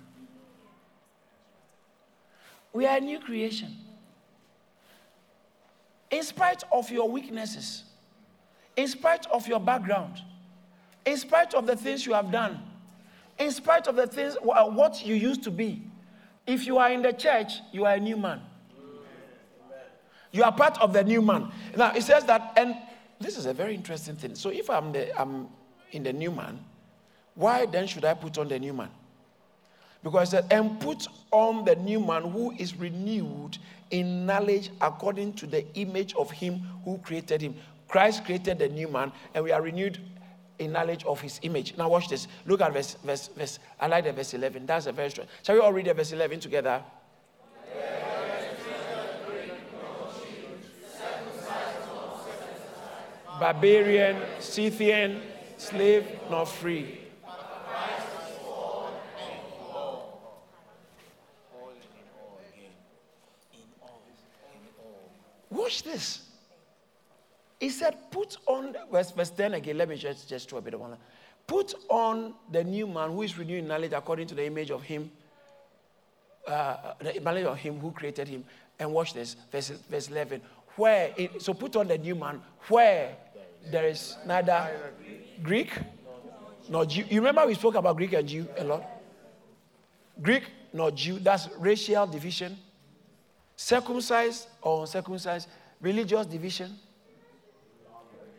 We 2.77 2.85
are 2.85 2.99
a 2.99 3.01
new 3.01 3.19
creation. 3.19 3.75
In 6.11 6.23
spite 6.23 6.63
of 6.71 6.91
your 6.91 7.09
weaknesses, 7.09 7.85
in 8.77 8.87
spite 8.87 9.25
of 9.33 9.49
your 9.49 9.61
background, 9.61 10.21
in 11.07 11.17
spite 11.17 11.55
of 11.55 11.67
the 11.67 11.75
things 11.75 12.05
you 12.05 12.13
have 12.13 12.31
done, 12.31 12.61
in 13.39 13.51
spite 13.51 13.87
of 13.87 13.97
the 13.97 14.07
things, 14.07 14.37
uh, 14.37 14.67
what 14.67 15.07
you 15.07 15.15
used 15.15 15.43
to 15.45 15.51
be, 15.51 15.85
if 16.47 16.67
you 16.67 16.77
are 16.77 16.93
in 16.93 17.01
the 17.01 17.15
church, 17.15 17.55
you 17.73 17.87
are 17.87 17.95
a 17.95 17.99
new 17.99 18.19
man. 18.19 18.43
You 20.31 20.43
are 20.43 20.53
part 20.53 20.79
of 20.79 20.93
the 20.93 21.03
new 21.03 21.23
man. 21.23 21.51
Now 21.75 21.95
it 21.95 22.03
says 22.03 22.25
that, 22.25 22.53
and 22.59 22.77
this 23.19 23.39
is 23.39 23.47
a 23.47 23.55
very 23.55 23.75
interesting 23.75 24.17
thing. 24.17 24.35
So 24.35 24.51
if 24.51 24.69
I'm 24.69 24.93
the 24.93 25.19
I'm 25.19 25.49
in 25.93 26.03
the 26.03 26.13
new 26.13 26.31
man, 26.31 26.63
why 27.37 27.65
then 27.65 27.87
should 27.87 28.05
I 28.05 28.13
put 28.13 28.37
on 28.37 28.49
the 28.49 28.59
new 28.59 28.75
man? 28.75 28.91
Because 30.07 30.33
it 30.33 30.37
said, 30.37 30.53
and 30.53 30.79
put 30.79 31.09
on 31.33 31.65
the 31.65 31.75
new 31.75 31.99
man 31.99 32.23
who 32.23 32.53
is 32.53 32.77
renewed 32.77 33.59
in 33.91 34.25
knowledge 34.25 34.71
according 34.81 35.33
to 35.33 35.49
the 35.49 35.67
image 35.77 36.15
of 36.15 36.31
him 36.31 36.61
who 36.85 36.99
created 36.99 37.43
him. 37.43 37.57
Christ 37.89 38.25
created 38.25 38.61
the 38.61 38.69
new 38.69 38.87
man, 38.87 39.11
and 39.35 39.43
we 39.43 39.51
are 39.51 39.61
renewed 39.61 39.99
in 40.61 40.71
knowledge 40.71 41.03
of 41.07 41.21
his 41.21 41.41
image. 41.43 41.77
Now 41.77 41.89
watch 41.89 42.09
this. 42.09 42.29
Look 42.47 42.61
at 42.61 42.73
verse, 42.73 42.97
verse, 43.03 43.31
verse. 43.37 43.59
I 43.81 43.89
like 43.89 44.05
the 44.05 44.13
verse 44.13 44.33
11. 44.33 44.65
That's 44.65 44.87
a 44.87 44.93
very 44.93 45.11
strong. 45.11 45.27
Shall 45.43 45.57
we 45.57 45.61
all 45.61 45.73
read 45.73 45.87
the 45.87 45.95
verse 45.95 46.13
11 46.13 46.39
together? 46.39 46.85
Barbarian, 53.41 54.23
Scythian, 54.39 55.21
slave, 55.57 56.07
not 56.31 56.45
free 56.45 57.06
Watch 65.67 65.83
this. 65.83 66.21
He 67.59 67.71
said, 67.71 67.97
put 68.13 68.37
on, 68.47 68.77
verse, 68.93 69.11
verse 69.11 69.31
10 69.31 69.55
again, 69.55 69.77
let 69.77 69.89
me 69.89 69.97
just, 69.97 70.29
just 70.29 70.49
throw 70.49 70.61
a 70.61 70.63
bit 70.63 70.75
of 70.75 70.81
one. 70.81 70.97
Put 71.45 71.75
on 71.89 72.35
the 72.53 72.63
new 72.63 72.87
man 72.87 73.11
who 73.11 73.23
is 73.23 73.37
renewed 73.37 73.59
in 73.59 73.67
knowledge 73.67 73.93
according 73.93 74.29
to 74.29 74.37
the 74.37 74.47
image 74.47 74.71
of 74.71 74.85
him, 74.85 75.11
uh, 76.47 76.95
the 77.01 77.17
image 77.17 77.47
of 77.47 77.59
him 77.59 77.81
who 77.81 77.91
created 77.91 78.29
him. 78.29 78.45
And 78.79 78.93
watch 78.93 79.13
this, 79.13 79.35
verse, 79.51 79.71
verse 79.91 80.09
11. 80.09 80.41
Where, 80.77 81.13
it, 81.17 81.43
so 81.43 81.53
put 81.53 81.75
on 81.75 81.89
the 81.89 81.99
new 81.99 82.15
man, 82.15 82.41
where 82.69 83.17
there 83.69 83.89
is 83.89 84.15
neither 84.25 84.71
Greek 85.43 85.73
nor 86.69 86.87
Jew. 86.87 87.03
You 87.11 87.19
remember 87.23 87.45
we 87.45 87.55
spoke 87.55 87.75
about 87.75 87.97
Greek 87.97 88.13
and 88.13 88.29
Jew 88.29 88.47
a 88.57 88.63
lot? 88.63 88.85
Greek 90.23 90.45
nor 90.73 90.93
Jew, 90.93 91.19
that's 91.19 91.49
racial 91.59 92.07
division. 92.07 92.57
Circumcised 93.57 94.49
or 94.61 94.83
uncircumcised, 94.83 95.49
religious 95.81 96.27
division. 96.27 96.79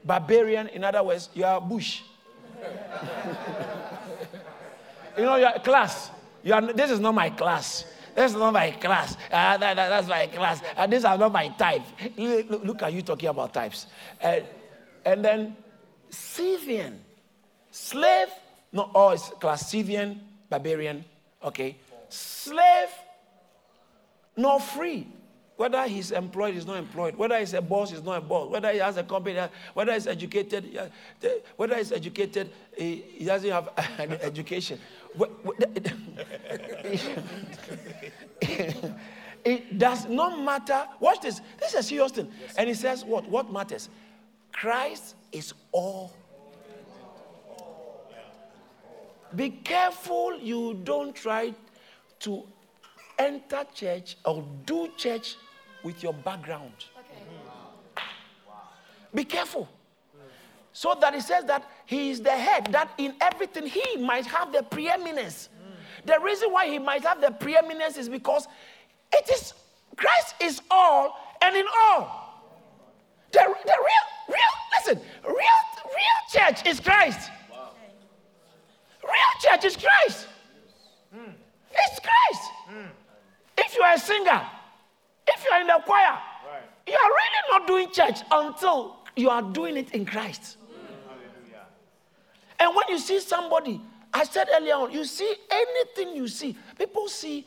Barbarian, 0.04 0.68
in 0.70 0.84
other 0.84 1.04
words, 1.04 1.30
you 1.34 1.44
are 1.44 1.60
bush. 1.60 2.02
you 5.18 5.24
know, 5.24 5.36
your 5.36 5.54
class. 5.60 6.12
You 6.44 6.54
are, 6.54 6.62
this 6.74 6.92
is 6.92 7.00
not 7.00 7.16
my 7.16 7.30
class. 7.32 7.86
This 8.16 8.32
is 8.32 8.38
not 8.38 8.54
my 8.54 8.72
class. 8.72 9.16
Uh, 9.32 9.58
that, 9.58 9.76
that, 9.76 9.90
that's 9.90 10.08
my 10.08 10.28
class. 10.28 10.62
Uh, 10.76 10.88
these 10.88 11.04
are 11.04 11.18
not 11.18 11.32
my 11.32 11.50
type. 11.50 11.82
Look, 12.16 12.64
look 12.64 12.84
at 12.84 12.94
you 12.94 13.02
talking 13.02 13.30
about 13.30 13.54
types. 13.54 13.88
Uh, 14.22 14.40
and 15.06 15.24
then 15.24 15.56
Scythian, 16.10 17.00
slave, 17.70 18.30
no, 18.72 18.90
oh, 18.94 19.10
it's 19.10 19.30
class 19.30 19.70
Scythian, 19.70 20.22
barbarian, 20.50 21.04
okay. 21.44 21.78
Slave, 22.10 22.90
not 24.38 24.60
free. 24.60 25.08
Whether 25.58 25.88
he's 25.88 26.12
employed, 26.12 26.54
he's 26.54 26.68
not 26.68 26.78
employed. 26.78 27.16
Whether 27.16 27.40
he's 27.40 27.56
a 27.56 27.62
boss, 27.62 27.90
he's 27.90 28.04
not 28.04 28.20
a 28.20 28.22
boss. 28.22 28.52
Whether 28.52 28.72
he 28.72 28.78
has 28.78 28.96
a 28.98 29.04
company, 29.04 29.40
whether 29.74 29.92
he's 29.92 30.06
educated, 30.06 30.92
whether 31.56 31.76
he's 31.76 31.92
educated, 31.92 32.52
he, 32.78 33.04
he 33.18 33.26
doesn't 33.26 33.50
have 33.50 33.70
an 33.98 34.12
education. 34.22 34.80
it 39.44 39.80
does 39.80 40.08
not 40.08 40.40
matter. 40.40 40.86
Watch 41.00 41.22
this. 41.22 41.42
This 41.60 41.70
is 41.70 41.80
a 41.80 41.84
serious 41.84 42.12
thing. 42.12 42.32
And 42.56 42.68
he 42.68 42.76
says, 42.76 43.04
What? 43.04 43.28
What 43.28 43.52
matters? 43.52 43.90
Christ 44.52 45.16
is 45.32 45.56
all. 45.72 46.14
Be 49.36 49.50
careful 49.50 50.38
you 50.40 50.76
don't 50.84 51.16
try 51.16 51.54
to 52.20 52.44
enter 53.18 53.66
church 53.74 54.18
or 54.26 54.44
do 54.66 54.90
church 54.98 55.36
with 55.84 56.02
your 56.04 56.14
background. 56.14 56.74
Okay. 57.00 58.04
Be 59.14 59.24
careful. 59.24 59.68
So 60.74 60.96
that 61.02 61.16
he 61.16 61.22
says 61.22 61.46
that 61.46 61.68
he 61.86 62.12
is 62.12 62.22
the 62.22 62.32
head, 62.32 62.68
that 62.72 62.92
in 62.98 63.16
everything 63.20 63.66
he 63.66 63.98
might 63.98 64.28
have 64.28 64.52
the 64.54 64.62
preeminence. 64.62 65.50
The 66.06 66.20
reason 66.24 66.52
why 66.52 66.68
he 66.68 66.80
might 66.80 67.04
have 67.04 67.20
the 67.20 67.32
preeminence 67.32 67.98
is 67.98 68.08
because 68.08 68.48
it 69.12 69.30
is 69.30 69.54
Christ 69.96 70.36
is 70.40 70.62
all 70.70 71.18
and 71.42 71.56
in 71.56 71.66
all. 71.82 72.44
The, 73.32 73.40
the 73.40 73.74
real, 73.74 74.30
real, 74.30 74.38
listen, 74.78 75.02
real, 75.24 75.36
real 75.86 76.20
church 76.32 76.66
is 76.66 76.80
Christ. 76.80 77.30
Wow. 77.52 77.72
Real 79.04 79.52
church 79.52 79.66
is 79.66 79.76
Christ. 79.76 80.28
Mm. 81.14 81.34
It's 81.72 82.00
Christ. 82.00 82.52
Mm. 82.72 82.88
If 83.58 83.76
you 83.76 83.82
are 83.82 83.94
a 83.94 84.00
singer, 84.00 84.42
if 85.28 85.44
you 85.44 85.52
are 85.52 85.62
in 85.62 85.68
the 85.68 85.82
choir, 85.86 86.12
right. 86.12 86.64
you 86.88 86.94
are 86.94 87.10
really 87.10 87.44
not 87.52 87.68
doing 87.68 87.92
church 87.92 88.20
until 88.32 88.98
you 89.16 89.30
are 89.30 89.42
doing 89.42 89.78
it 89.78 89.92
in 89.92 90.06
Christ. 90.06 90.58
Mm. 90.62 91.60
And 92.60 92.76
when 92.76 92.86
you 92.90 93.00
see 93.00 93.20
somebody, 93.20 93.82
I 94.14 94.24
said 94.24 94.48
earlier 94.54 94.76
on, 94.76 94.92
you 94.92 95.04
see 95.04 95.34
anything 95.50 96.16
you 96.16 96.28
see, 96.28 96.56
people 96.78 97.08
see. 97.08 97.46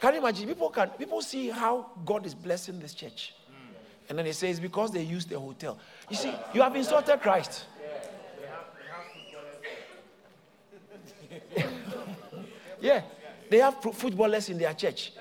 Can 0.00 0.14
you 0.14 0.20
imagine? 0.20 0.46
People 0.46 0.70
can 0.70 0.88
people 0.90 1.20
see 1.22 1.48
how 1.48 1.90
God 2.04 2.26
is 2.26 2.34
blessing 2.34 2.78
this 2.78 2.94
church. 2.94 3.34
Mm. 3.50 4.10
And 4.10 4.18
then 4.18 4.26
they 4.26 4.32
say 4.32 4.50
it's 4.50 4.60
because 4.60 4.92
they 4.92 5.02
use 5.02 5.24
the 5.26 5.38
hotel. 5.38 5.78
You 6.10 6.16
see, 6.16 6.32
you 6.52 6.62
have 6.62 6.76
insulted 6.76 7.20
Christ. 7.20 7.64
yeah, 12.80 13.02
they 13.50 13.58
have 13.58 13.82
footballers 13.94 14.48
in 14.48 14.58
their 14.58 14.74
church. 14.74 15.12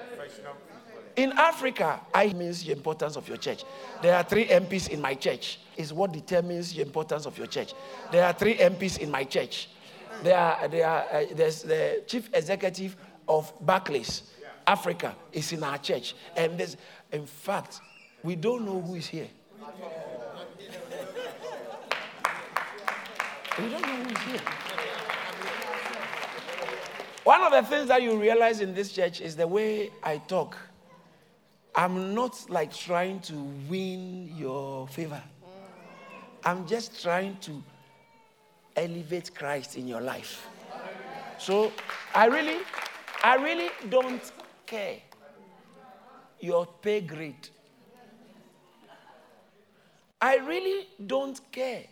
In 1.15 1.33
Africa, 1.33 1.99
I 2.13 2.31
means 2.33 2.63
the 2.63 2.71
importance 2.71 3.15
of 3.17 3.27
your 3.27 3.37
church. 3.37 3.63
There 4.01 4.15
are 4.15 4.23
three 4.23 4.45
MPs 4.47 4.89
in 4.89 5.01
my 5.01 5.13
church. 5.13 5.59
Is 5.75 5.91
what 5.93 6.11
determines 6.11 6.73
the 6.73 6.81
importance 6.81 7.25
of 7.25 7.37
your 7.37 7.47
church. 7.47 7.73
There 8.11 8.23
are 8.23 8.33
three 8.33 8.55
MPs 8.55 8.99
in 8.99 9.11
my 9.11 9.23
church. 9.23 9.69
There 10.23 10.37
are, 10.37 10.67
there 10.67 10.87
are, 10.87 11.05
uh, 11.11 11.25
there's 11.33 11.63
the 11.63 12.03
chief 12.07 12.29
executive 12.33 12.95
of 13.27 13.51
Barclays, 13.61 14.23
Africa, 14.67 15.15
is 15.31 15.51
in 15.51 15.63
our 15.63 15.77
church. 15.77 16.15
And 16.35 16.57
there's, 16.57 16.77
in 17.11 17.25
fact, 17.25 17.81
we 18.23 18.35
don't 18.35 18.65
know 18.65 18.81
who 18.81 18.95
is 18.95 19.07
here. 19.07 19.27
We 23.59 23.69
don't 23.69 23.81
know 23.81 23.87
who 23.87 24.09
is 24.09 24.21
here. 24.23 24.41
One 27.23 27.43
of 27.43 27.51
the 27.51 27.61
things 27.61 27.87
that 27.89 28.01
you 28.01 28.19
realize 28.19 28.61
in 28.61 28.73
this 28.73 28.91
church 28.91 29.21
is 29.21 29.35
the 29.35 29.45
way 29.45 29.91
I 30.01 30.17
talk. 30.17 30.57
I'm 31.75 32.15
not 32.15 32.49
like 32.49 32.73
trying 32.73 33.19
to 33.21 33.33
win 33.69 34.35
your 34.35 34.87
favor. 34.87 35.21
I'm 36.43 36.67
just 36.67 37.01
trying 37.01 37.37
to 37.41 37.63
elevate 38.75 39.35
Christ 39.35 39.77
in 39.77 39.87
your 39.87 40.01
life. 40.01 40.47
So 41.37 41.71
I 42.15 42.25
really, 42.25 42.57
I 43.23 43.35
really 43.35 43.69
don't 43.89 44.31
care 44.65 44.97
your 46.39 46.65
pay 46.81 47.01
grade. 47.01 47.49
I 50.19 50.37
really 50.37 50.87
don't 51.05 51.39
care 51.51 51.83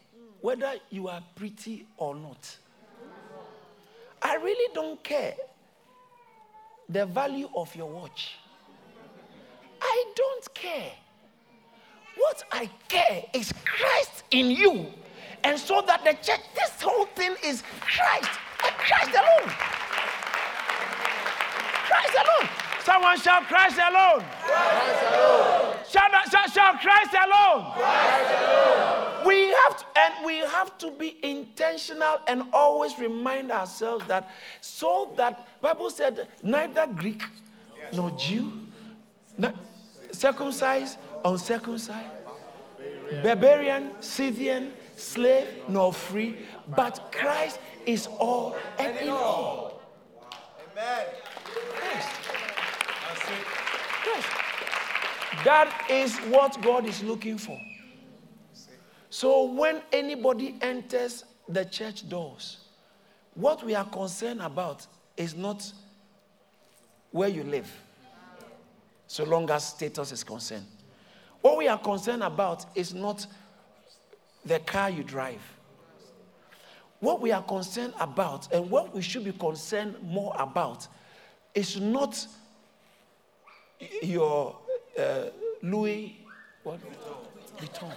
whether 0.41 0.73
you 0.89 1.07
are 1.07 1.21
pretty 1.35 1.85
or 1.97 2.15
not. 2.15 2.57
I 4.39 4.41
really 4.41 4.73
don't 4.73 5.03
care 5.03 5.33
the 6.87 7.05
value 7.05 7.49
of 7.55 7.75
your 7.75 7.89
watch. 7.89 8.35
I 9.81 10.05
don't 10.15 10.53
care. 10.53 10.91
What 12.15 12.43
I 12.51 12.69
care 12.87 13.25
is 13.33 13.53
Christ 13.65 14.23
in 14.31 14.51
you. 14.51 14.87
And 15.43 15.59
so 15.59 15.83
that 15.87 16.05
the 16.05 16.13
church, 16.13 16.39
this 16.55 16.81
whole 16.81 17.05
thing 17.07 17.35
is 17.43 17.63
Christ. 17.81 18.29
Christ 18.59 19.11
alone. 19.11 19.51
Christ 21.89 22.15
alone. 22.15 22.49
Someone 22.83 23.19
shout 23.19 23.43
Christ 23.43 23.77
alone. 23.77 24.23
Christ 24.41 25.03
alone. 25.11 25.75
Shout, 25.89 26.11
shout, 26.31 26.49
shout 26.53 26.79
Christ 26.79 27.13
alone. 27.13 27.73
Christ 27.73 28.33
alone. 28.39 29.08
We 29.25 29.47
have 29.47 29.77
to, 29.77 29.85
and 29.97 30.25
we 30.25 30.37
have 30.37 30.77
to 30.79 30.91
be 30.91 31.17
intentional 31.23 32.19
and 32.27 32.43
always 32.53 32.97
remind 32.99 33.51
ourselves 33.51 34.05
that 34.07 34.29
so 34.61 35.13
that 35.17 35.47
Bible 35.61 35.89
said 35.89 36.27
neither 36.43 36.87
Greek 36.87 37.23
nor 37.93 38.11
Jew, 38.11 38.51
circumcised, 40.11 40.97
uncircumcised, 41.25 42.07
barbarian, 43.23 43.91
Scythian, 43.99 44.73
slave, 44.95 45.47
nor 45.67 45.93
free, 45.93 46.37
but 46.75 47.11
Christ 47.11 47.59
is 47.85 48.07
all 48.19 48.55
and 48.77 48.97
in 48.97 49.09
all. 49.09 49.81
Amen. 50.71 51.05
Christ. 51.75 52.09
That 55.45 55.87
is 55.89 56.17
what 56.17 56.61
God 56.61 56.85
is 56.85 57.01
looking 57.01 57.37
for. 57.37 57.59
So 59.09 59.45
when 59.45 59.81
anybody 59.91 60.55
enters 60.61 61.25
the 61.47 61.65
church 61.65 62.07
doors, 62.07 62.57
what 63.33 63.63
we 63.63 63.73
are 63.75 63.85
concerned 63.85 64.41
about 64.41 64.85
is 65.17 65.35
not 65.35 65.71
where 67.11 67.29
you 67.29 67.43
live 67.43 67.69
so 69.07 69.23
long 69.23 69.49
as 69.49 69.69
status 69.69 70.11
is 70.11 70.23
concerned. 70.23 70.67
What 71.41 71.57
we 71.57 71.67
are 71.67 71.79
concerned 71.79 72.21
about 72.21 72.65
is 72.75 72.93
not 72.93 73.25
the 74.45 74.59
car 74.59 74.91
you 74.91 75.03
drive. 75.03 75.41
What 76.99 77.19
we 77.19 77.31
are 77.31 77.41
concerned 77.41 77.93
about 77.99 78.53
and 78.53 78.69
what 78.69 78.93
we 78.93 79.01
should 79.01 79.23
be 79.23 79.31
concerned 79.31 79.95
more 80.03 80.35
about 80.37 80.87
is 81.55 81.79
not 81.79 82.27
your 84.03 84.55
uh, 84.97 85.23
Louis 85.63 86.17
what? 86.63 86.79
Vuitton. 87.57 87.93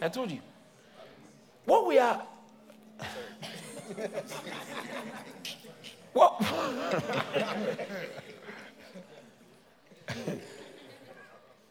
I 0.00 0.08
told 0.08 0.30
you. 0.30 0.40
What 1.66 1.86
we 1.86 1.98
are. 1.98 2.22
what? 6.12 6.42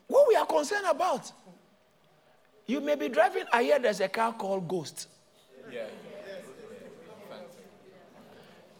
what 0.07 0.27
we 0.27 0.35
are 0.35 0.45
concerned 0.45 0.85
about. 0.89 1.31
You 2.67 2.81
may 2.81 2.95
be 2.95 3.09
driving, 3.09 3.45
I 3.51 3.63
hear 3.63 3.79
there's 3.79 3.99
a 3.99 4.07
car 4.07 4.31
called 4.33 4.67
Ghost. 4.67 5.07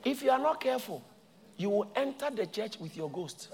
If 0.05 0.21
you 0.23 0.29
are 0.31 0.39
not 0.39 0.61
careful, 0.61 1.03
you 1.57 1.69
will 1.69 1.91
enter 1.95 2.29
the 2.29 2.45
church 2.45 2.79
with 2.79 2.95
your 2.95 3.09
ghost. 3.09 3.49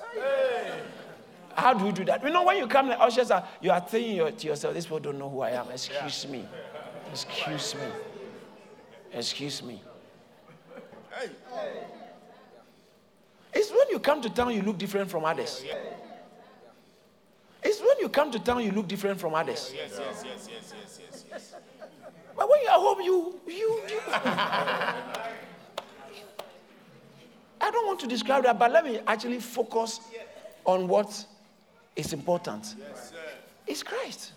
How 1.56 1.74
do 1.74 1.86
you 1.86 1.92
do 1.92 2.04
that? 2.06 2.22
You 2.22 2.32
know, 2.32 2.44
when 2.44 2.58
you 2.58 2.68
come, 2.68 2.88
the 2.88 3.00
ushers 3.02 3.32
are, 3.32 3.48
you 3.62 3.72
are 3.72 3.80
thinking 3.80 4.36
to 4.36 4.48
yourself, 4.48 4.74
these 4.74 4.86
people 4.86 5.00
don't 5.00 5.18
know 5.18 5.30
who 5.30 5.42
I 5.42 5.52
am. 5.52 5.72
Excuse 5.72 6.28
me. 6.28 6.46
Excuse 7.12 7.76
me. 7.76 7.88
Excuse 9.14 9.64
me. 9.64 9.82
It's 13.54 13.72
when 13.72 13.90
you 13.90 14.00
come 14.00 14.22
to 14.22 14.30
town, 14.30 14.54
you 14.54 14.62
look 14.62 14.78
different 14.78 15.10
from 15.10 15.24
others. 15.24 15.64
It's 17.64 17.80
when 17.80 18.00
you 18.02 18.10
come 18.10 18.32
to 18.32 18.40
town, 18.40 18.64
you 18.64 18.72
look 18.72 18.90
different 18.90 19.18
from 19.20 19.34
others. 19.34 19.74
Yes, 19.74 19.98
yes, 19.98 20.24
yes, 20.26 20.50
yes, 20.52 20.74
yes, 20.78 21.00
yes, 21.10 21.26
yes. 21.32 21.56
But 22.36 22.50
when 22.50 22.62
you're 22.64 22.72
home, 22.72 23.00
you, 23.02 23.40
you, 23.48 23.82
you. 23.90 24.02
I 27.62 27.72
don't 27.72 27.88
want 27.88 28.02
to 28.02 28.08
describe 28.08 28.44
that, 28.44 28.60
but 28.60 28.74
let 28.74 28.84
me 28.84 29.00
actually 29.08 29.40
focus 29.40 30.02
on 30.66 30.90
what 30.90 31.26
is 31.96 32.14
important. 32.14 32.76
It's 33.68 33.84
Christ. 33.84 34.34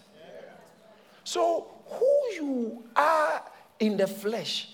So, 1.24 1.66
who 1.86 2.20
you 2.34 2.84
are 2.96 3.42
in 3.78 3.96
the 3.96 4.06
flesh, 4.06 4.70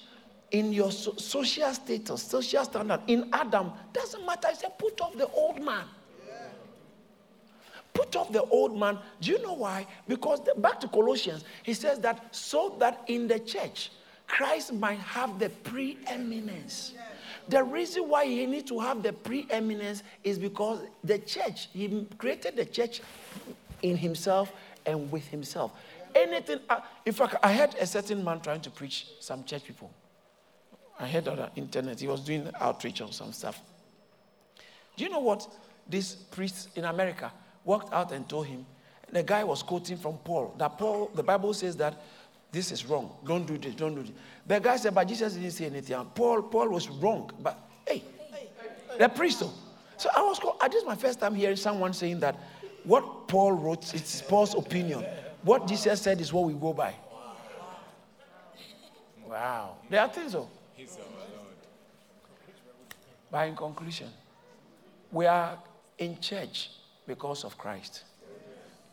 in 0.50 0.72
your 0.72 0.92
so- 0.92 1.16
social 1.16 1.72
status, 1.72 2.22
social 2.22 2.64
standard, 2.64 3.00
in 3.08 3.28
Adam, 3.32 3.72
doesn't 3.92 4.24
matter. 4.24 4.48
He 4.50 4.56
said, 4.56 4.78
put 4.78 5.00
off 5.00 5.16
the 5.16 5.28
old 5.28 5.62
man. 5.62 5.84
Put 7.92 8.16
off 8.16 8.32
the 8.32 8.42
old 8.42 8.78
man. 8.78 8.98
Do 9.20 9.30
you 9.30 9.42
know 9.42 9.54
why? 9.54 9.86
Because 10.08 10.44
the, 10.44 10.54
back 10.56 10.80
to 10.80 10.88
Colossians, 10.88 11.44
he 11.62 11.74
says 11.74 12.00
that 12.00 12.34
so 12.34 12.76
that 12.80 13.02
in 13.06 13.28
the 13.28 13.38
church, 13.38 13.90
Christ 14.26 14.72
might 14.72 14.98
have 14.98 15.38
the 15.38 15.48
preeminence. 15.48 16.94
The 17.48 17.62
reason 17.62 18.08
why 18.08 18.24
he 18.24 18.46
needs 18.46 18.68
to 18.70 18.78
have 18.80 19.02
the 19.02 19.12
preeminence 19.12 20.02
is 20.22 20.38
because 20.38 20.80
the 21.02 21.18
church, 21.18 21.68
he 21.72 22.06
created 22.16 22.56
the 22.56 22.64
church 22.64 23.02
in 23.82 23.96
himself 23.96 24.52
and 24.86 25.10
with 25.10 25.26
himself. 25.26 25.72
Anything, 26.14 26.60
uh, 26.68 26.80
in 27.04 27.12
fact, 27.12 27.36
I 27.42 27.52
had 27.52 27.74
a 27.74 27.86
certain 27.86 28.22
man 28.22 28.40
trying 28.40 28.60
to 28.62 28.70
preach 28.70 29.08
some 29.20 29.44
church 29.44 29.64
people. 29.64 29.90
I 30.98 31.08
heard 31.08 31.28
on 31.28 31.36
the 31.36 31.50
internet, 31.56 32.00
he 32.00 32.06
was 32.06 32.20
doing 32.20 32.48
outreach 32.60 33.00
on 33.00 33.12
some 33.12 33.32
stuff. 33.32 33.60
Do 34.96 35.04
you 35.04 35.10
know 35.10 35.18
what 35.18 35.46
this 35.88 36.14
priest 36.14 36.68
in 36.76 36.84
America 36.84 37.32
walked 37.64 37.92
out 37.92 38.12
and 38.12 38.28
told 38.28 38.46
him? 38.46 38.64
The 39.10 39.22
guy 39.22 39.44
was 39.44 39.62
quoting 39.62 39.96
from 39.96 40.18
Paul. 40.18 40.54
That 40.56 40.78
Paul, 40.78 41.10
the 41.14 41.22
Bible 41.22 41.52
says 41.52 41.76
that 41.76 42.00
this 42.54 42.70
is 42.72 42.86
wrong. 42.86 43.10
Don't 43.26 43.46
do 43.46 43.58
this. 43.58 43.74
Don't 43.74 43.94
do 43.94 44.02
this. 44.02 44.12
The 44.46 44.60
guy 44.60 44.76
said, 44.76 44.94
but 44.94 45.06
Jesus 45.08 45.34
didn't 45.34 45.50
say 45.50 45.66
anything. 45.66 45.96
And 45.96 46.14
Paul, 46.14 46.42
Paul 46.42 46.68
was 46.70 46.88
wrong. 46.88 47.30
But 47.42 47.58
hey, 47.86 48.04
the 48.98 49.08
priest. 49.08 49.42
So 49.96 50.08
I 50.16 50.22
was. 50.22 50.38
co- 50.38 50.56
uh, 50.60 50.68
This 50.68 50.82
is 50.82 50.86
my 50.86 50.94
first 50.94 51.18
time 51.20 51.34
hearing 51.34 51.56
someone 51.56 51.92
saying 51.92 52.20
that 52.20 52.36
what 52.84 53.28
Paul 53.28 53.52
wrote, 53.52 53.92
it's 53.94 54.22
Paul's 54.22 54.54
opinion. 54.54 55.04
What 55.42 55.66
Jesus 55.66 56.00
said 56.00 56.20
is 56.20 56.32
what 56.32 56.44
we 56.44 56.54
go 56.54 56.72
by. 56.72 56.94
Wow. 59.26 59.76
There 59.90 60.00
are 60.00 60.08
things 60.08 60.32
though. 60.32 60.48
But 63.30 63.48
in 63.48 63.56
conclusion, 63.56 64.08
we 65.10 65.26
are 65.26 65.58
in 65.98 66.20
church 66.20 66.70
because 67.06 67.44
of 67.44 67.58
Christ. 67.58 68.04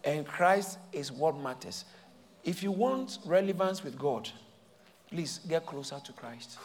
And 0.03 0.25
Christ 0.25 0.79
is 0.91 1.11
what 1.11 1.37
matters. 1.37 1.85
If 2.43 2.63
you 2.63 2.71
want 2.71 3.19
relevance 3.25 3.83
with 3.83 3.97
God, 3.97 4.29
please 5.09 5.39
get 5.47 5.65
closer 5.65 5.99
to 6.03 6.13
Christ. 6.13 6.57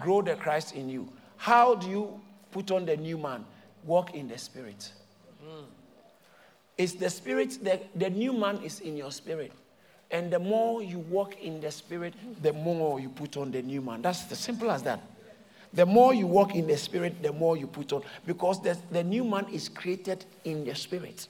Grow 0.00 0.22
the 0.22 0.36
Christ 0.36 0.74
in 0.74 0.88
you. 0.88 1.08
How 1.36 1.74
do 1.74 1.88
you 1.88 2.20
put 2.50 2.70
on 2.70 2.86
the 2.86 2.96
new 2.96 3.18
man? 3.18 3.44
Walk 3.84 4.14
in 4.14 4.28
the 4.28 4.38
spirit. 4.38 4.92
It's 6.76 6.92
the 6.92 7.10
spirit, 7.10 7.58
the, 7.62 7.80
the 7.96 8.08
new 8.08 8.32
man 8.32 8.58
is 8.58 8.80
in 8.80 8.96
your 8.96 9.10
spirit. 9.10 9.52
And 10.10 10.32
the 10.32 10.38
more 10.38 10.82
you 10.82 11.00
walk 11.00 11.40
in 11.42 11.60
the 11.60 11.70
spirit, 11.72 12.14
the 12.40 12.52
more 12.52 13.00
you 13.00 13.08
put 13.08 13.36
on 13.36 13.50
the 13.50 13.60
new 13.60 13.80
man. 13.80 14.00
That's 14.00 14.30
as 14.30 14.38
simple 14.38 14.70
as 14.70 14.82
that. 14.84 15.00
The 15.72 15.84
more 15.84 16.14
you 16.14 16.26
walk 16.26 16.54
in 16.54 16.66
the 16.66 16.76
spirit, 16.76 17.22
the 17.22 17.32
more 17.32 17.56
you 17.56 17.66
put 17.66 17.92
on. 17.92 18.02
Because 18.24 18.62
the, 18.62 18.78
the 18.90 19.02
new 19.02 19.24
man 19.24 19.46
is 19.52 19.68
created 19.68 20.24
in 20.44 20.64
the 20.64 20.74
spirit. 20.74 21.28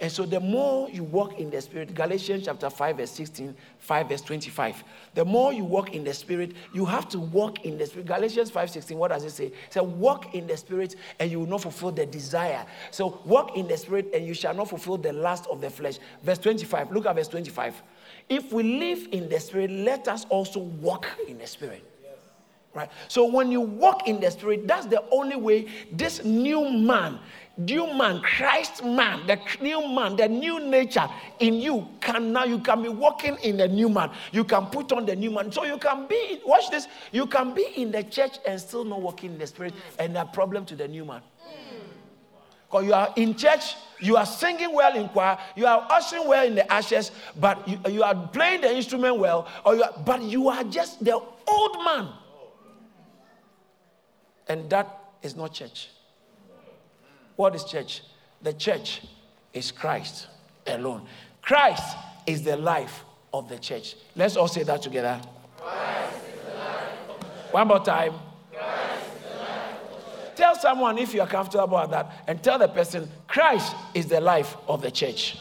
And 0.00 0.10
so 0.10 0.24
the 0.26 0.40
more 0.40 0.90
you 0.90 1.04
walk 1.04 1.38
in 1.38 1.50
the 1.50 1.60
spirit, 1.60 1.94
Galatians 1.94 2.46
chapter 2.46 2.68
5, 2.68 2.96
verse 2.96 3.10
16, 3.12 3.54
5, 3.78 4.08
verse 4.08 4.22
25. 4.22 4.82
The 5.14 5.24
more 5.24 5.52
you 5.52 5.64
walk 5.64 5.94
in 5.94 6.02
the 6.04 6.12
spirit, 6.12 6.52
you 6.72 6.84
have 6.84 7.08
to 7.10 7.20
walk 7.20 7.64
in 7.64 7.78
the 7.78 7.86
spirit. 7.86 8.06
Galatians 8.06 8.50
5, 8.50 8.70
16, 8.70 8.98
what 8.98 9.08
does 9.08 9.24
it 9.24 9.30
say? 9.30 9.46
It 9.46 9.54
says, 9.70 9.82
walk 9.82 10.34
in 10.34 10.46
the 10.46 10.56
spirit 10.56 10.96
and 11.20 11.30
you 11.30 11.40
will 11.40 11.46
not 11.46 11.62
fulfill 11.62 11.92
the 11.92 12.06
desire. 12.06 12.66
So 12.90 13.20
walk 13.24 13.56
in 13.56 13.68
the 13.68 13.76
spirit 13.76 14.10
and 14.12 14.26
you 14.26 14.34
shall 14.34 14.54
not 14.54 14.68
fulfill 14.68 14.96
the 14.96 15.12
lust 15.12 15.46
of 15.46 15.60
the 15.60 15.70
flesh. 15.70 15.98
Verse 16.22 16.38
25, 16.38 16.90
look 16.90 17.06
at 17.06 17.14
verse 17.14 17.28
25. 17.28 17.82
If 18.28 18.52
we 18.52 18.62
live 18.62 19.08
in 19.12 19.28
the 19.28 19.38
spirit, 19.38 19.70
let 19.70 20.08
us 20.08 20.24
also 20.28 20.60
walk 20.60 21.06
in 21.28 21.38
the 21.38 21.46
spirit. 21.46 21.84
Right? 22.74 22.90
So 23.06 23.26
when 23.26 23.52
you 23.52 23.60
walk 23.60 24.08
in 24.08 24.18
the 24.18 24.28
spirit, 24.32 24.66
that's 24.66 24.86
the 24.86 25.04
only 25.12 25.36
way 25.36 25.68
this 25.92 26.24
new 26.24 26.68
man, 26.70 27.20
new 27.56 27.92
man, 27.94 28.20
Christ 28.20 28.84
man, 28.84 29.26
the 29.26 29.38
new 29.60 29.88
man, 29.88 30.16
the 30.16 30.28
new 30.28 30.60
nature 30.60 31.08
in 31.40 31.54
you 31.54 31.88
can 32.00 32.32
now 32.32 32.44
you 32.44 32.58
can 32.58 32.82
be 32.82 32.88
walking 32.88 33.36
in 33.42 33.56
the 33.56 33.68
new 33.68 33.88
man. 33.88 34.10
You 34.32 34.44
can 34.44 34.66
put 34.66 34.92
on 34.92 35.06
the 35.06 35.14
new 35.14 35.30
man. 35.30 35.52
So 35.52 35.64
you 35.64 35.78
can 35.78 36.06
be, 36.06 36.40
watch 36.44 36.70
this, 36.70 36.88
you 37.12 37.26
can 37.26 37.54
be 37.54 37.66
in 37.76 37.92
the 37.92 38.02
church 38.02 38.38
and 38.46 38.60
still 38.60 38.84
not 38.84 39.00
walking 39.00 39.32
in 39.32 39.38
the 39.38 39.46
spirit, 39.46 39.74
and 39.98 40.16
a 40.16 40.24
problem 40.24 40.64
to 40.66 40.76
the 40.76 40.88
new 40.88 41.04
man. 41.04 41.22
Because 42.66 42.86
you 42.86 42.94
are 42.94 43.12
in 43.16 43.36
church, 43.36 43.76
you 44.00 44.16
are 44.16 44.26
singing 44.26 44.74
well 44.74 44.96
in 44.96 45.08
choir, 45.08 45.38
you 45.54 45.66
are 45.66 45.86
ushering 45.90 46.26
well 46.26 46.44
in 46.44 46.56
the 46.56 46.72
ashes, 46.72 47.12
but 47.38 47.66
you, 47.68 47.78
you 47.88 48.02
are 48.02 48.28
playing 48.28 48.62
the 48.62 48.74
instrument 48.74 49.18
well, 49.18 49.46
or 49.64 49.76
you 49.76 49.82
are, 49.84 49.92
but 50.04 50.22
you 50.22 50.48
are 50.48 50.64
just 50.64 51.04
the 51.04 51.14
old 51.14 51.84
man. 51.84 52.08
And 54.48 54.68
that 54.70 54.98
is 55.22 55.36
not 55.36 55.54
church. 55.54 55.88
What 57.36 57.54
is 57.54 57.64
church? 57.64 58.02
The 58.42 58.52
church 58.52 59.02
is 59.52 59.72
Christ 59.72 60.28
alone. 60.66 61.06
Christ 61.42 61.96
is 62.26 62.42
the 62.42 62.56
life 62.56 63.04
of 63.32 63.48
the 63.48 63.58
church. 63.58 63.96
Let's 64.16 64.36
all 64.36 64.48
say 64.48 64.62
that 64.62 64.82
together. 64.82 65.20
One 67.50 67.68
more 67.68 67.84
time. 67.84 68.14
Tell 70.36 70.56
someone 70.56 70.98
if 70.98 71.14
you 71.14 71.20
are 71.20 71.28
comfortable 71.28 71.64
about 71.64 71.90
that, 71.92 72.12
and 72.26 72.42
tell 72.42 72.58
the 72.58 72.66
person, 72.66 73.08
Christ 73.28 73.74
is 73.94 74.06
the 74.06 74.20
life 74.20 74.56
of 74.66 74.82
the 74.82 74.90
church. 74.90 75.38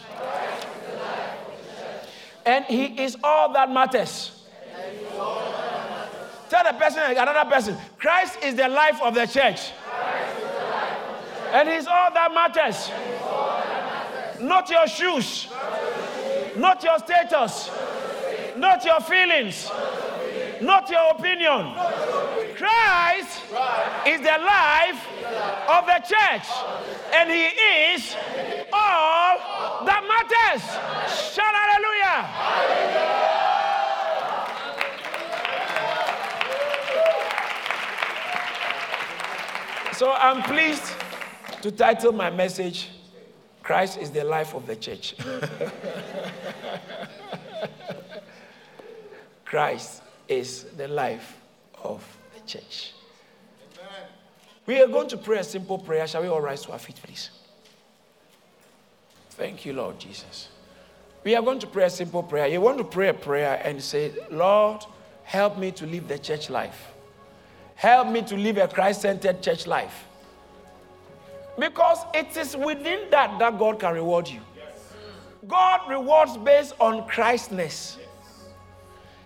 And 2.45 2.65
he 2.65 3.01
is 3.01 3.17
all 3.23 3.51
that 3.53 3.71
matters. 3.71 4.43
Tell 6.49 6.63
the 6.63 6.77
person, 6.77 7.01
another 7.17 7.49
person, 7.49 7.75
Christ 7.97 8.37
is 8.43 8.53
the 8.55 8.67
life 8.67 9.01
of 9.01 9.15
the 9.15 9.25
church. 9.25 9.71
And 11.53 11.69
he's 11.69 11.85
all 11.85 12.11
that 12.11 12.33
matters. 12.33 12.89
Not 14.41 14.69
your 14.71 14.87
shoes, 14.87 15.47
not 16.57 16.83
your 16.83 16.97
status, 16.97 17.69
not 18.57 18.83
your 18.83 18.99
feelings, 19.01 19.69
not 20.61 20.89
your 20.89 21.11
opinion. 21.11 21.75
Christ 22.55 23.41
is 24.07 24.19
the 24.21 24.37
life 24.41 25.05
of 25.69 25.85
the 25.85 26.01
church, 26.03 26.47
and 27.13 27.29
he 27.29 27.45
is 27.93 28.15
all 28.73 29.37
that 29.85 30.03
matters. 30.09 30.63
Shout 31.33 31.53
hallelujah. 31.53 32.73
So 39.93 40.11
I'm 40.13 40.41
pleased 40.41 41.02
to 41.63 41.71
title 41.71 42.11
my 42.11 42.29
message, 42.29 42.89
Christ 43.63 43.97
is 43.97 44.11
the 44.11 44.25
life 44.25 44.53
of 44.53 44.67
the 44.67 44.75
church. 44.75 45.15
Christ 49.45 50.01
is 50.27 50.65
the 50.75 50.89
life 50.89 51.39
of 51.81 52.05
the 52.35 52.41
church. 52.45 52.91
We 54.65 54.81
are 54.81 54.87
going 54.87 55.07
to 55.07 55.15
pray 55.15 55.39
a 55.39 55.43
simple 55.45 55.77
prayer. 55.77 56.05
Shall 56.05 56.23
we 56.23 56.27
all 56.27 56.41
rise 56.41 56.63
to 56.63 56.73
our 56.73 56.79
feet, 56.79 56.99
please? 57.01 57.29
Thank 59.29 59.65
you, 59.65 59.71
Lord 59.71 59.97
Jesus. 59.99 60.49
We 61.23 61.33
are 61.33 61.41
going 61.41 61.59
to 61.59 61.67
pray 61.67 61.85
a 61.85 61.89
simple 61.89 62.23
prayer. 62.23 62.47
You 62.47 62.59
want 62.59 62.77
to 62.79 62.83
pray 62.83 63.07
a 63.07 63.13
prayer 63.13 63.61
and 63.63 63.81
say, 63.81 64.11
Lord, 64.29 64.83
help 65.23 65.57
me 65.57 65.71
to 65.71 65.85
live 65.87 66.09
the 66.09 66.19
church 66.19 66.49
life. 66.49 66.91
Help 67.75 68.09
me 68.09 68.21
to 68.23 68.35
live 68.35 68.57
a 68.57 68.67
Christ 68.67 69.03
centered 69.03 69.41
church 69.41 69.65
life. 69.65 70.07
Because 71.57 71.99
it 72.13 72.35
is 72.35 72.55
within 72.55 73.09
that 73.11 73.37
that 73.39 73.59
God 73.59 73.79
can 73.79 73.93
reward 73.93 74.27
you. 74.27 74.41
God 75.47 75.81
rewards 75.89 76.37
based 76.37 76.73
on 76.79 77.07
Christness. 77.07 77.97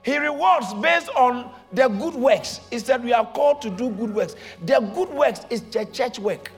He 0.03 0.17
rewards 0.17 0.73
based 0.75 1.09
on 1.09 1.51
the 1.73 1.88
good 1.88 2.15
works. 2.15 2.61
He 2.69 2.80
said 2.80 3.03
we 3.03 3.13
are 3.13 3.25
called 3.25 3.61
to 3.61 3.69
do 3.69 3.89
good 3.89 4.13
works. 4.13 4.36
The 4.65 4.80
good 4.95 5.09
works 5.09 5.41
is 5.49 5.61
the 5.61 5.86
church 5.86 6.17
work. 6.17 6.51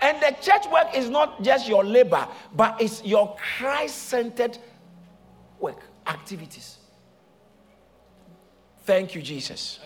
And 0.00 0.20
the 0.20 0.36
church 0.40 0.66
work 0.72 0.96
is 0.96 1.08
not 1.08 1.42
just 1.42 1.68
your 1.68 1.84
labor, 1.84 2.26
but 2.54 2.80
it's 2.80 3.04
your 3.04 3.36
Christ 3.36 3.96
centered 4.08 4.58
work, 5.60 5.80
activities. 6.06 6.78
Thank 8.84 9.14
you, 9.14 9.22
Jesus. 9.22 9.78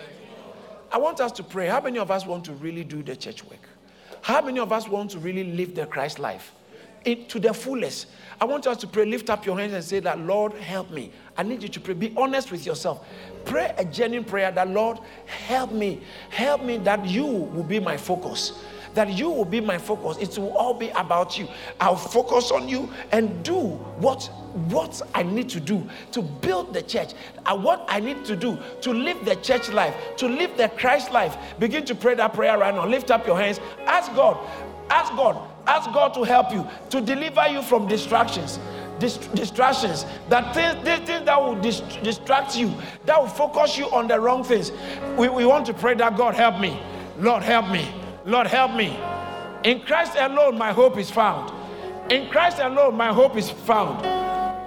I 0.91 0.99
want 0.99 1.21
us 1.21 1.33
to 1.33 1.43
pray. 1.43 1.67
How 1.67 1.81
many 1.81 1.99
of 1.99 2.11
us 2.11 2.25
want 2.25 2.45
to 2.47 2.53
really 2.53 2.85
do 2.85 3.03
the 3.03 3.15
church 3.15 3.45
work? 3.45 3.69
How 4.27 4.41
many 4.41 4.59
of 4.59 4.73
us 4.73 4.89
want 4.89 5.13
to 5.13 5.21
really 5.21 5.45
live 5.45 5.77
the 5.77 5.87
Christ 5.87 6.19
life 6.19 6.53
it, 7.05 7.29
to 7.29 7.39
the 7.39 7.55
fullest? 7.55 8.09
I 8.41 8.45
want 8.45 8.67
us 8.67 8.77
to 8.79 8.89
pray. 8.89 9.05
Lift 9.05 9.31
up 9.31 9.47
your 9.47 9.57
hands 9.57 9.73
and 9.73 9.85
say 9.85 10.01
that, 10.01 10.19
Lord, 10.19 10.53
help 10.55 10.91
me. 10.91 11.13
I 11.37 11.45
need 11.45 11.63
you 11.63 11.69
to 11.69 11.79
pray. 11.79 11.95
Be 11.95 12.13
honest 12.17 12.51
with 12.51 12.67
yourself. 12.67 13.07
Pray 13.45 13.73
a 13.79 13.85
genuine 13.85 14.25
prayer 14.25 14.51
that, 14.51 14.69
Lord, 14.69 14.99
help 15.27 15.71
me. 15.71 16.03
Help 16.31 16.65
me 16.65 16.79
that 16.79 17.07
you 17.07 17.25
will 17.25 17.63
be 17.63 17.79
my 17.79 17.97
focus 17.97 18.65
that 18.97 19.11
you 19.11 19.31
will 19.31 19.45
be 19.45 19.61
my 19.61 19.79
focus. 19.79 20.17
It 20.17 20.37
will 20.41 20.57
all 20.57 20.75
be 20.75 20.89
about 20.91 21.39
you. 21.39 21.47
I'll 21.81 21.97
focus 21.97 22.51
on 22.51 22.69
you 22.69 22.91
and 23.13 23.45
do 23.45 23.57
what 23.99 24.25
what 24.71 25.03
I 25.15 25.23
need 25.23 25.49
to 25.51 25.61
do 25.61 25.87
to 26.13 26.23
build 26.23 26.73
the 26.73 26.83
church. 26.83 27.13
And 27.45 27.63
what 27.63 27.85
I 27.89 28.01
need 28.01 28.25
to 28.25 28.35
do 28.35 28.59
to 28.81 28.93
live 28.93 29.25
the 29.25 29.37
church 29.37 29.69
life, 29.69 29.95
to 30.17 30.27
live 30.27 30.57
the 30.57 30.69
Christ 30.71 31.13
life. 31.13 31.37
Begin 31.59 31.85
to 31.85 31.95
pray 31.95 32.15
that 32.15 32.33
prayer 32.33 32.59
right 32.59 32.75
now. 32.75 32.87
Lift 32.87 33.11
up 33.11 33.27
your 33.27 33.39
hands. 33.39 33.61
Ask 33.85 34.13
God. 34.15 34.37
Ask 34.89 35.15
God. 35.15 35.37
Ask 35.67 35.93
God 35.93 36.15
to 36.15 36.23
help 36.25 36.53
you 36.53 36.67
to 36.91 37.01
deliver 37.01 37.47
you 37.49 37.63
from 37.63 37.87
distractions. 37.87 38.59
Dist- 38.99 39.35
distractions, 39.35 40.07
that 40.31 40.55
things 40.55 41.27
that 41.27 41.39
will 41.39 41.57
dist- 41.57 42.03
distract 42.03 42.57
you, 42.57 42.73
that 43.05 43.21
will 43.21 43.29
focus 43.29 43.77
you 43.77 43.91
on 43.91 44.09
the 44.09 44.19
wrong 44.19 44.43
things. 44.43 44.73
We, 45.19 45.29
we 45.29 45.45
want 45.45 45.67
to 45.67 45.75
pray 45.75 45.93
that 45.97 46.17
God 46.17 46.35
help 46.35 46.59
me. 46.59 46.81
Lord, 47.19 47.43
help 47.43 47.69
me. 47.69 47.93
Lord, 48.27 48.49
help 48.49 48.75
me. 48.75 48.99
In 49.63 49.81
Christ 49.83 50.15
alone, 50.19 50.59
my 50.59 50.73
hope 50.73 50.99
is 50.99 51.11
found. 51.11 51.53
In 52.11 52.29
Christ 52.29 52.59
alone, 52.59 52.97
my 52.97 53.13
hope 53.13 53.37
is 53.37 53.51
found. 53.51 54.05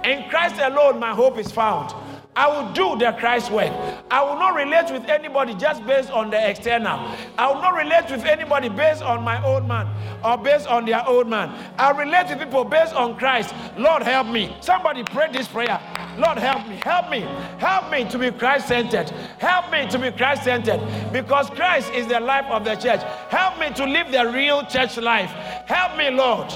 In 0.06 0.30
Christ 0.30 0.58
alone, 0.60 0.98
my 0.98 1.14
hope 1.14 1.36
is 1.36 1.52
found. 1.52 1.94
I 2.36 2.46
will 2.46 2.72
do 2.72 2.96
the 2.96 3.12
Christ 3.12 3.50
work. 3.50 3.72
I 4.10 4.22
will 4.22 4.36
not 4.36 4.54
relate 4.54 4.90
with 4.92 5.08
anybody 5.08 5.54
just 5.54 5.84
based 5.84 6.10
on 6.10 6.30
the 6.30 6.48
external. 6.48 6.98
I 7.36 7.48
will 7.48 7.60
not 7.60 7.74
relate 7.74 8.08
with 8.10 8.24
anybody 8.24 8.68
based 8.68 9.02
on 9.02 9.24
my 9.24 9.44
old 9.44 9.66
man 9.66 9.88
or 10.24 10.38
based 10.38 10.68
on 10.68 10.84
their 10.86 11.06
old 11.06 11.28
man. 11.28 11.52
I 11.76 11.90
relate 11.90 12.28
with 12.28 12.38
people 12.38 12.64
based 12.64 12.94
on 12.94 13.18
Christ. 13.18 13.52
Lord, 13.76 14.02
help 14.02 14.28
me. 14.28 14.56
Somebody 14.60 15.02
pray 15.02 15.32
this 15.32 15.48
prayer. 15.48 15.80
Lord, 16.18 16.38
help 16.38 16.68
me. 16.68 16.78
Help 16.84 17.10
me. 17.10 17.20
Help 17.58 17.90
me 17.90 18.08
to 18.08 18.18
be 18.18 18.30
Christ 18.30 18.68
centered. 18.68 19.10
Help 19.38 19.72
me 19.72 19.88
to 19.88 19.98
be 19.98 20.12
Christ 20.12 20.44
centered 20.44 20.80
because 21.12 21.50
Christ 21.50 21.92
is 21.92 22.06
the 22.06 22.20
life 22.20 22.46
of 22.46 22.64
the 22.64 22.76
church. 22.76 23.02
Help 23.28 23.58
me 23.58 23.70
to 23.74 23.84
live 23.84 24.12
the 24.12 24.30
real 24.30 24.64
church 24.66 24.96
life. 24.98 25.30
Help 25.66 25.96
me, 25.98 26.10
Lord. 26.10 26.48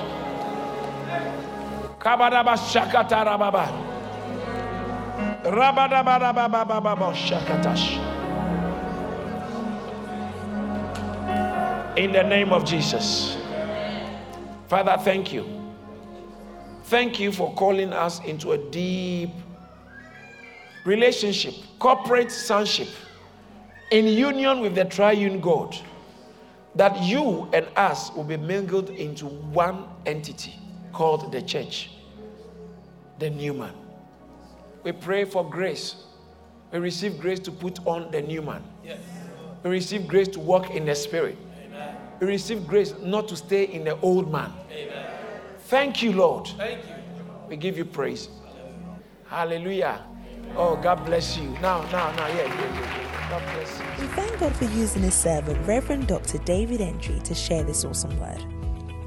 Kabadaba 1.99 2.57
shakata 2.59 3.25
rababa. 3.27 3.65
Rabadabadababababa 3.65 3.65
shakatash. 3.65 3.94
In 11.97 12.13
the 12.13 12.23
name 12.23 12.51
of 12.53 12.65
Jesus. 12.65 13.37
Father, 14.69 14.97
thank 15.05 15.33
you. 15.33 15.45
Thank 16.85 17.21
you 17.21 17.31
for 17.31 17.55
calling 17.55 17.93
us 17.93 18.21
into 18.25 18.53
a 18.53 18.59
deep 18.71 19.31
relationship, 20.85 21.55
corporate 21.79 22.31
sonship, 22.31 22.89
in 23.91 24.07
union 24.07 24.61
with 24.61 24.75
the 24.75 24.85
triune 24.87 25.41
God, 25.41 25.77
that 26.75 27.01
you 27.03 27.49
and 27.53 27.67
us 27.77 28.11
will 28.13 28.25
be 28.25 28.39
mingled 28.39 28.91
into 28.91 29.27
one 29.27 29.85
entity 30.07 30.55
called 30.93 31.31
the 31.33 31.43
church, 31.43 31.91
the 33.19 33.29
new 33.29 33.53
man. 33.53 33.84
We 34.85 34.93
pray 34.93 35.25
for 35.25 35.49
grace. 35.49 35.97
We 36.71 36.79
receive 36.79 37.19
grace 37.19 37.41
to 37.41 37.51
put 37.51 37.85
on 37.87 38.11
the 38.11 38.21
new 38.21 38.43
man. 38.43 38.63
Yes. 38.85 39.01
We 39.63 39.71
receive 39.71 40.07
grace 40.07 40.29
to 40.29 40.41
walk 40.41 40.71
in 40.71 40.85
the 40.85 40.95
spirit. 40.95 41.39
Amen. 41.65 41.97
We 42.21 42.27
receive 42.27 42.67
grace 42.67 42.95
not 43.01 43.29
to 43.29 43.37
stay 43.37 43.65
in 43.65 43.85
the 43.85 43.99
old 44.01 44.31
man. 44.31 44.53
Amen. 44.71 45.07
Thank 45.61 46.03
you, 46.03 46.13
Lord. 46.13 46.49
Thank 46.59 46.85
you. 46.87 46.95
We 47.49 47.57
give 47.57 47.79
you 47.79 47.87
praise. 47.87 48.29
Hallelujah. 49.27 50.03
Oh, 50.55 50.77
God 50.77 51.05
bless 51.07 51.37
you. 51.37 51.49
Now, 51.63 51.83
now, 51.91 52.15
now, 52.15 52.29
yeah, 52.29 52.37
yeah, 52.37 52.45
yeah. 52.45 52.75
yeah. 52.75 53.31
God 53.31 53.43
bless 53.55 53.79
you. 53.79 53.85
We 54.03 54.07
thank 54.15 54.39
God 54.39 54.55
for 54.55 54.65
using 54.67 55.03
his 55.03 55.15
servant, 55.15 55.67
Reverend 55.67 56.09
Dr. 56.09 56.39
David 56.39 56.81
Entry, 56.81 57.19
to 57.21 57.35
share 57.35 57.65
this 57.65 57.85
awesome 57.85 58.19
word. 58.21 58.45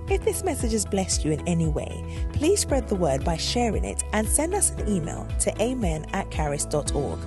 If 0.10 0.24
this 0.24 0.44
message 0.44 0.72
has 0.72 0.86
blessed 0.86 1.26
you 1.26 1.34
in 1.34 1.46
any 1.48 1.68
way, 1.68 2.04
please 2.32 2.62
spread 2.62 2.88
the 2.88 2.96
word 2.96 3.26
by 3.26 3.36
sharing 3.36 3.84
it 3.84 4.04
and 4.14 4.28
send 4.28 4.54
us 4.54 4.72
an 4.72 4.88
email 4.88 5.28
to 5.40 5.62
amen 5.62 6.06
at 6.14 6.32
caris.org. 6.32 7.20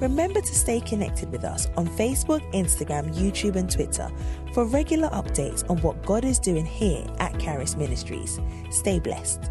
Remember 0.00 0.40
to 0.40 0.54
stay 0.54 0.80
connected 0.80 1.30
with 1.30 1.44
us 1.44 1.68
on 1.76 1.86
Facebook, 1.86 2.40
Instagram, 2.52 3.14
YouTube, 3.14 3.56
and 3.56 3.70
Twitter 3.70 4.10
for 4.52 4.64
regular 4.64 5.08
updates 5.10 5.68
on 5.70 5.78
what 5.78 6.04
God 6.04 6.24
is 6.24 6.38
doing 6.38 6.64
here 6.64 7.04
at 7.18 7.38
Charis 7.38 7.76
Ministries. 7.76 8.38
Stay 8.70 8.98
blessed. 8.98 9.50